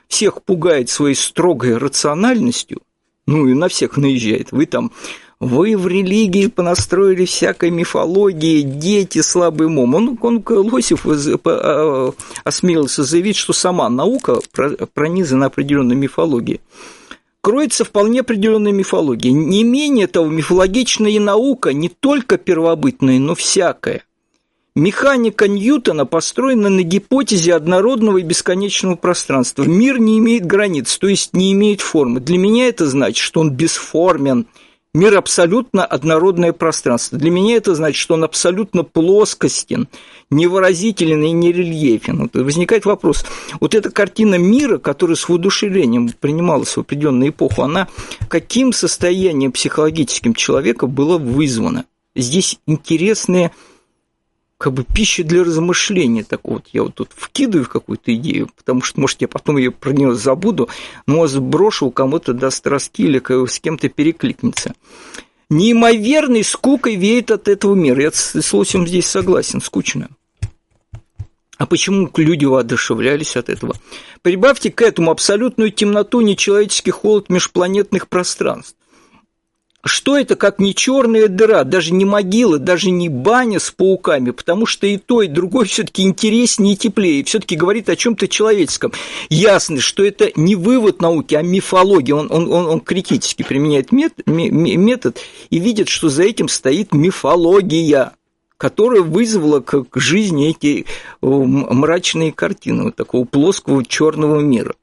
всех 0.09 0.43
пугает 0.43 0.89
своей 0.89 1.15
строгой 1.15 1.77
рациональностью, 1.77 2.81
ну 3.27 3.47
и 3.49 3.53
на 3.53 3.69
всех 3.69 3.99
наезжает. 3.99 4.51
Вы 4.51 4.65
там 4.65 4.91
вы 5.45 5.77
в 5.77 5.87
религии 5.87 6.47
понастроили 6.47 7.27
всякой 7.27 7.71
мифологии, 7.71 8.63
дети 8.63 9.21
слабым 9.21 9.79
умом. 9.79 10.19
Он, 10.21 10.43
он 10.49 10.73
Лосев 10.73 11.07
а, 11.45 12.13
осмелился 12.45 13.05
заявить, 13.05 13.37
что 13.37 13.53
сама 13.53 13.89
наука 13.89 14.39
пронизана 14.95 15.47
определенной 15.47 15.97
мифологией. 15.97 16.61
Кроется 17.43 17.85
вполне 17.85 18.21
определенная 18.21 18.73
мифология. 18.73 19.33
Не 19.33 19.65
менее 19.65 20.07
того, 20.07 20.27
мифологичная 20.29 21.21
наука 21.21 21.75
не 21.75 21.91
только 21.91 22.39
первобытная, 22.39 23.19
но 23.19 23.35
всякая. 23.35 24.03
Механика 24.75 25.47
Ньютона 25.47 26.07
построена 26.07 26.69
на 26.71 26.83
гипотезе 26.83 27.55
однородного 27.55 28.19
и 28.19 28.23
бесконечного 28.23 28.97
пространства. 28.97 29.63
Мир 29.65 30.01
не 30.01 30.19
имеет 30.19 30.47
границ, 30.47 30.97
то 30.97 31.07
есть 31.07 31.35
не 31.35 31.53
имеет 31.53 31.81
формы. 31.83 32.21
Для 32.21 32.39
меня 32.39 32.67
это 32.67 32.87
значит, 32.87 33.19
что 33.19 33.41
он 33.41 33.51
бесформен– 33.51 34.47
Мир 34.95 35.17
абсолютно 35.17 35.85
однородное 35.85 36.53
пространство. 36.53 37.19
Для 37.19 37.33
меня 37.33 37.57
это 37.57 37.75
значит, 37.75 37.97
что 37.97 38.15
он 38.15 38.23
абсолютно 38.23 38.85
плоскостен, 38.85 39.89
невыразителен 40.31 41.25
и 41.25 41.33
нерельефен. 41.33 42.21
Вот 42.21 42.37
возникает 42.37 42.85
вопрос, 42.85 43.27
вот 43.59 43.75
эта 43.75 43.91
картина 43.91 44.37
мира, 44.37 44.79
которая 44.79 45.17
с 45.17 45.29
воодушевлением 45.29 46.11
принималась 46.21 46.77
в 46.77 46.81
определенную 46.81 47.31
эпоху, 47.31 47.63
она 47.63 47.89
каким 48.29 48.73
состоянием 48.73 49.51
психологическим 49.51 50.33
человека 50.33 50.87
была 50.87 51.19
вызвана? 51.19 51.87
Здесь 52.15 52.61
интересные 52.69 53.51
как 54.59 54.73
бы 54.73 54.85
пища 54.85 55.25
для 55.25 55.45
размышления. 55.45 56.25
Так 56.25 56.41
вот, 56.45 56.69
я 56.73 56.83
вот 56.83 56.95
тут 56.95 57.11
вкидываю 57.15 57.65
в 57.65 57.69
какую-то 57.69 58.15
идею, 58.15 58.51
потому 58.57 58.83
что, 58.83 59.01
может, 59.01 59.21
я 59.21 59.29
потом 59.29 59.57
ее 59.57 59.71
про 59.71 59.91
нее 59.91 60.15
забуду, 60.15 60.69
но 61.07 61.27
сброшу, 61.27 61.91
кому-то 61.91 62.33
даст 62.33 62.67
раски 62.67 63.03
или 63.03 63.23
с 63.47 63.59
кем-то 63.61 63.89
перекликнется. 63.89 64.75
Неимоверной 65.51 66.43
скукой 66.43 66.97
веет 66.97 67.31
от 67.31 67.49
этого 67.49 67.75
мира. 67.75 68.03
Я 68.03 68.11
с 68.13 68.53
Лосем 68.53 68.87
здесь 68.87 69.07
согласен, 69.07 69.61
скучно. 69.61 70.09
А 71.57 71.67
почему 71.67 72.11
люди 72.17 72.45
воодушевлялись 72.45 73.37
от 73.37 73.49
этого? 73.49 73.77
Прибавьте 74.23 74.73
к 74.73 74.83
этому 74.83 75.11
абсолютную 75.11 75.71
темноту, 75.71 76.21
нечеловеческий 76.21 76.91
холод 76.91 77.31
межпланетных 77.31 78.09
пространств. 78.09 78.77
Что 79.85 80.17
это, 80.17 80.35
как 80.35 80.59
не 80.59 80.75
черная 80.75 81.29
дыра, 81.29 81.65
даже 81.65 81.93
не 81.93 82.07
могила, 82.07 82.59
даже 82.59 82.91
не 82.91 83.09
баня 83.11 83.61
с 83.61 83.71
пауками, 83.71 84.31
потому 84.31 84.65
что 84.65 84.87
и 84.87 84.97
то, 84.97 85.21
и 85.21 85.29
другое 85.29 85.67
все-таки 85.67 86.03
интереснее 86.03 86.75
и 86.75 86.77
теплее, 86.77 87.23
все-таки 87.25 87.55
говорит 87.55 87.91
о 87.91 87.97
чем-то 87.97 88.27
человеческом. 88.27 88.93
Ясно, 89.29 89.81
что 89.81 90.03
это 90.05 90.31
не 90.37 90.57
вывод 90.57 91.03
науки, 91.03 91.35
а 91.35 91.43
мифология. 91.43 92.15
Он, 92.15 92.29
он, 92.31 92.51
он, 92.51 92.67
он 92.67 92.81
критически 92.81 93.43
применяет 93.43 93.93
метод, 93.93 94.27
метод 94.27 95.19
и 95.51 95.59
видит, 95.59 95.89
что 95.89 96.09
за 96.09 96.23
этим 96.23 96.49
стоит 96.49 96.93
мифология 96.93 98.13
которая 98.57 99.03
вызвала 99.03 99.61
к 99.61 100.01
жизни 100.01 100.49
эти 100.49 100.87
мрачные 101.21 102.33
картины 102.33 102.85
вот 102.85 102.97
такого 102.97 103.25
плоского 103.27 103.85
черного 103.85 104.41
мира. 104.41 104.75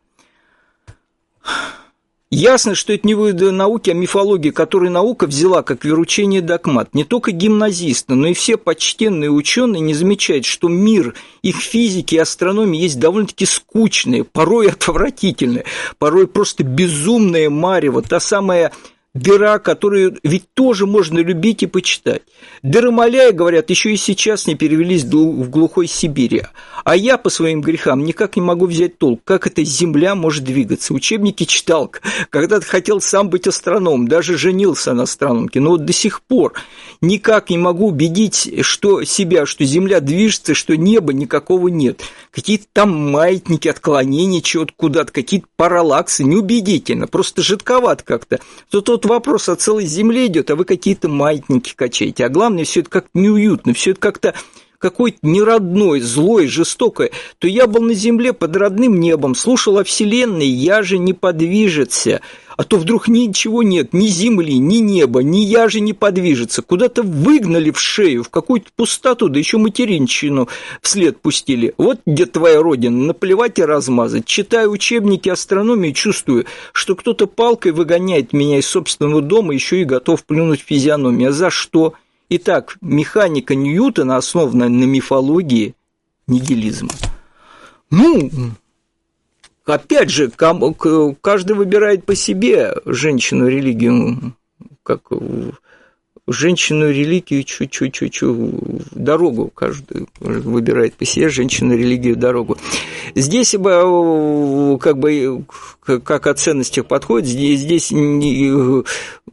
Ясно, 2.34 2.76
что 2.76 2.94
это 2.94 3.06
не 3.06 3.14
выводы 3.14 3.52
науки, 3.52 3.90
а 3.90 3.94
мифология, 3.94 4.54
которую 4.54 4.90
наука 4.90 5.28
взяла 5.28 5.64
как 5.64 5.84
веручение 5.84 6.42
догмат. 6.42 6.96
Не 6.96 7.04
только 7.04 7.32
гимназисты, 7.32 8.16
но 8.16 8.28
и 8.28 8.34
все 8.34 8.56
почтенные 8.56 9.30
ученые 9.30 9.82
не 9.82 9.94
замечают, 9.94 10.46
что 10.46 10.70
мир 10.70 11.14
их 11.42 11.58
физики 11.58 12.16
и 12.16 12.20
астрономии 12.20 12.80
есть 12.80 13.00
довольно-таки 13.00 13.46
скучные, 13.46 14.24
порой 14.24 14.70
отвратительные, 14.70 15.66
порой 16.00 16.26
просто 16.26 16.64
безумная 16.64 17.50
марево, 17.50 18.02
та 18.02 18.22
самая 18.22 18.72
дыра, 19.14 19.59
которую 19.59 20.18
ведь 20.24 20.53
тоже 20.53 20.86
можно 20.86 21.20
любить 21.20 21.64
и 21.64 21.68
почитать. 21.68 22.22
Дыромаляя, 22.64 23.32
говорят, 23.34 23.70
еще 23.70 23.93
и 23.93 23.97
сейчас 23.97 24.47
не 24.47 24.55
перевелись 24.55 25.03
в 25.03 25.49
глухой 25.49 25.88
Сибири. 25.88 26.43
А 26.84 26.95
я 26.95 27.18
по 27.18 27.30
своим 27.30 27.62
грехам 27.62 28.03
никак 28.03 28.36
не 28.36 28.41
могу 28.41 28.66
взять 28.66 28.97
толк, 28.97 29.22
как 29.24 29.47
эта 29.47 29.64
земля 29.64 30.16
может 30.16 30.43
двигаться. 30.43 30.93
Учебники 30.93 31.43
читал, 31.43 31.91
когда-то 32.30 32.66
хотел 32.66 33.01
сам 33.01 33.30
быть 33.30 33.47
астрономом, 33.47 34.07
даже 34.07 34.38
женился 34.38 34.93
на 34.93 35.03
астрономке, 35.03 35.59
но 35.59 35.72
вот 35.72 35.86
до 35.86 35.93
сих 35.93 36.22
пор 36.22 36.53
никак 37.01 37.49
не 37.49 37.57
могу 37.57 37.88
убедить 37.88 38.49
что 38.62 39.03
себя, 39.03 39.45
что 39.45 39.66
земля 39.66 39.99
движется, 39.99 40.53
что 40.53 40.78
неба 40.78 41.14
никакого 41.14 41.68
нет. 41.68 42.01
Какие-то 42.32 42.66
там 42.72 43.12
маятники, 43.12 43.68
отклонения 43.68 44.42
чего-то 44.42 44.74
куда-то, 44.76 45.12
какие-то 45.12 45.48
параллаксы, 45.58 46.24
неубедительно, 46.24 47.06
просто 47.08 47.42
жидковат 47.42 48.04
как-то. 48.04 48.40
То 48.70 48.80
тот 48.80 49.06
вопрос 49.06 49.50
о 49.50 49.58
целой 49.58 49.86
земле 49.86 50.28
идет, 50.28 50.50
а 50.50 50.56
вы 50.56 50.64
какие-то 50.64 51.10
маятники 51.10 51.74
качаете. 51.76 52.26
А 52.26 52.30
главное, 52.30 52.64
все 52.64 52.80
это 52.80 52.90
как-то 52.90 53.12
неуютно, 53.14 53.74
все 53.74 53.92
это 53.92 54.00
как-то 54.00 54.34
какой-то 54.82 55.20
неродной, 55.22 56.02
злой, 56.02 56.48
жестокой, 56.48 57.12
то 57.38 57.48
я 57.48 57.68
был 57.68 57.82
на 57.84 57.94
земле 57.94 58.34
под 58.34 58.56
родным 58.56 59.00
небом, 59.00 59.36
слушал 59.36 59.78
о 59.78 59.84
Вселенной, 59.84 60.48
я 60.48 60.82
же 60.82 60.98
не 60.98 61.14
подвижется, 61.14 62.22
а 62.58 62.64
то 62.64 62.78
вдруг 62.78 63.08
ничего 63.08 63.62
нет, 63.64 63.94
ни 63.94 64.08
земли, 64.08 64.58
ни 64.58 64.78
неба, 64.78 65.22
ни 65.22 65.40
я 65.40 65.70
же 65.70 65.80
не 65.80 65.94
подвижется, 65.94 66.64
куда-то 66.64 67.04
выгнали 67.04 67.70
в 67.70 67.80
шею, 67.80 68.24
в 68.24 68.30
какую-то 68.30 68.72
пустоту, 68.76 69.30
да 69.30 69.38
еще 69.40 69.58
материнщину 69.58 70.50
вслед 70.82 71.22
пустили. 71.22 71.74
Вот 71.78 72.00
где 72.06 72.26
твоя 72.26 72.62
родина, 72.62 73.06
наплевать 73.06 73.60
и 73.60 73.64
размазать. 73.64 74.26
Читаю 74.26 74.72
учебники 74.72 75.30
астрономии, 75.30 75.92
чувствую, 75.92 76.46
что 76.74 76.96
кто-то 76.96 77.28
палкой 77.28 77.72
выгоняет 77.72 78.34
меня 78.34 78.58
из 78.58 78.68
собственного 78.68 79.22
дома, 79.22 79.54
еще 79.54 79.82
и 79.82 79.86
готов 79.86 80.26
плюнуть 80.26 80.62
в 80.62 80.66
физиономию. 80.66 81.30
А 81.30 81.32
за 81.32 81.52
что? 81.52 81.94
Итак, 82.34 82.78
механика 82.80 83.56
Ньютона, 83.56 84.16
основанная 84.16 84.70
на 84.70 84.86
мифологии 84.86 85.76
нигилизма. 86.28 86.88
Ну, 87.90 88.32
опять 89.66 90.10
же, 90.10 90.30
каждый 90.30 91.56
выбирает 91.58 92.06
по 92.06 92.16
себе 92.16 92.74
женщину, 92.86 93.50
религию, 93.50 94.34
как 94.82 95.10
женщину, 96.26 96.90
религию, 96.90 97.44
чуть-чуть, 97.44 98.20
дорогу 98.92 99.52
каждый 99.54 100.08
выбирает 100.22 100.94
по 100.94 101.04
себе, 101.04 101.28
женщину, 101.28 101.76
религию, 101.76 102.16
дорогу. 102.16 102.58
Здесь 103.14 103.52
как 103.52 104.98
бы 104.98 105.44
как 105.84 106.28
о 106.28 106.34
ценностях 106.34 106.86
подходит, 106.86 107.28
здесь, 107.28 107.62
здесь 107.62 107.92
не, 107.92 108.52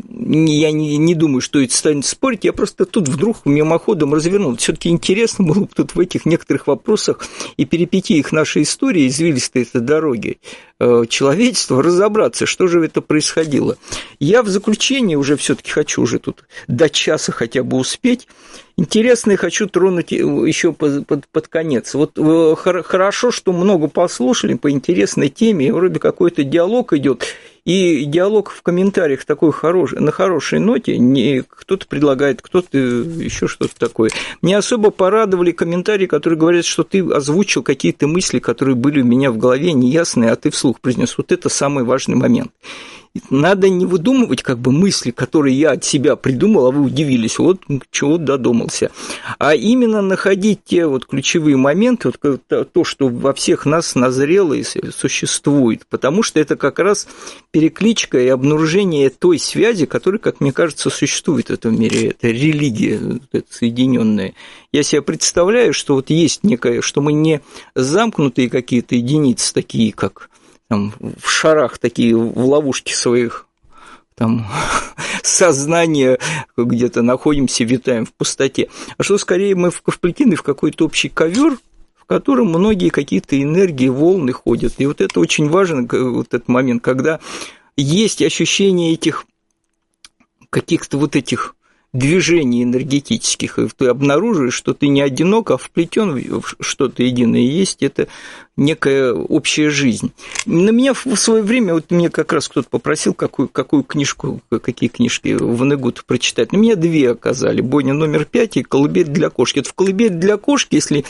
не, 0.08 0.60
я 0.60 0.72
не, 0.72 0.96
не 0.96 1.14
думаю, 1.14 1.40
что 1.40 1.60
это 1.60 1.74
станет 1.74 2.06
спорить, 2.06 2.44
я 2.44 2.52
просто 2.52 2.86
тут 2.86 3.08
вдруг 3.08 3.44
мимоходом 3.44 4.14
развернул. 4.14 4.56
все 4.56 4.72
таки 4.72 4.88
интересно 4.88 5.44
было 5.44 5.60
бы 5.60 5.68
тут 5.74 5.94
в 5.94 6.00
этих 6.00 6.24
некоторых 6.24 6.66
вопросах 6.66 7.24
и 7.56 7.64
перипетиях 7.66 8.32
нашей 8.32 8.62
истории, 8.62 9.08
извилистой 9.08 9.62
этой 9.62 9.82
дороги, 9.82 10.38
э, 10.80 11.04
человечества, 11.08 11.82
разобраться, 11.82 12.46
что 12.46 12.66
же 12.66 12.82
это 12.84 13.02
происходило. 13.02 13.76
Я 14.18 14.42
в 14.42 14.48
заключение 14.48 15.18
уже 15.18 15.36
все 15.36 15.54
таки 15.54 15.70
хочу 15.70 16.02
уже 16.02 16.18
тут 16.18 16.44
до 16.66 16.88
часа 16.88 17.30
хотя 17.30 17.62
бы 17.62 17.76
успеть, 17.76 18.26
Интересное 18.78 19.36
хочу 19.36 19.66
тронуть 19.66 20.12
еще 20.12 20.72
под, 20.72 21.04
под, 21.04 21.26
под 21.26 21.48
конец. 21.48 21.94
Вот 21.94 22.12
э, 22.16 22.54
хорошо, 22.84 23.32
что 23.32 23.52
много 23.52 23.88
послушали 23.88 24.54
по 24.54 24.70
интересной 24.70 25.30
теме, 25.30 25.72
вроде 25.72 25.98
какой-то 25.98 26.44
диалог 26.44 26.92
идет. 26.92 27.24
И 27.64 28.04
диалог 28.04 28.50
в 28.50 28.62
комментариях 28.62 29.24
такой 29.24 29.50
хороший, 29.50 29.98
на 29.98 30.12
хорошей 30.12 30.60
ноте, 30.60 30.96
не 30.96 31.42
кто-то 31.42 31.88
предлагает, 31.88 32.40
кто-то 32.40 32.78
еще 32.78 33.48
что-то 33.48 33.76
такое. 33.76 34.10
Мне 34.42 34.56
особо 34.56 34.92
порадовали 34.92 35.50
комментарии, 35.50 36.06
которые 36.06 36.38
говорят, 36.38 36.64
что 36.64 36.84
ты 36.84 37.00
озвучил 37.00 37.64
какие-то 37.64 38.06
мысли, 38.06 38.38
которые 38.38 38.76
были 38.76 39.00
у 39.00 39.04
меня 39.04 39.32
в 39.32 39.38
голове 39.38 39.72
неясные, 39.72 40.30
а 40.30 40.36
ты 40.36 40.50
вслух 40.50 40.80
произнес. 40.80 41.18
Вот 41.18 41.32
это 41.32 41.48
самый 41.48 41.82
важный 41.82 42.14
момент. 42.14 42.52
Надо 43.30 43.68
не 43.68 43.86
выдумывать 43.86 44.42
как 44.42 44.58
бы 44.58 44.72
мысли, 44.72 45.10
которые 45.10 45.58
я 45.58 45.72
от 45.72 45.84
себя 45.84 46.16
придумал, 46.16 46.66
а 46.66 46.70
вы 46.70 46.82
удивились, 46.82 47.38
вот 47.38 47.60
чего 47.90 48.18
додумался, 48.18 48.90
а 49.38 49.54
именно 49.54 50.02
находить 50.02 50.60
те 50.64 50.86
вот 50.86 51.06
ключевые 51.06 51.56
моменты, 51.56 52.12
вот 52.22 52.72
то, 52.72 52.84
что 52.84 53.08
во 53.08 53.32
всех 53.34 53.66
нас 53.66 53.94
назрело 53.94 54.54
и 54.54 54.62
существует, 54.62 55.86
потому 55.88 56.22
что 56.22 56.40
это 56.40 56.56
как 56.56 56.78
раз 56.78 57.08
перекличка 57.50 58.18
и 58.18 58.28
обнаружение 58.28 59.10
той 59.10 59.38
связи, 59.38 59.86
которая, 59.86 60.18
как 60.18 60.40
мне 60.40 60.52
кажется, 60.52 60.90
существует 60.90 61.48
в 61.48 61.52
этом 61.52 61.78
мире, 61.78 62.08
это 62.08 62.28
религия 62.28 63.00
это 63.32 63.46
соединенная. 63.50 64.34
Я 64.72 64.82
себе 64.82 65.02
представляю, 65.02 65.72
что 65.72 65.94
вот 65.94 66.10
есть 66.10 66.44
некое, 66.44 66.82
что 66.82 67.00
мы 67.00 67.12
не 67.12 67.40
замкнутые 67.74 68.50
какие-то 68.50 68.94
единицы, 68.94 69.52
такие 69.52 69.92
как 69.92 70.30
там, 70.68 70.92
в 71.00 71.28
шарах 71.28 71.78
такие, 71.78 72.16
в 72.16 72.44
ловушке 72.46 72.94
своих 72.94 73.46
там 74.14 74.46
сознания 75.22 76.18
где-то 76.56 77.02
находимся, 77.02 77.64
витаем 77.64 78.04
в 78.04 78.12
пустоте, 78.12 78.68
а 78.96 79.02
что 79.02 79.16
скорее 79.18 79.54
мы 79.54 79.70
вплетены 79.70 80.36
в 80.36 80.42
какой-то 80.42 80.84
общий 80.84 81.08
ковер, 81.08 81.56
в 81.94 82.04
котором 82.04 82.48
многие 82.48 82.90
какие-то 82.90 83.40
энергии, 83.40 83.88
волны 83.88 84.32
ходят. 84.32 84.74
И 84.78 84.86
вот 84.86 85.00
это 85.00 85.20
очень 85.20 85.48
важно, 85.48 85.86
вот 85.90 86.28
этот 86.28 86.48
момент, 86.48 86.82
когда 86.82 87.20
есть 87.76 88.22
ощущение 88.22 88.92
этих 88.92 89.24
каких-то 90.50 90.98
вот 90.98 91.16
этих 91.16 91.54
движений 91.92 92.64
энергетических, 92.64 93.58
и 93.58 93.68
ты 93.68 93.86
обнаруживаешь, 93.86 94.54
что 94.54 94.74
ты 94.74 94.88
не 94.88 95.00
одинок, 95.00 95.50
а 95.50 95.56
вплетен 95.56 96.40
в 96.40 96.56
что-то 96.60 97.02
единое. 97.02 97.40
Есть, 97.40 97.82
это 97.82 98.08
некая 98.58 99.12
общая 99.14 99.70
жизнь. 99.70 100.12
На 100.44 100.70
меня 100.70 100.92
в 100.92 101.16
свое 101.16 101.42
время, 101.42 101.74
вот 101.74 101.90
мне 101.90 102.10
как 102.10 102.32
раз 102.32 102.48
кто-то 102.48 102.68
попросил, 102.68 103.14
какую, 103.14 103.48
какую 103.48 103.84
книжку, 103.84 104.40
какие 104.50 104.88
книжки 104.88 105.34
в 105.34 105.56
Ванегут 105.56 106.04
прочитать. 106.04 106.52
На 106.52 106.56
меня 106.56 106.76
две 106.76 107.12
оказали, 107.12 107.60
Боня 107.60 107.94
номер 107.94 108.24
пять 108.24 108.56
и 108.56 108.62
Колыбель 108.62 109.06
для 109.06 109.30
кошки. 109.30 109.60
Это 109.60 109.70
в 109.70 109.74
Колыбель 109.74 110.10
для 110.10 110.36
кошки, 110.36 110.74
если 110.74 111.04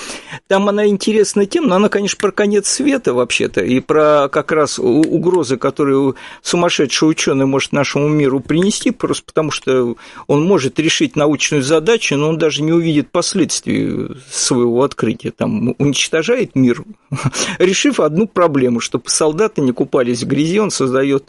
там 0.47 0.69
она 0.69 0.87
интересна 0.87 1.47
тем, 1.47 1.67
но 1.67 1.77
она, 1.77 1.89
конечно, 1.89 2.19
про 2.21 2.31
конец 2.31 2.69
света 2.69 3.15
вообще-то, 3.15 3.63
и 3.63 3.81
про 3.81 4.29
как 4.31 4.53
раз 4.53 4.79
угрозы, 4.79 5.57
которые 5.57 6.15
сумасшедший 6.43 7.09
ученый 7.09 7.47
может 7.47 7.73
нашему 7.73 8.09
миру 8.09 8.41
принести, 8.41 8.91
просто 8.91 9.25
потому 9.25 9.51
что 9.51 9.97
он 10.27 10.45
может 10.45 10.79
решить 10.79 11.17
научную 11.17 11.63
задачу, 11.63 12.17
но 12.17 12.29
он 12.29 12.39
даже 12.39 12.63
не 12.63 12.73
увидит 12.73 13.11
последствий 13.11 14.09
своего 14.31 14.83
открытия. 14.83 15.31
Там 15.31 15.75
уничтожает 15.79 16.55
мир 16.55 16.85
решив 17.59 18.01
одну 18.01 18.27
проблему, 18.27 18.81
чтобы 18.81 19.09
солдаты 19.09 19.61
не 19.61 19.73
купались 19.73 20.23
в 20.23 20.27
грязи, 20.27 20.59
он 20.59 20.71
создает 20.71 21.25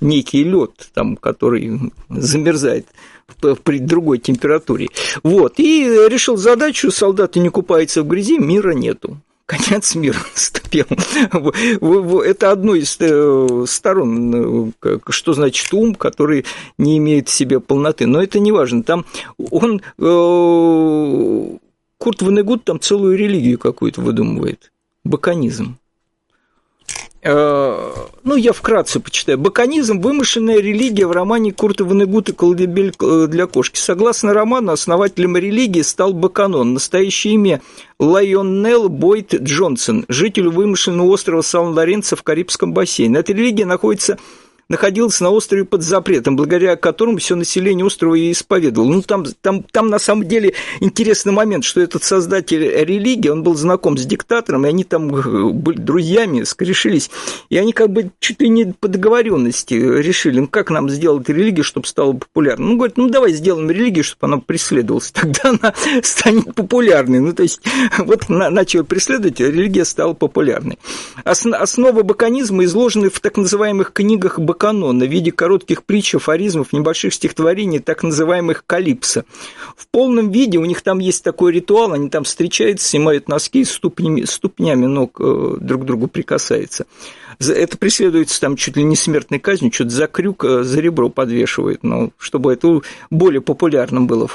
некий 0.00 0.44
лед, 0.44 0.90
там, 0.94 1.16
который 1.16 1.92
замерзает 2.08 2.86
при 3.62 3.78
другой 3.78 4.18
температуре. 4.18 4.88
Вот. 5.22 5.58
И 5.58 5.84
решил 6.08 6.36
задачу, 6.36 6.90
солдаты 6.90 7.38
не 7.40 7.48
купаются 7.48 8.02
в 8.02 8.08
грязи, 8.08 8.38
мира 8.38 8.72
нету 8.72 9.18
конец 9.50 9.94
мира 9.96 10.18
наступил. 10.34 10.86
Это 12.22 12.52
одно 12.52 12.74
из 12.76 12.96
э, 13.00 13.64
сторон, 13.66 14.72
э, 14.82 14.98
что 15.08 15.32
значит 15.32 15.72
ум, 15.74 15.94
который 15.94 16.44
не 16.78 16.98
имеет 16.98 17.28
в 17.28 17.32
себе 17.32 17.58
полноты. 17.58 18.06
Но 18.06 18.22
это 18.22 18.38
не 18.38 18.52
важно. 18.52 18.84
Там 18.84 19.04
он, 19.38 19.82
э, 19.98 21.58
Курт 21.98 22.22
Ванегут 22.22 22.64
там 22.64 22.78
целую 22.80 23.18
религию 23.18 23.58
какую-то 23.58 24.00
выдумывает. 24.00 24.70
Баканизм. 25.04 25.76
Э, 27.22 27.92
ну, 28.24 28.36
я 28.36 28.52
вкратце 28.52 28.98
почитаю. 28.98 29.36
Баканизм– 29.38 30.00
вымышленная 30.00 30.58
религия 30.58 31.06
в 31.06 31.12
романе 31.12 31.52
Курта 31.52 31.84
Ванегута 31.84 32.32
«Колдебель 32.32 32.94
э, 32.98 33.26
для 33.28 33.46
кошки». 33.46 33.78
Согласно 33.78 34.32
роману, 34.32 34.72
основателем 34.72 35.36
религии 35.36 35.82
стал 35.82 36.14
Баканон. 36.14 36.72
Настоящее 36.74 37.34
имя– 37.34 37.60
Лайонел 37.98 38.88
Бойт 38.88 39.34
Джонсон, 39.34 40.06
житель 40.08 40.48
вымышленного 40.48 41.08
острова 41.08 41.42
Сан-Лоренцо 41.42 42.16
в 42.16 42.22
Карибском 42.22 42.72
бассейне. 42.72 43.18
Эта 43.18 43.34
религия 43.34 43.66
находится 43.66 44.18
находился 44.70 45.24
на 45.24 45.30
острове 45.30 45.64
под 45.64 45.82
запретом, 45.82 46.36
благодаря 46.36 46.76
которому 46.76 47.18
все 47.18 47.34
население 47.34 47.84
острова 47.84 48.14
и 48.14 48.30
исповедовало. 48.30 48.88
Ну, 48.88 49.02
там, 49.02 49.24
там, 49.42 49.62
там 49.64 49.88
на 49.88 49.98
самом 49.98 50.26
деле 50.26 50.54
интересный 50.78 51.32
момент, 51.32 51.64
что 51.64 51.80
этот 51.80 52.04
создатель 52.04 52.62
религии, 52.62 53.28
он 53.28 53.42
был 53.42 53.56
знаком 53.56 53.98
с 53.98 54.06
диктатором, 54.06 54.64
и 54.64 54.68
они 54.68 54.84
там 54.84 55.14
э, 55.14 55.52
были 55.52 55.76
друзьями, 55.76 56.44
скорешились, 56.44 57.10
и 57.48 57.58
они 57.58 57.72
как 57.72 57.90
бы 57.90 58.12
чуть 58.20 58.40
ли 58.40 58.48
не 58.48 58.66
по 58.66 58.86
договоренности 58.86 59.74
решили, 59.74 60.38
ну, 60.38 60.46
как 60.46 60.70
нам 60.70 60.88
сделать 60.88 61.28
религию, 61.28 61.64
чтобы 61.64 61.88
стала 61.88 62.12
популярной. 62.12 62.68
Ну, 62.68 62.76
говорят, 62.76 62.96
ну, 62.96 63.08
давай 63.08 63.32
сделаем 63.32 63.68
религию, 63.70 64.04
чтобы 64.04 64.32
она 64.32 64.38
преследовалась, 64.38 65.10
тогда 65.12 65.50
она 65.50 65.74
станет 66.02 66.54
популярной. 66.54 67.18
Ну, 67.18 67.32
то 67.32 67.42
есть, 67.42 67.60
вот 67.98 68.28
начал 68.28 68.84
преследовать, 68.84 69.40
религия 69.40 69.84
стала 69.84 70.12
популярной. 70.12 70.78
Основа 71.24 72.02
баканизма 72.04 72.64
изложены 72.64 73.10
в 73.10 73.18
так 73.18 73.36
называемых 73.36 73.92
книгах 73.92 74.38
Баканизма, 74.38 74.59
канона 74.60 75.06
в 75.06 75.08
виде 75.08 75.32
коротких 75.32 75.84
притч, 75.84 76.14
афоризмов, 76.14 76.74
небольших 76.74 77.14
стихотворений, 77.14 77.78
так 77.78 78.02
называемых 78.02 78.64
калипсо. 78.66 79.24
В 79.74 79.86
полном 79.88 80.30
виде 80.30 80.58
у 80.58 80.66
них 80.66 80.82
там 80.82 80.98
есть 80.98 81.24
такой 81.24 81.52
ритуал, 81.52 81.94
они 81.94 82.10
там 82.10 82.24
встречаются, 82.24 82.86
снимают 82.86 83.26
носки, 83.26 83.64
ступнями, 83.64 84.24
ступнями 84.24 84.84
ног 84.84 85.18
э, 85.18 85.56
друг 85.58 85.82
к 85.82 85.84
другу 85.86 86.08
прикасаются. 86.08 86.84
Это 87.38 87.78
преследуется 87.78 88.38
там 88.38 88.56
чуть 88.56 88.76
ли 88.76 88.82
не 88.82 88.96
смертной 88.96 89.38
казнью, 89.38 89.72
что-то 89.72 89.90
за 89.90 90.06
крюк, 90.06 90.44
э, 90.44 90.62
за 90.62 90.80
ребро 90.80 91.08
подвешивают, 91.08 91.82
ну, 91.82 92.12
чтобы 92.18 92.52
это 92.52 92.82
более 93.08 93.40
популярным 93.40 94.06
было 94.06 94.28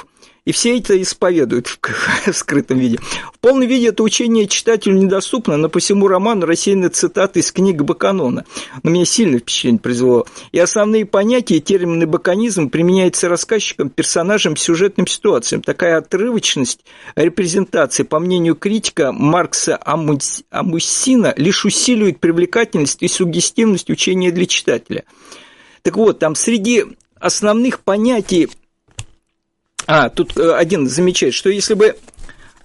и 0.46 0.52
все 0.52 0.78
это 0.78 1.02
исповедуют 1.02 1.68
в 2.26 2.34
скрытом 2.34 2.78
виде. 2.78 3.00
В 3.34 3.40
полном 3.40 3.68
виде 3.68 3.90
это 3.90 4.04
учение 4.04 4.48
читателю 4.48 4.96
недоступно, 4.96 5.58
но 5.58 5.70
по 5.70 5.80
всему 5.80 6.08
роману 6.08 6.46
цитаты 6.56 7.40
из 7.40 7.52
книг 7.52 7.82
Баканона. 7.82 8.46
На 8.84 8.90
меня 8.90 9.06
сильное 9.06 9.40
впечатление 9.40 9.80
произвело. 9.80 10.26
И 10.52 10.60
основные 10.60 11.06
понятия, 11.06 11.60
термины 11.60 12.06
баканизм 12.06 12.70
применяются 12.70 13.28
рассказчикам, 13.28 13.90
персонажам, 13.90 14.56
сюжетным 14.56 15.08
ситуациям. 15.08 15.64
Такая 15.64 15.98
отрывочность 15.98 16.86
репрезентации, 17.16 18.04
по 18.04 18.20
мнению 18.20 18.56
критика 18.56 19.12
Маркса 19.12 19.80
Амусина, 19.84 21.34
лишь 21.38 21.66
усиливает 21.66 22.20
привлекательность 22.20 23.02
и 23.02 23.08
суггестивность 23.08 23.90
учения 23.90 24.32
для 24.32 24.46
читателя. 24.46 25.04
Так 25.82 25.98
вот, 25.98 26.20
там 26.20 26.36
среди 26.36 26.86
основных 27.20 27.80
понятий 27.80 28.50
а, 29.88 30.10
тут 30.10 30.38
э, 30.38 30.54
один 30.54 30.88
замечает, 30.88 31.34
что 31.34 31.50
если 31.50 31.74
бы 31.74 31.96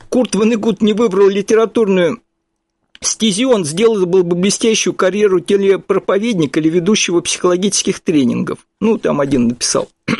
Курт 0.08 0.34
Ванегут 0.34 0.82
не 0.82 0.92
выбрал 0.92 1.28
литературную 1.28 2.20
стезю, 3.00 3.50
он 3.50 3.64
сделал 3.64 4.06
бы 4.06 4.22
блестящую 4.22 4.94
карьеру 4.94 5.40
телепроповедника 5.40 6.60
или 6.60 6.68
ведущего 6.68 7.20
психологических 7.20 8.00
тренингов. 8.00 8.66
Ну, 8.80 8.98
там 8.98 9.20
один 9.20 9.48
написал. 9.48 9.88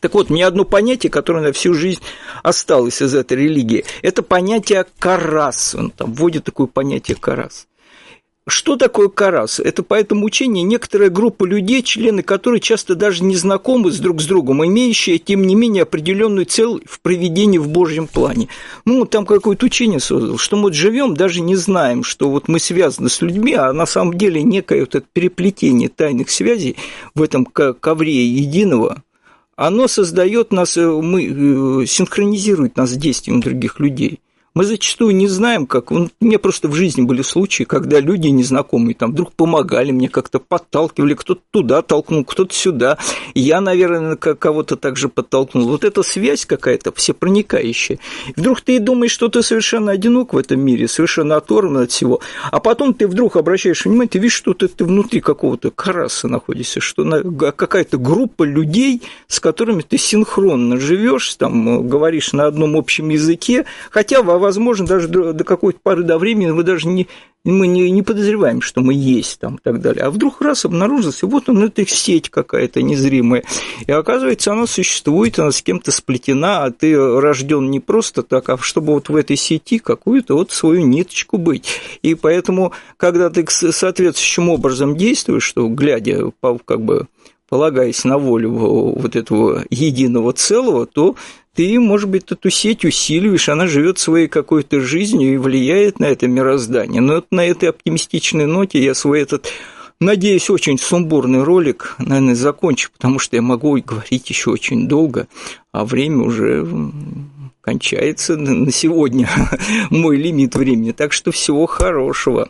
Так 0.00 0.14
вот, 0.14 0.28
мне 0.28 0.46
одно 0.46 0.64
понятие, 0.64 1.10
которое 1.10 1.40
на 1.40 1.52
всю 1.52 1.72
жизнь 1.72 2.00
осталось 2.42 3.00
из 3.00 3.14
этой 3.14 3.38
религии, 3.38 3.84
это 4.02 4.22
понятие 4.22 4.84
карас. 4.98 5.74
Он 5.74 5.90
там 5.90 6.12
вводит 6.12 6.44
такое 6.44 6.66
понятие 6.66 7.16
карас. 7.16 7.66
Что 8.46 8.76
такое 8.76 9.08
карас? 9.08 9.58
Это 9.58 9.82
по 9.82 9.94
этому 9.94 10.26
учению 10.26 10.66
некоторая 10.66 11.08
группа 11.08 11.44
людей, 11.44 11.82
члены 11.82 12.22
которой 12.22 12.60
часто 12.60 12.94
даже 12.94 13.24
не 13.24 13.36
знакомы 13.36 13.90
с 13.90 13.98
друг 13.98 14.20
с 14.20 14.26
другом, 14.26 14.62
имеющие, 14.66 15.18
тем 15.18 15.46
не 15.46 15.54
менее, 15.54 15.84
определенную 15.84 16.44
цель 16.44 16.82
в 16.84 17.00
проведении 17.00 17.56
в 17.56 17.68
Божьем 17.68 18.06
плане. 18.06 18.48
Ну, 18.84 19.06
там 19.06 19.24
какое-то 19.24 19.64
учение 19.64 19.98
создал, 19.98 20.36
что 20.36 20.58
мы 20.58 20.70
живем, 20.74 21.14
даже 21.14 21.40
не 21.40 21.56
знаем, 21.56 22.04
что 22.04 22.28
вот 22.28 22.48
мы 22.48 22.58
связаны 22.58 23.08
с 23.08 23.22
людьми, 23.22 23.54
а 23.54 23.72
на 23.72 23.86
самом 23.86 24.18
деле 24.18 24.42
некое 24.42 24.80
вот 24.80 24.94
это 24.94 25.06
переплетение 25.10 25.88
тайных 25.88 26.28
связей 26.28 26.76
в 27.14 27.22
этом 27.22 27.46
ковре 27.46 28.26
единого, 28.26 29.02
оно 29.56 29.88
создает 29.88 30.52
нас, 30.52 30.76
э, 30.76 30.86
мы, 30.86 31.82
э, 31.82 31.86
синхронизирует 31.86 32.76
нас 32.76 32.90
с 32.90 32.96
действием 32.96 33.40
других 33.40 33.80
людей. 33.80 34.20
Мы 34.54 34.64
зачастую 34.64 35.16
не 35.16 35.26
знаем, 35.26 35.66
как... 35.66 35.90
У 35.90 36.08
меня 36.20 36.38
просто 36.38 36.68
в 36.68 36.74
жизни 36.74 37.02
были 37.02 37.22
случаи, 37.22 37.64
когда 37.64 37.98
люди 37.98 38.28
незнакомые 38.28 38.94
там 38.94 39.10
вдруг 39.10 39.32
помогали 39.32 39.90
мне, 39.90 40.08
как-то 40.08 40.38
подталкивали, 40.38 41.14
кто-то 41.14 41.40
туда 41.50 41.82
толкнул, 41.82 42.24
кто-то 42.24 42.54
сюда. 42.54 42.96
Я, 43.34 43.60
наверное, 43.60 44.14
кого-то 44.14 44.76
также 44.76 45.08
подтолкнул. 45.08 45.66
Вот 45.66 45.82
эта 45.82 46.04
связь 46.04 46.46
какая-то 46.46 46.92
всепроникающая. 46.92 47.98
И 48.28 48.40
вдруг 48.40 48.60
ты 48.60 48.78
думаешь, 48.78 49.10
что 49.10 49.26
ты 49.26 49.42
совершенно 49.42 49.90
одинок 49.90 50.34
в 50.34 50.38
этом 50.38 50.60
мире, 50.60 50.86
совершенно 50.86 51.34
оторван 51.34 51.78
от 51.78 51.90
всего. 51.90 52.20
А 52.52 52.60
потом 52.60 52.94
ты 52.94 53.08
вдруг 53.08 53.34
обращаешь 53.34 53.84
внимание, 53.84 54.08
ты 54.08 54.20
видишь, 54.20 54.34
что 54.34 54.54
ты, 54.54 54.68
ты 54.68 54.84
внутри 54.84 55.20
какого-то 55.20 55.72
караса 55.72 56.28
находишься, 56.28 56.78
что 56.78 57.04
какая-то 57.56 57.98
группа 57.98 58.44
людей, 58.44 59.02
с 59.26 59.40
которыми 59.40 59.82
ты 59.82 59.98
синхронно 59.98 60.76
живешь, 60.76 61.34
там, 61.34 61.88
говоришь 61.88 62.32
на 62.32 62.46
одном 62.46 62.76
общем 62.76 63.08
языке, 63.08 63.64
хотя 63.90 64.22
во 64.22 64.43
возможно, 64.44 64.86
даже 64.86 65.08
до, 65.08 65.32
до 65.32 65.44
какой-то 65.44 65.78
поры 65.82 66.02
до 66.02 66.18
времени 66.18 66.50
вы 66.50 66.62
даже 66.62 66.86
не, 66.86 67.08
мы 67.44 67.66
не, 67.66 67.90
не 67.90 68.02
подозреваем, 68.02 68.60
что 68.60 68.80
мы 68.80 68.94
есть 68.94 69.40
там 69.40 69.56
и 69.56 69.58
так 69.62 69.80
далее. 69.80 70.04
А 70.04 70.10
вдруг 70.10 70.40
раз 70.40 70.64
обнаружился, 70.64 71.26
вот 71.26 71.48
он, 71.48 71.64
это 71.64 71.86
сеть 71.86 72.28
какая-то 72.28 72.82
незримая. 72.82 73.42
И 73.86 73.92
оказывается, 73.92 74.52
она 74.52 74.66
существует, 74.66 75.38
она 75.38 75.50
с 75.50 75.62
кем-то 75.62 75.90
сплетена, 75.90 76.64
а 76.64 76.70
ты 76.70 76.96
рожден 76.96 77.70
не 77.70 77.80
просто 77.80 78.22
так, 78.22 78.48
а 78.48 78.58
чтобы 78.58 78.92
вот 78.94 79.08
в 79.08 79.16
этой 79.16 79.36
сети 79.36 79.78
какую-то 79.78 80.34
вот 80.34 80.52
свою 80.52 80.84
ниточку 80.86 81.38
быть. 81.38 81.68
И 82.02 82.14
поэтому, 82.14 82.72
когда 82.96 83.30
ты 83.30 83.44
соответствующим 83.48 84.50
образом 84.50 84.96
действуешь, 84.96 85.44
что 85.44 85.68
глядя 85.68 86.30
как 86.64 86.82
бы 86.82 87.08
полагаясь 87.54 88.02
на 88.02 88.18
волю 88.18 88.50
вот 88.50 89.14
этого 89.14 89.62
единого 89.70 90.32
целого, 90.32 90.86
то 90.86 91.14
ты, 91.54 91.78
может 91.78 92.08
быть, 92.08 92.24
эту 92.28 92.50
сеть 92.50 92.84
усиливаешь, 92.84 93.48
она 93.48 93.68
живет 93.68 94.00
своей 94.00 94.26
какой-то 94.26 94.80
жизнью 94.80 95.34
и 95.34 95.36
влияет 95.36 96.00
на 96.00 96.06
это 96.06 96.26
мироздание. 96.26 97.00
Но 97.00 97.14
вот 97.14 97.26
на 97.30 97.46
этой 97.46 97.68
оптимистичной 97.68 98.46
ноте 98.46 98.82
я 98.82 98.92
свой 98.92 99.20
этот 99.20 99.52
Надеюсь, 100.00 100.50
очень 100.50 100.76
сумбурный 100.76 101.44
ролик, 101.44 101.94
наверное, 102.00 102.34
закончу, 102.34 102.90
потому 102.92 103.20
что 103.20 103.36
я 103.36 103.42
могу 103.42 103.80
говорить 103.80 104.28
еще 104.28 104.50
очень 104.50 104.88
долго, 104.88 105.28
а 105.70 105.84
время 105.84 106.24
уже 106.24 106.66
кончается 107.60 108.36
на 108.36 108.72
сегодня, 108.72 109.30
мой 109.90 110.16
лимит 110.16 110.56
времени. 110.56 110.90
Так 110.90 111.12
что 111.12 111.30
всего 111.30 111.66
хорошего. 111.66 112.48